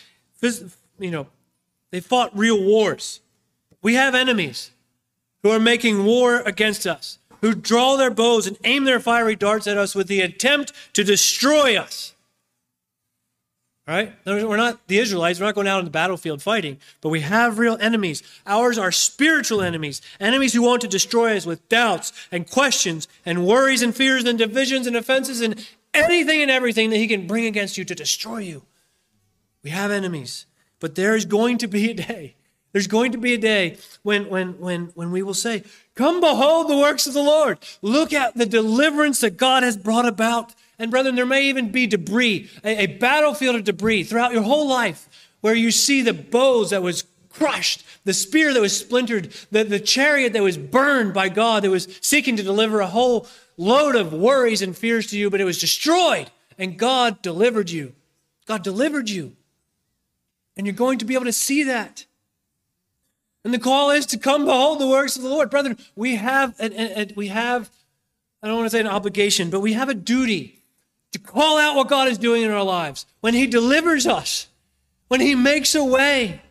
you 0.99 1.11
know, 1.11 1.27
they 1.91 1.99
fought 1.99 2.37
real 2.37 2.61
wars. 2.61 3.21
We 3.81 3.95
have 3.95 4.15
enemies 4.15 4.71
who 5.43 5.49
are 5.49 5.59
making 5.59 6.05
war 6.05 6.41
against 6.41 6.85
us 6.85 7.19
who 7.41 7.53
draw 7.53 7.95
their 7.95 8.11
bows 8.11 8.47
and 8.47 8.57
aim 8.63 8.83
their 8.83 8.99
fiery 8.99 9.35
darts 9.35 9.67
at 9.67 9.77
us 9.77 9.95
with 9.95 10.07
the 10.07 10.21
attempt 10.21 10.73
to 10.93 11.03
destroy 11.03 11.77
us. 11.77 12.13
Right? 13.87 14.11
We're 14.25 14.57
not 14.57 14.85
the 14.87 14.99
Israelites. 14.99 15.39
We're 15.39 15.45
not 15.45 15.55
going 15.55 15.67
out 15.67 15.79
on 15.79 15.85
the 15.85 15.91
battlefield 15.91 16.41
fighting, 16.41 16.77
but 16.99 17.07
we 17.07 17.21
have 17.21 17.57
real 17.57 17.77
enemies. 17.79 18.21
Ours 18.45 18.77
are 18.77 18.91
spiritual 18.91 19.61
enemies, 19.61 20.01
enemies 20.19 20.53
who 20.53 20.61
want 20.61 20.81
to 20.81 20.89
destroy 20.89 21.37
us 21.37 21.45
with 21.45 21.69
doubts 21.69 22.11
and 22.29 22.49
questions 22.49 23.07
and 23.25 23.47
worries 23.47 23.81
and 23.81 23.95
fears 23.95 24.25
and 24.25 24.37
divisions 24.37 24.87
and 24.87 24.97
offenses 24.97 25.39
and 25.39 25.65
anything 25.93 26.41
and 26.41 26.51
everything 26.51 26.89
that 26.89 26.97
he 26.97 27.07
can 27.07 27.27
bring 27.27 27.45
against 27.45 27.77
you 27.77 27.85
to 27.85 27.95
destroy 27.95 28.39
you. 28.39 28.63
We 29.63 29.69
have 29.69 29.89
enemies, 29.89 30.47
but 30.81 30.95
there 30.95 31.15
is 31.15 31.23
going 31.23 31.57
to 31.59 31.67
be 31.67 31.89
a 31.89 31.93
day 31.93 32.35
there's 32.77 32.85
going 32.85 33.11
to 33.13 33.17
be 33.17 33.33
a 33.33 33.39
day 33.39 33.77
when, 34.03 34.29
when, 34.29 34.59
when, 34.59 34.91
when 34.93 35.11
we 35.11 35.23
will 35.23 35.33
say, 35.33 35.63
Come 35.95 36.21
behold 36.21 36.69
the 36.69 36.77
works 36.77 37.07
of 37.07 37.15
the 37.15 37.23
Lord. 37.23 37.57
Look 37.81 38.13
at 38.13 38.35
the 38.35 38.45
deliverance 38.45 39.21
that 39.21 39.35
God 39.35 39.63
has 39.63 39.75
brought 39.75 40.05
about. 40.05 40.53
And 40.79 40.91
brethren, 40.91 41.15
there 41.15 41.25
may 41.25 41.45
even 41.45 41.71
be 41.71 41.87
debris, 41.87 42.49
a, 42.63 42.83
a 42.83 42.87
battlefield 42.87 43.55
of 43.55 43.63
debris 43.63 44.03
throughout 44.03 44.33
your 44.33 44.43
whole 44.43 44.67
life 44.67 45.09
where 45.41 45.55
you 45.55 45.71
see 45.71 46.01
the 46.01 46.13
bows 46.13 46.69
that 46.69 46.83
was 46.83 47.03
crushed, 47.29 47.83
the 48.03 48.13
spear 48.13 48.53
that 48.53 48.61
was 48.61 48.77
splintered, 48.77 49.31
the, 49.51 49.63
the 49.63 49.79
chariot 49.79 50.33
that 50.33 50.43
was 50.43 50.57
burned 50.57 51.13
by 51.13 51.29
God, 51.29 51.63
that 51.63 51.69
was 51.69 51.87
seeking 52.01 52.35
to 52.37 52.43
deliver 52.43 52.79
a 52.79 52.87
whole 52.87 53.27
load 53.57 53.95
of 53.95 54.13
worries 54.13 54.61
and 54.61 54.77
fears 54.77 55.07
to 55.07 55.17
you, 55.17 55.29
but 55.29 55.41
it 55.41 55.45
was 55.45 55.59
destroyed. 55.59 56.31
And 56.57 56.77
God 56.77 57.21
delivered 57.21 57.69
you. 57.69 57.93
God 58.45 58.63
delivered 58.63 59.09
you. 59.09 59.35
And 60.55 60.65
you're 60.65 60.75
going 60.75 60.97
to 60.99 61.05
be 61.05 61.13
able 61.13 61.25
to 61.25 61.33
see 61.33 61.63
that. 61.63 62.05
And 63.43 63.53
the 63.53 63.59
call 63.59 63.91
is 63.91 64.05
to 64.07 64.17
come 64.17 64.45
behold 64.45 64.79
the 64.79 64.87
works 64.87 65.15
of 65.15 65.21
the 65.21 65.29
Lord. 65.29 65.49
Brethren, 65.49 65.77
we 65.95 66.15
have, 66.15 66.59
we 67.15 67.27
have, 67.27 67.69
I 68.41 68.47
don't 68.47 68.57
want 68.57 68.65
to 68.65 68.71
say 68.71 68.79
an 68.79 68.87
obligation, 68.87 69.49
but 69.49 69.59
we 69.59 69.73
have 69.73 69.89
a 69.89 69.93
duty 69.93 70.56
to 71.11 71.19
call 71.19 71.57
out 71.57 71.75
what 71.75 71.89
God 71.89 72.07
is 72.07 72.17
doing 72.17 72.43
in 72.43 72.51
our 72.51 72.63
lives. 72.63 73.05
When 73.21 73.33
He 73.33 73.47
delivers 73.47 74.05
us, 74.05 74.47
when 75.07 75.21
He 75.21 75.35
makes 75.35 75.75
a 75.75 75.83
way, 75.83 76.41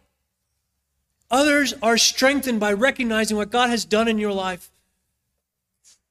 others 1.30 1.74
are 1.82 1.98
strengthened 1.98 2.60
by 2.60 2.72
recognizing 2.72 3.36
what 3.36 3.50
God 3.50 3.70
has 3.70 3.84
done 3.84 4.08
in 4.08 4.18
your 4.18 4.32
life. 4.32 4.70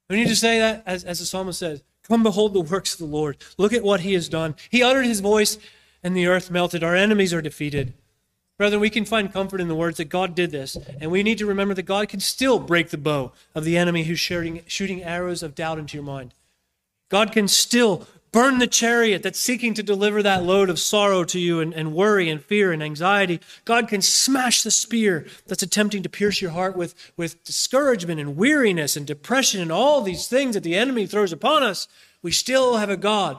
We 0.09 0.17
need 0.17 0.27
to 0.27 0.35
say 0.35 0.59
that, 0.59 0.83
as, 0.85 1.03
as 1.03 1.19
the 1.19 1.25
psalmist 1.25 1.59
says, 1.59 1.83
Come 2.03 2.21
behold 2.21 2.53
the 2.53 2.61
works 2.61 2.93
of 2.93 2.99
the 2.99 3.05
Lord. 3.05 3.37
Look 3.57 3.73
at 3.73 3.83
what 3.83 4.01
He 4.01 4.13
has 4.13 4.29
done. 4.29 4.55
He 4.69 4.83
uttered 4.83 5.05
His 5.05 5.21
voice, 5.21 5.57
and 6.03 6.15
the 6.15 6.27
earth 6.27 6.51
melted. 6.51 6.83
Our 6.83 6.95
enemies 6.95 7.33
are 7.33 7.41
defeated. 7.41 7.93
Brethren, 8.57 8.79
we 8.79 8.89
can 8.89 9.03
find 9.03 9.33
comfort 9.33 9.59
in 9.59 9.67
the 9.67 9.75
words 9.75 9.97
that 9.97 10.05
God 10.05 10.33
did 10.33 10.51
this, 10.51 10.77
and 11.01 11.11
we 11.11 11.23
need 11.23 11.39
to 11.39 11.45
remember 11.45 11.73
that 11.73 11.83
God 11.83 12.07
can 12.07 12.21
still 12.21 12.57
break 12.57 12.89
the 12.89 12.97
bow 12.97 13.33
of 13.53 13.65
the 13.65 13.77
enemy 13.77 14.03
who's 14.03 14.19
shooting, 14.19 14.61
shooting 14.67 15.03
arrows 15.03 15.43
of 15.43 15.55
doubt 15.55 15.77
into 15.77 15.97
your 15.97 16.05
mind. 16.05 16.33
God 17.09 17.33
can 17.33 17.47
still 17.47 18.07
burn 18.35 18.57
the 18.57 18.67
chariot 18.67 19.23
that's 19.23 19.39
seeking 19.39 19.73
to 19.73 19.81
deliver 19.81 20.21
that 20.21 20.43
load 20.43 20.69
of 20.69 20.77
sorrow 20.77 21.23
to 21.23 21.39
you 21.39 21.61
and, 21.61 21.73
and 21.73 21.93
worry 21.93 22.29
and 22.29 22.43
fear 22.43 22.73
and 22.73 22.83
anxiety. 22.83 23.39
God 23.63 23.87
can 23.87 24.01
smash 24.01 24.61
the 24.61 24.71
spear 24.71 25.25
that's 25.47 25.63
attempting 25.63 26.03
to 26.03 26.09
pierce 26.09 26.41
your 26.41 26.51
heart 26.51 26.75
with, 26.75 27.13
with 27.15 27.41
discouragement 27.45 28.19
and 28.19 28.35
weariness 28.35 28.97
and 28.97 29.07
depression 29.07 29.61
and 29.61 29.71
all 29.71 30.01
these 30.01 30.27
things 30.27 30.53
that 30.53 30.63
the 30.63 30.75
enemy 30.75 31.07
throws 31.07 31.31
upon 31.31 31.63
us. 31.63 31.87
We 32.21 32.33
still 32.33 32.75
have 32.75 32.89
a 32.89 32.97
God 32.97 33.37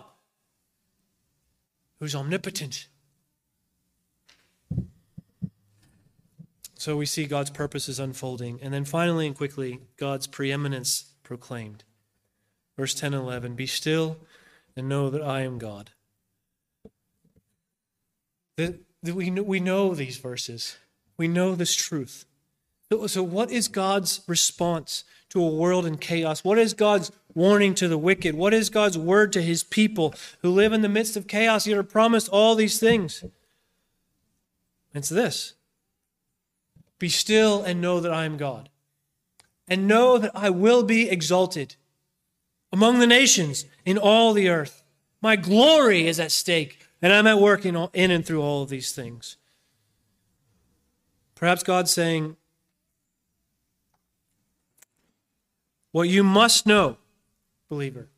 who's 2.01 2.15
omnipotent 2.15 2.89
So 6.79 6.97
we 6.97 7.05
see 7.05 7.25
God's 7.25 7.51
purposes 7.51 7.99
unfolding. 7.99 8.61
And 8.63 8.73
then 8.73 8.85
finally 8.85 9.27
and 9.27 9.37
quickly, 9.37 9.81
God's 9.97 10.29
preeminence 10.29 11.07
proclaimed. 11.25 11.83
Verse 12.77 12.95
10 12.95 13.13
and 13.13 13.25
11 13.25 13.57
Be 13.57 13.67
still 13.67 14.19
and 14.77 14.89
know 14.89 15.11
that 15.11 15.23
I 15.23 15.41
am 15.41 15.59
God. 15.59 15.91
That, 18.57 18.81
that 19.03 19.15
we, 19.15 19.31
know, 19.31 19.43
we 19.43 19.61
know 19.61 19.95
these 19.95 20.19
verses, 20.19 20.77
we 21.17 21.29
know 21.29 21.55
this 21.55 21.75
truth. 21.75 22.25
So, 23.07 23.23
what 23.23 23.51
is 23.51 23.67
God's 23.67 24.21
response 24.29 25.03
to 25.31 25.43
a 25.43 25.49
world 25.49 25.87
in 25.87 25.99
chaos? 25.99 26.45
What 26.45 26.59
is 26.59 26.73
God's 26.73 27.11
warning 27.35 27.75
to 27.75 27.89
the 27.89 27.99
wicked? 27.99 28.37
What 28.37 28.55
is 28.55 28.71
God's 28.71 28.97
word 28.97 29.33
to 29.33 29.43
his 29.43 29.65
people 29.65 30.15
who 30.43 30.51
live 30.51 30.73
in 30.73 30.83
the 30.83 30.89
midst 30.89 31.17
of 31.17 31.27
chaos 31.27 31.67
yet 31.67 31.79
are 31.79 31.83
promised 31.83 32.29
all 32.29 32.55
these 32.55 32.79
things? 32.79 33.25
It's 34.95 35.09
this 35.09 35.55
be 36.99 37.09
still 37.09 37.63
and 37.63 37.81
know 37.81 38.01
that 38.01 38.13
I 38.13 38.25
am 38.25 38.37
God. 38.37 38.71
And 39.69 39.89
know 39.89 40.17
that 40.17 40.31
I 40.35 40.49
will 40.49 40.85
be 40.85 41.11
exalted 41.11 41.75
among 42.77 42.99
the 42.99 43.07
nations 43.07 43.65
in 43.87 43.97
all 43.97 44.35
the 44.35 44.51
earth. 44.51 44.85
My 45.23 45.35
glory 45.35 46.07
is 46.07 46.21
at 46.21 46.31
stake, 46.31 46.87
and 47.01 47.11
I'm 47.11 47.27
at 47.27 47.41
work 47.41 47.65
in, 47.65 47.75
all, 47.75 47.91
in 47.95 48.11
and 48.11 48.25
through 48.25 48.43
all 48.43 48.63
of 48.63 48.69
these 48.69 48.93
things. 48.93 49.39
Perhaps 51.35 51.63
God's 51.63 51.91
saying, 51.91 52.37
What 55.93 56.11
you 56.11 56.23
must 56.23 56.67
know, 56.67 56.99
believer, 57.71 58.09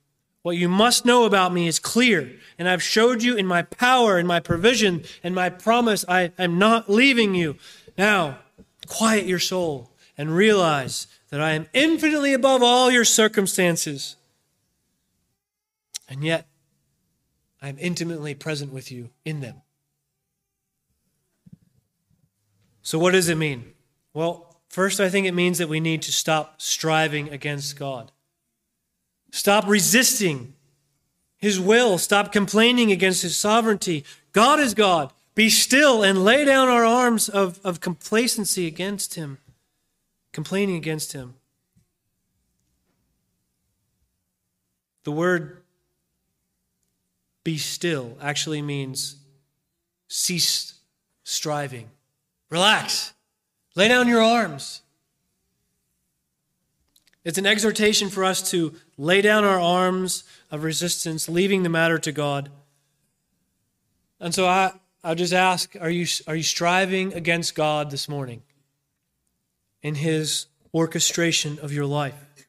what 0.43 0.57
you 0.57 0.69
must 0.69 1.07
know 1.07 1.25
about 1.25 1.53
me 1.53 1.69
is 1.69 1.79
clear, 1.79 2.33
and 2.59 2.69
I've 2.69 2.83
showed 2.83 3.23
you 3.23 3.37
in 3.37 3.47
my 3.47 3.63
power 3.63 4.19
and 4.19 4.27
my 4.27 4.41
provision 4.41 5.05
and 5.23 5.37
my 5.37 5.51
promise 5.51 6.05
I 6.09 6.33
am 6.37 6.59
not 6.59 6.91
leaving 6.91 7.37
you. 7.37 7.59
Now, 7.97 8.41
quiet 8.89 9.25
your 9.25 9.39
soul 9.39 9.93
and 10.17 10.35
realize 10.35 11.07
that 11.31 11.41
I 11.41 11.53
am 11.53 11.69
infinitely 11.73 12.33
above 12.33 12.61
all 12.61 12.91
your 12.91 13.05
circumstances. 13.05 14.17
And 16.09 16.25
yet, 16.25 16.47
I 17.61 17.69
am 17.69 17.77
intimately 17.79 18.35
present 18.35 18.73
with 18.73 18.91
you 18.91 19.11
in 19.25 19.41
them. 19.41 19.63
So, 22.83 22.99
what 22.99 23.13
does 23.13 23.29
it 23.29 23.37
mean? 23.37 23.73
Well, 24.15 24.61
first, 24.69 25.01
I 25.01 25.11
think 25.11 25.27
it 25.27 25.35
means 25.35 25.59
that 25.59 25.69
we 25.69 25.81
need 25.81 26.03
to 26.03 26.13
stop 26.13 26.61
striving 26.61 27.29
against 27.29 27.79
God. 27.79 28.11
Stop 29.31 29.67
resisting 29.67 30.55
His 31.37 31.61
will. 31.61 31.99
Stop 31.99 32.33
complaining 32.33 32.91
against 32.91 33.23
His 33.23 33.37
sovereignty. 33.37 34.05
God 34.33 34.59
is 34.59 34.73
God 34.73 35.13
be 35.39 35.49
still 35.49 36.03
and 36.03 36.25
lay 36.25 36.45
down 36.45 36.67
our 36.67 36.85
arms 36.85 37.29
of, 37.29 37.61
of 37.63 37.79
complacency 37.79 38.67
against 38.67 39.15
him, 39.15 39.39
complaining 40.33 40.75
against 40.75 41.13
him. 41.13 41.35
The 45.05 45.13
word 45.13 45.63
be 47.49 47.57
still 47.57 48.15
actually 48.21 48.61
means 48.61 49.17
cease 50.07 50.75
striving. 51.25 51.89
Relax. 52.51 53.15
Lay 53.75 53.89
down 53.89 54.07
your 54.07 54.21
arms. 54.21 54.83
It's 57.25 57.39
an 57.39 57.47
exhortation 57.47 58.11
for 58.11 58.23
us 58.23 58.51
to 58.51 58.75
lay 58.99 59.23
down 59.23 59.45
our 59.45 59.59
arms 59.59 60.25
of 60.51 60.63
resistance, 60.63 61.27
leaving 61.27 61.63
the 61.63 61.71
matter 61.71 61.97
to 61.97 62.13
God. 62.13 62.51
And 64.21 64.35
so 64.35 64.45
I, 64.45 64.73
I'll 65.03 65.15
just 65.15 65.33
ask 65.33 65.75
are 65.81 65.89
you, 65.89 66.07
are 66.27 66.37
you 66.37 66.43
striving 66.43 67.15
against 67.15 67.55
God 67.55 67.91
this 67.91 68.11
morning 68.11 68.43
in 69.81 69.95
His 69.95 70.49
orchestration 70.75 71.59
of 71.63 71.73
your 71.73 71.87
life? 71.87 72.47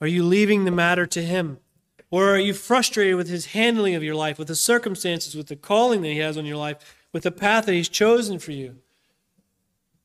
Are 0.00 0.08
you 0.08 0.24
leaving 0.24 0.64
the 0.64 0.72
matter 0.72 1.06
to 1.06 1.22
Him? 1.22 1.58
Or 2.10 2.30
are 2.30 2.38
you 2.38 2.54
frustrated 2.54 3.16
with 3.16 3.28
His 3.28 3.46
handling 3.46 3.94
of 3.94 4.02
your 4.02 4.14
life, 4.14 4.38
with 4.38 4.48
the 4.48 4.56
circumstances, 4.56 5.34
with 5.34 5.48
the 5.48 5.56
calling 5.56 6.02
that 6.02 6.08
He 6.08 6.18
has 6.18 6.38
on 6.38 6.46
your 6.46 6.56
life, 6.56 6.96
with 7.12 7.22
the 7.22 7.30
path 7.30 7.66
that 7.66 7.74
He's 7.74 7.88
chosen 7.88 8.38
for 8.38 8.52
you? 8.52 8.76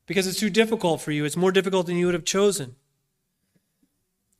Because 0.06 0.26
it's 0.26 0.38
too 0.38 0.50
difficult 0.50 1.00
for 1.00 1.12
you. 1.12 1.24
It's 1.24 1.36
more 1.36 1.52
difficult 1.52 1.86
than 1.86 1.96
you 1.96 2.06
would 2.06 2.14
have 2.14 2.26
chosen. 2.26 2.76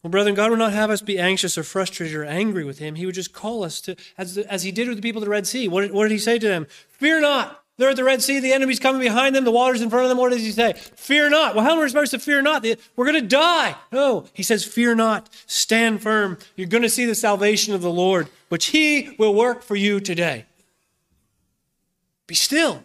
Well, 0.03 0.11
brethren, 0.11 0.35
God 0.35 0.51
would 0.51 0.59
not 0.59 0.75
have 0.75 0.91
us 0.91 1.01
be 1.01 1.19
anxious 1.19 1.57
or 1.57 1.63
frustrated 1.63 2.15
or 2.15 2.25
angry 2.25 2.63
with 2.63 2.79
him. 2.79 2.97
He 2.97 3.07
would 3.07 3.15
just 3.15 3.33
call 3.33 3.65
us 3.65 3.81
to, 3.81 3.97
as, 4.19 4.37
as 4.37 4.63
he 4.63 4.71
did 4.71 4.87
with 4.87 4.99
the 4.99 5.03
people 5.03 5.23
of 5.23 5.25
the 5.25 5.31
Red 5.31 5.47
Sea. 5.47 5.67
What 5.67 5.81
did, 5.81 5.93
what 5.93 6.03
did 6.03 6.13
he 6.13 6.19
say 6.19 6.39
to 6.39 6.47
them? 6.47 6.67
Fear 6.91 7.23
not. 7.23 7.64
They're 7.77 7.91
at 7.91 7.97
the 7.97 8.05
Red 8.05 8.23
Sea. 8.23 8.39
The 8.39 8.53
enemy's 8.53 8.79
coming 8.79 9.01
behind 9.01 9.35
them. 9.35 9.45
The 9.45 9.51
water's 9.51 9.83
in 9.83 9.91
front 9.91 10.05
of 10.05 10.09
them. 10.09 10.19
What 10.19 10.31
does 10.31 10.43
he 10.43 10.53
say? 10.53 10.75
Fear 10.75 11.31
not. 11.31 11.57
Well, 11.57 11.65
how 11.65 11.73
am 11.73 11.81
I 11.81 11.89
supposed 11.89 12.13
to 12.13 12.21
fear 12.21 12.41
not? 12.41 12.65
We're 12.95 13.07
going 13.07 13.21
to 13.21 13.27
die. 13.27 13.75
No, 13.91 14.27
he 14.33 14.45
says, 14.45 14.65
fear 14.65 14.95
not. 14.95 15.29
Stand 15.47 16.01
firm. 16.01 16.39
You're 16.55 16.69
going 16.69 16.83
to 16.85 16.89
see 16.89 17.05
the 17.05 17.17
salvation 17.17 17.75
of 17.75 17.83
the 17.83 17.91
Lord, 17.91 18.29
which 18.49 18.67
he 18.67 19.17
will 19.19 19.35
work 19.35 19.63
for 19.63 19.75
you 19.75 19.99
today. 19.99 20.47
Be 22.29 22.37
still. 22.37 22.85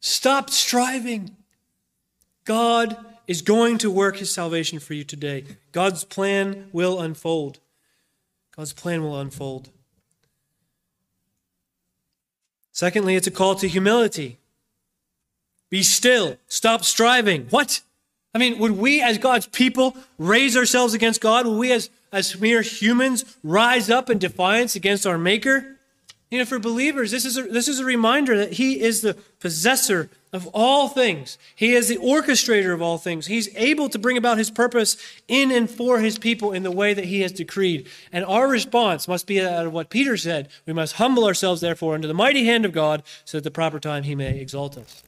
Stop 0.00 0.50
striving. 0.50 1.36
God 2.44 2.96
is 3.26 3.40
going 3.40 3.78
to 3.78 3.90
work 3.90 4.16
his 4.16 4.34
salvation 4.34 4.78
for 4.80 4.94
you 4.94 5.04
today. 5.04 5.44
God's 5.72 6.04
plan 6.04 6.68
will 6.72 7.00
unfold. 7.00 7.60
God's 8.54 8.72
plan 8.72 9.02
will 9.02 9.18
unfold. 9.18 9.70
Secondly, 12.84 13.16
it's 13.16 13.26
a 13.26 13.30
call 13.30 13.54
to 13.54 13.66
humility. 13.66 14.36
Be 15.70 15.82
still. 15.82 16.36
Stop 16.48 16.84
striving. 16.84 17.46
What? 17.48 17.80
I 18.34 18.38
mean, 18.38 18.58
would 18.58 18.72
we 18.72 19.00
as 19.00 19.16
God's 19.16 19.46
people 19.46 19.96
raise 20.18 20.54
ourselves 20.54 20.92
against 20.92 21.22
God? 21.22 21.46
Would 21.46 21.56
we 21.56 21.72
as, 21.72 21.88
as 22.12 22.38
mere 22.38 22.60
humans 22.60 23.24
rise 23.42 23.88
up 23.88 24.10
in 24.10 24.18
defiance 24.18 24.76
against 24.76 25.06
our 25.06 25.16
Maker? 25.16 25.73
You 26.34 26.40
know, 26.40 26.46
for 26.46 26.58
believers, 26.58 27.12
this 27.12 27.24
is 27.24 27.38
a, 27.38 27.44
this 27.44 27.68
is 27.68 27.78
a 27.78 27.84
reminder 27.84 28.36
that 28.38 28.54
He 28.54 28.80
is 28.80 29.02
the 29.02 29.14
possessor 29.38 30.10
of 30.32 30.48
all 30.48 30.88
things. 30.88 31.38
He 31.54 31.74
is 31.74 31.86
the 31.86 31.98
orchestrator 31.98 32.74
of 32.74 32.82
all 32.82 32.98
things. 32.98 33.28
He's 33.28 33.54
able 33.54 33.88
to 33.90 34.00
bring 34.00 34.16
about 34.16 34.36
his 34.36 34.50
purpose 34.50 34.96
in 35.28 35.52
and 35.52 35.70
for 35.70 36.00
his 36.00 36.18
people 36.18 36.50
in 36.50 36.64
the 36.64 36.72
way 36.72 36.92
that 36.92 37.04
he 37.04 37.20
has 37.20 37.30
decreed. 37.30 37.88
And 38.12 38.24
our 38.24 38.48
response 38.48 39.06
must 39.06 39.28
be 39.28 39.40
out 39.40 39.64
of 39.64 39.72
what 39.72 39.90
Peter 39.90 40.16
said. 40.16 40.48
We 40.66 40.72
must 40.72 40.94
humble 40.94 41.24
ourselves, 41.24 41.60
therefore, 41.60 41.94
under 41.94 42.08
the 42.08 42.14
mighty 42.14 42.44
hand 42.46 42.64
of 42.64 42.72
God, 42.72 43.04
so 43.24 43.36
that 43.36 43.42
at 43.42 43.44
the 43.44 43.52
proper 43.52 43.78
time 43.78 44.02
he 44.02 44.16
may 44.16 44.40
exalt 44.40 44.76
us. 44.76 45.04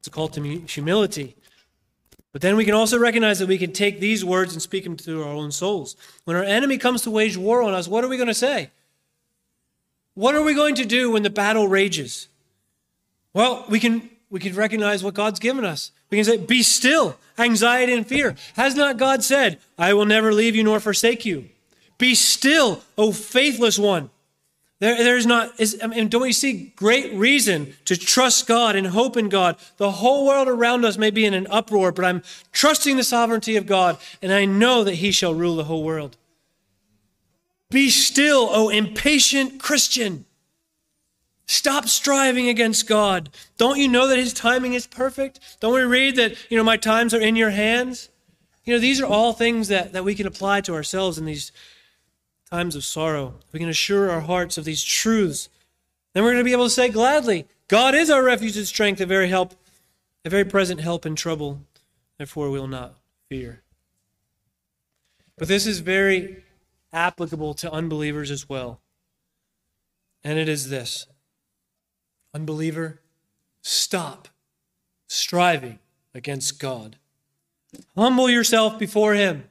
It's 0.00 0.08
a 0.08 0.10
call 0.10 0.28
to 0.28 0.42
humility. 0.42 1.34
But 2.34 2.42
then 2.42 2.56
we 2.56 2.66
can 2.66 2.74
also 2.74 2.98
recognize 2.98 3.38
that 3.38 3.48
we 3.48 3.56
can 3.56 3.72
take 3.72 4.00
these 4.00 4.22
words 4.22 4.52
and 4.52 4.60
speak 4.60 4.84
them 4.84 4.98
to 4.98 5.22
our 5.22 5.32
own 5.32 5.50
souls. 5.50 5.96
When 6.24 6.36
our 6.36 6.44
enemy 6.44 6.76
comes 6.76 7.00
to 7.04 7.10
wage 7.10 7.38
war 7.38 7.62
on 7.62 7.72
us, 7.72 7.88
what 7.88 8.04
are 8.04 8.08
we 8.08 8.18
going 8.18 8.26
to 8.26 8.34
say? 8.34 8.70
What 10.16 10.34
are 10.34 10.42
we 10.42 10.54
going 10.54 10.74
to 10.76 10.86
do 10.86 11.10
when 11.10 11.22
the 11.22 11.30
battle 11.30 11.68
rages? 11.68 12.28
Well, 13.34 13.66
we 13.68 13.78
can 13.78 14.08
we 14.30 14.40
can 14.40 14.54
recognize 14.54 15.04
what 15.04 15.14
God's 15.14 15.38
given 15.38 15.64
us. 15.64 15.92
We 16.10 16.16
can 16.16 16.24
say, 16.24 16.38
Be 16.38 16.62
still, 16.62 17.16
anxiety 17.38 17.92
and 17.92 18.06
fear. 18.06 18.34
Has 18.54 18.74
not 18.74 18.96
God 18.96 19.22
said, 19.22 19.60
I 19.78 19.92
will 19.92 20.06
never 20.06 20.32
leave 20.32 20.56
you 20.56 20.64
nor 20.64 20.80
forsake 20.80 21.26
you? 21.26 21.50
Be 21.98 22.14
still, 22.14 22.82
O 22.96 23.12
faithless 23.12 23.78
one. 23.78 24.08
There, 24.78 24.96
there's 24.96 25.26
not, 25.26 25.58
is, 25.60 25.78
I 25.82 25.86
mean, 25.86 26.08
don't 26.08 26.22
we 26.22 26.32
see 26.32 26.72
great 26.76 27.12
reason 27.12 27.74
to 27.84 27.96
trust 27.96 28.46
God 28.46 28.74
and 28.74 28.86
hope 28.86 29.18
in 29.18 29.28
God? 29.28 29.56
The 29.76 29.90
whole 29.90 30.26
world 30.26 30.48
around 30.48 30.86
us 30.86 30.98
may 30.98 31.10
be 31.10 31.26
in 31.26 31.34
an 31.34 31.46
uproar, 31.50 31.92
but 31.92 32.04
I'm 32.06 32.22
trusting 32.52 32.96
the 32.96 33.04
sovereignty 33.04 33.56
of 33.56 33.66
God, 33.66 33.98
and 34.20 34.32
I 34.32 34.46
know 34.46 34.82
that 34.84 34.96
He 34.96 35.12
shall 35.12 35.34
rule 35.34 35.56
the 35.56 35.64
whole 35.64 35.82
world. 35.82 36.16
Be 37.70 37.90
still, 37.90 38.48
O 38.50 38.68
impatient 38.68 39.60
Christian. 39.60 40.24
Stop 41.46 41.86
striving 41.86 42.48
against 42.48 42.88
God. 42.88 43.30
Don't 43.56 43.78
you 43.78 43.88
know 43.88 44.08
that 44.08 44.18
His 44.18 44.32
timing 44.32 44.74
is 44.74 44.86
perfect? 44.86 45.40
Don't 45.60 45.74
we 45.74 45.82
read 45.82 46.16
that, 46.16 46.34
you 46.50 46.56
know, 46.56 46.64
my 46.64 46.76
times 46.76 47.14
are 47.14 47.20
in 47.20 47.36
your 47.36 47.50
hands? 47.50 48.08
You 48.64 48.74
know, 48.74 48.80
these 48.80 49.00
are 49.00 49.06
all 49.06 49.32
things 49.32 49.68
that, 49.68 49.92
that 49.92 50.04
we 50.04 50.16
can 50.16 50.26
apply 50.26 50.60
to 50.62 50.74
ourselves 50.74 51.18
in 51.18 51.24
these 51.24 51.52
times 52.50 52.74
of 52.74 52.84
sorrow. 52.84 53.34
We 53.52 53.60
can 53.60 53.68
assure 53.68 54.10
our 54.10 54.22
hearts 54.22 54.58
of 54.58 54.64
these 54.64 54.82
truths. 54.82 55.48
Then 56.12 56.24
we're 56.24 56.32
going 56.32 56.44
to 56.44 56.48
be 56.48 56.52
able 56.52 56.64
to 56.64 56.70
say 56.70 56.88
gladly, 56.88 57.46
God 57.68 57.94
is 57.94 58.10
our 58.10 58.22
refuge 58.22 58.56
and 58.56 58.66
strength, 58.66 59.00
a 59.00 59.06
very 59.06 59.28
help, 59.28 59.54
a 60.24 60.30
very 60.30 60.44
present 60.44 60.80
help 60.80 61.06
in 61.06 61.14
trouble. 61.14 61.60
Therefore, 62.18 62.50
we 62.50 62.58
will 62.58 62.66
not 62.66 62.96
fear. 63.28 63.62
But 65.36 65.48
this 65.48 65.66
is 65.66 65.80
very 65.80 66.42
applicable 66.92 67.54
to 67.54 67.72
unbelievers 67.72 68.30
as 68.30 68.48
well. 68.48 68.80
And 70.24 70.38
it 70.38 70.48
is 70.48 70.70
this 70.70 71.06
Unbeliever, 72.34 73.00
stop 73.62 74.28
striving 75.06 75.78
against 76.14 76.58
God. 76.60 76.96
Humble 77.96 78.28
yourself 78.28 78.78
before 78.78 79.14
Him. 79.14 79.44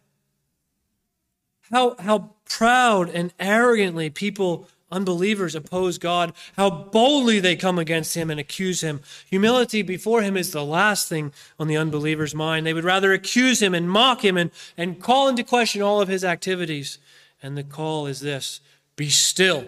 How, 1.71 1.95
how 1.99 2.35
proud 2.45 3.09
and 3.09 3.33
arrogantly 3.39 4.09
people, 4.09 4.67
unbelievers, 4.91 5.55
oppose 5.55 5.97
God, 5.97 6.33
how 6.57 6.69
boldly 6.69 7.39
they 7.39 7.55
come 7.55 7.79
against 7.79 8.15
Him 8.15 8.29
and 8.29 8.39
accuse 8.39 8.81
Him. 8.81 9.01
Humility 9.29 9.81
before 9.81 10.21
Him 10.21 10.37
is 10.37 10.51
the 10.51 10.63
last 10.63 11.09
thing 11.09 11.33
on 11.59 11.67
the 11.67 11.77
unbeliever's 11.77 12.35
mind. 12.35 12.65
They 12.65 12.73
would 12.73 12.83
rather 12.83 13.13
accuse 13.13 13.61
Him 13.61 13.73
and 13.73 13.89
mock 13.89 14.23
Him 14.23 14.37
and, 14.37 14.51
and 14.77 15.01
call 15.01 15.27
into 15.27 15.43
question 15.43 15.81
all 15.81 16.01
of 16.01 16.07
His 16.07 16.23
activities. 16.23 16.99
And 17.45 17.55
the 17.55 17.63
call 17.63 18.07
is 18.07 18.21
this 18.21 18.59
be 18.95 19.07
still. 19.07 19.67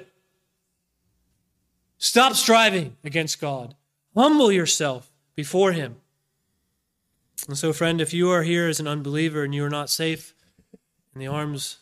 Stop 2.00 2.34
striving 2.34 2.98
against 3.04 3.40
God. 3.40 3.76
Humble 4.16 4.52
yourself 4.52 5.12
before 5.36 5.74
Him. 5.74 5.98
And 7.48 7.56
so, 7.56 7.74
friend, 7.74 8.02
if 8.02 8.16
you 8.16 8.32
are 8.32 8.42
here 8.42 8.68
as 8.68 8.80
an 8.80 8.88
unbeliever 8.88 9.44
and 9.44 9.54
you 9.54 9.64
are 9.64 9.70
not 9.70 9.92
safe 9.92 10.34
in 11.14 11.20
the 11.20 11.28
arms 11.28 11.78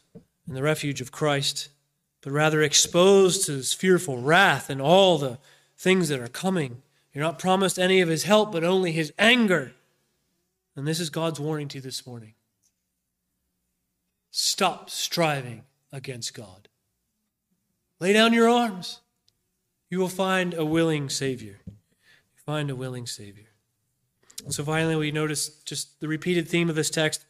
in 0.46 0.54
the 0.54 0.62
refuge 0.62 1.00
of 1.00 1.14
Christ, 1.14 1.70
but 2.20 2.34
rather 2.34 2.62
exposed 2.62 3.46
to 3.46 3.54
his 3.54 3.72
fearful 3.72 4.18
wrath 4.18 4.70
and 4.70 4.82
all 4.82 5.18
the 5.18 5.40
things 5.78 6.10
that 6.10 6.20
are 6.20 6.28
coming. 6.28 6.82
You're 7.14 7.24
not 7.24 7.40
promised 7.40 7.80
any 7.80 8.02
of 8.02 8.10
his 8.10 8.24
help, 8.24 8.52
but 8.52 8.66
only 8.66 8.92
his 8.92 9.14
anger. 9.18 9.72
And 10.76 10.86
this 10.86 11.00
is 11.00 11.10
God's 11.10 11.40
warning 11.40 11.70
to 11.70 11.78
you 11.78 11.82
this 11.82 12.06
morning. 12.06 12.34
Stop 14.30 14.90
striving 14.90 15.64
against 15.92 16.34
God. 16.34 16.68
Lay 18.00 18.14
down 18.14 18.34
your 18.34 18.50
arms. 18.50 19.02
You 19.90 20.00
will 20.00 20.10
find 20.10 20.54
a 20.54 20.66
willing 20.66 21.10
Savior. 21.10 21.60
You 21.66 22.42
find 22.46 22.70
a 22.70 22.76
willing 22.76 23.06
Savior. 23.06 23.48
And 24.44 24.54
so 24.54 24.64
finally, 24.64 24.96
we 24.96 25.12
notice 25.12 25.50
just 25.64 26.00
the 26.02 26.08
repeated 26.08 26.48
theme 26.48 26.70
of 26.70 26.76
this 26.76 26.90
text 26.90 27.26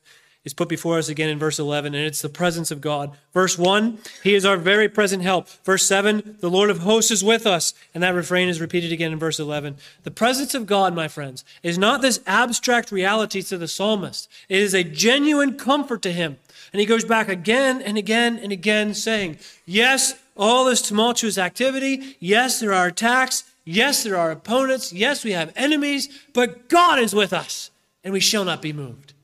is 0.46 0.54
put 0.54 0.70
before 0.70 1.00
us 1.00 1.10
again 1.10 1.30
in 1.30 1.40
verse 1.40 1.58
11, 1.58 1.96
and 1.96 2.06
it's 2.06 2.22
the 2.22 2.30
presence 2.30 2.70
of 2.70 2.80
God. 2.80 3.18
Verse 3.34 3.58
1, 3.58 3.98
He 4.24 4.36
is 4.36 4.46
our 4.46 4.58
very 4.58 4.88
present 4.88 5.24
help. 5.24 5.50
Verse 5.66 5.84
7, 5.86 6.38
the 6.40 6.52
Lord 6.52 6.70
of 6.70 6.80
hosts 6.80 7.10
is 7.10 7.24
with 7.24 7.48
us. 7.48 7.74
And 7.94 8.04
that 8.04 8.14
refrain 8.14 8.48
is 8.48 8.62
repeated 8.62 8.92
again 8.92 9.12
in 9.12 9.18
verse 9.18 9.40
11. 9.40 9.78
The 10.04 10.12
presence 10.12 10.54
of 10.54 10.68
God, 10.68 10.94
my 10.94 11.08
friends, 11.08 11.44
is 11.64 11.80
not 11.80 12.02
this 12.02 12.20
abstract 12.28 12.92
reality 12.92 13.42
to 13.42 13.58
the 13.58 13.68
psalmist, 13.68 14.30
it 14.48 14.60
is 14.60 14.76
a 14.76 14.84
genuine 14.84 15.58
comfort 15.58 16.04
to 16.04 16.14
him. 16.14 16.38
And 16.72 16.80
he 16.80 16.86
goes 16.86 17.06
back 17.06 17.28
again 17.28 17.82
and 17.82 17.98
again 17.98 18.38
and 18.38 18.52
again 18.52 18.94
saying, 18.94 19.40
Yes, 19.66 20.14
all 20.38 20.66
this 20.66 20.82
tumultuous 20.82 21.38
activity. 21.38 22.18
Yes, 22.20 22.60
there 22.60 22.74
are 22.74 22.88
attacks. 22.88 23.46
Yes, 23.64 24.04
there 24.04 24.18
are 24.18 24.30
opponents. 24.30 24.94
Yes, 24.94 25.24
we 25.24 25.32
have 25.32 25.52
enemies, 25.56 26.08
but 26.34 26.70
God 26.70 27.00
is 27.00 27.16
with 27.16 27.34
us, 27.34 27.72
and 28.04 28.14
we 28.14 28.20
shall 28.20 28.46
not 28.46 28.62
be 28.62 28.72
moved 28.72 29.15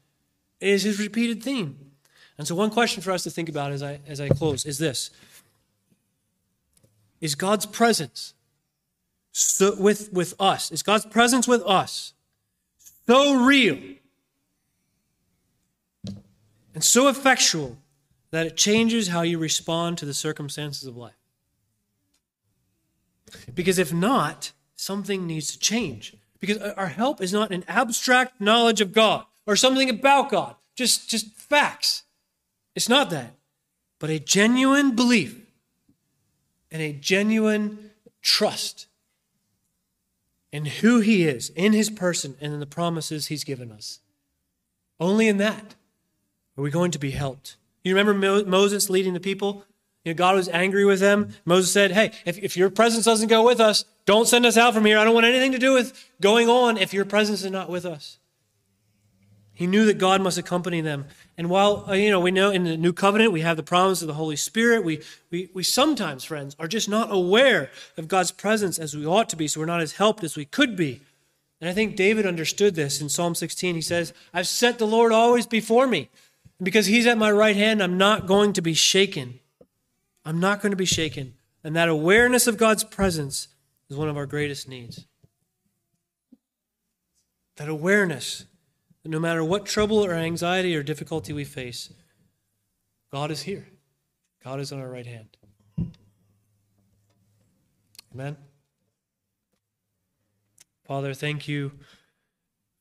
is 0.61 0.83
his 0.83 0.99
repeated 0.99 1.43
theme. 1.43 1.91
And 2.37 2.47
so, 2.47 2.55
one 2.55 2.69
question 2.69 3.03
for 3.03 3.11
us 3.11 3.23
to 3.23 3.29
think 3.29 3.49
about 3.49 3.71
as 3.71 3.83
I, 3.83 3.99
as 4.07 4.21
I 4.21 4.29
close 4.29 4.65
is 4.65 4.77
this 4.77 5.11
Is 7.19 7.35
God's 7.35 7.65
presence 7.65 8.33
so 9.31 9.75
with, 9.75 10.11
with 10.11 10.33
us, 10.39 10.71
is 10.71 10.83
God's 10.83 11.05
presence 11.05 11.47
with 11.47 11.61
us 11.63 12.13
so 13.07 13.43
real 13.43 13.77
and 16.73 16.83
so 16.83 17.07
effectual 17.07 17.77
that 18.31 18.45
it 18.45 18.55
changes 18.55 19.09
how 19.09 19.21
you 19.21 19.37
respond 19.37 19.97
to 19.97 20.05
the 20.05 20.13
circumstances 20.13 20.87
of 20.87 20.97
life? 20.97 21.13
Because 23.53 23.79
if 23.79 23.93
not, 23.93 24.51
something 24.75 25.25
needs 25.25 25.51
to 25.51 25.59
change. 25.59 26.15
Because 26.39 26.57
our 26.57 26.87
help 26.87 27.21
is 27.21 27.31
not 27.31 27.51
an 27.51 27.63
abstract 27.67 28.41
knowledge 28.41 28.81
of 28.81 28.93
God 28.93 29.25
or 29.51 29.55
something 29.57 29.89
about 29.89 30.29
God, 30.29 30.55
just, 30.75 31.09
just 31.09 31.35
facts. 31.35 32.03
It's 32.73 32.87
not 32.87 33.09
that, 33.09 33.35
but 33.99 34.09
a 34.09 34.17
genuine 34.17 34.95
belief 34.95 35.37
and 36.71 36.81
a 36.81 36.93
genuine 36.93 37.91
trust 38.21 38.87
in 40.53 40.65
who 40.65 41.01
He 41.01 41.23
is, 41.23 41.49
in 41.49 41.73
His 41.73 41.89
person, 41.89 42.35
and 42.39 42.53
in 42.53 42.61
the 42.61 42.65
promises 42.65 43.27
He's 43.27 43.43
given 43.43 43.71
us. 43.71 43.99
Only 44.99 45.27
in 45.27 45.37
that 45.37 45.75
are 46.57 46.63
we 46.63 46.71
going 46.71 46.91
to 46.91 46.99
be 46.99 47.11
helped. 47.11 47.57
You 47.83 47.95
remember 47.95 48.45
Moses 48.45 48.89
leading 48.89 49.13
the 49.13 49.19
people? 49.19 49.65
You 50.05 50.13
know, 50.13 50.17
God 50.17 50.35
was 50.35 50.47
angry 50.49 50.85
with 50.85 50.99
them. 50.99 51.33
Moses 51.43 51.71
said, 51.71 51.91
Hey, 51.91 52.11
if, 52.25 52.37
if 52.37 52.55
your 52.55 52.69
presence 52.69 53.05
doesn't 53.05 53.27
go 53.27 53.45
with 53.45 53.59
us, 53.59 53.83
don't 54.05 54.27
send 54.27 54.45
us 54.45 54.57
out 54.57 54.73
from 54.73 54.85
here. 54.85 54.97
I 54.97 55.03
don't 55.03 55.13
want 55.13 55.25
anything 55.25 55.51
to 55.51 55.59
do 55.59 55.73
with 55.73 56.09
going 56.21 56.49
on 56.49 56.77
if 56.77 56.93
your 56.93 57.05
presence 57.05 57.43
is 57.43 57.51
not 57.51 57.69
with 57.69 57.85
us. 57.85 58.17
He 59.61 59.67
knew 59.67 59.85
that 59.85 59.99
God 59.99 60.23
must 60.23 60.39
accompany 60.39 60.81
them. 60.81 61.05
And 61.37 61.47
while, 61.47 61.85
uh, 61.87 61.93
you 61.93 62.09
know, 62.09 62.19
we 62.19 62.31
know 62.31 62.49
in 62.49 62.63
the 62.63 62.75
new 62.75 62.91
covenant 62.91 63.31
we 63.31 63.41
have 63.41 63.57
the 63.57 63.61
promise 63.61 64.01
of 64.01 64.07
the 64.07 64.15
Holy 64.15 64.35
Spirit, 64.35 64.83
we, 64.83 65.03
we, 65.29 65.51
we 65.53 65.61
sometimes, 65.61 66.23
friends, 66.23 66.55
are 66.57 66.67
just 66.67 66.89
not 66.89 67.13
aware 67.13 67.69
of 67.95 68.07
God's 68.07 68.31
presence 68.31 68.79
as 68.79 68.95
we 68.95 69.05
ought 69.05 69.29
to 69.29 69.35
be, 69.35 69.47
so 69.47 69.59
we're 69.59 69.67
not 69.67 69.79
as 69.79 69.91
helped 69.91 70.23
as 70.23 70.35
we 70.35 70.45
could 70.45 70.75
be. 70.75 71.01
And 71.59 71.69
I 71.69 71.73
think 71.73 71.95
David 71.95 72.25
understood 72.25 72.73
this 72.73 73.01
in 73.01 73.07
Psalm 73.07 73.35
16. 73.35 73.75
He 73.75 73.81
says, 73.81 74.13
I've 74.33 74.47
set 74.47 74.79
the 74.79 74.87
Lord 74.87 75.11
always 75.11 75.45
before 75.45 75.85
me. 75.85 76.09
Because 76.59 76.87
he's 76.87 77.05
at 77.05 77.19
my 77.19 77.29
right 77.31 77.55
hand, 77.55 77.83
I'm 77.83 77.99
not 77.99 78.25
going 78.25 78.53
to 78.53 78.63
be 78.63 78.73
shaken. 78.73 79.41
I'm 80.25 80.39
not 80.39 80.63
going 80.63 80.71
to 80.71 80.75
be 80.75 80.85
shaken. 80.85 81.35
And 81.63 81.75
that 81.75 81.87
awareness 81.87 82.47
of 82.47 82.57
God's 82.57 82.83
presence 82.83 83.47
is 83.91 83.95
one 83.95 84.09
of 84.09 84.17
our 84.17 84.25
greatest 84.25 84.67
needs. 84.67 85.05
That 87.57 87.69
awareness 87.69 88.45
that 89.03 89.09
no 89.09 89.19
matter 89.19 89.43
what 89.43 89.65
trouble 89.65 90.03
or 90.03 90.13
anxiety 90.13 90.75
or 90.75 90.83
difficulty 90.83 91.33
we 91.33 91.43
face, 91.43 91.91
God 93.11 93.31
is 93.31 93.43
here. 93.43 93.67
God 94.43 94.59
is 94.59 94.71
on 94.71 94.79
our 94.79 94.89
right 94.89 95.05
hand. 95.05 95.37
Amen. 98.13 98.37
Father, 100.85 101.13
thank 101.13 101.47
you 101.47 101.71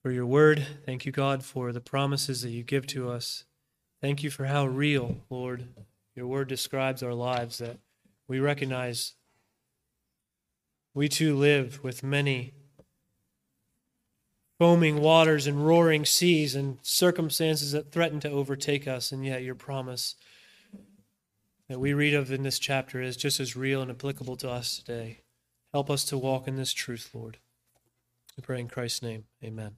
for 0.03 0.11
your 0.11 0.27
word. 0.27 0.67
Thank 0.85 1.05
you, 1.07 1.13
God, 1.13 1.45
for 1.45 1.73
the 1.73 1.81
promises 1.81 2.43
that 2.43 2.51
you 2.51 2.63
give 2.63 2.87
to 2.89 3.11
us. 3.11 3.45
Thank 4.01 4.23
you 4.23 4.31
for 4.31 4.47
how 4.47 4.67
real, 4.67 5.19
Lord, 5.29 5.69
your 6.15 6.27
word 6.27 6.49
describes 6.49 7.03
our 7.03 7.15
lives, 7.15 7.59
that 7.59 7.79
we 8.27 8.41
recognize 8.41 9.15
we 10.95 11.09
too 11.09 11.37
live 11.37 11.85
with 11.85 12.03
many 12.03 12.55
foaming 14.61 15.01
waters 15.01 15.47
and 15.47 15.67
roaring 15.67 16.05
seas 16.05 16.55
and 16.55 16.77
circumstances 16.83 17.73
that 17.73 17.91
threaten 17.91 18.21
to 18.21 18.29
overtake 18.29 18.87
us, 18.87 19.11
and 19.11 19.25
yet 19.25 19.43
your 19.43 19.55
promise 19.55 20.17
that 21.71 21.81
we 21.81 21.95
read 21.95 22.13
of 22.13 22.31
in 22.31 22.43
this 22.43 22.59
chapter 22.59 23.01
is 23.01 23.17
just 23.17 23.41
as 23.41 23.57
real 23.57 23.81
and 23.81 23.91
applicable 23.91 24.37
to 24.37 24.51
us 24.51 24.77
today. 24.77 25.21
Help 25.73 25.89
us 25.89 26.05
to 26.05 26.19
walk 26.19 26.47
in 26.47 26.57
this 26.57 26.75
truth, 26.75 27.09
Lord. 27.15 27.39
We 28.37 28.43
pray 28.43 28.61
in 28.61 28.69
Christ's 28.69 29.03
name. 29.03 29.25
Amen. 29.43 29.77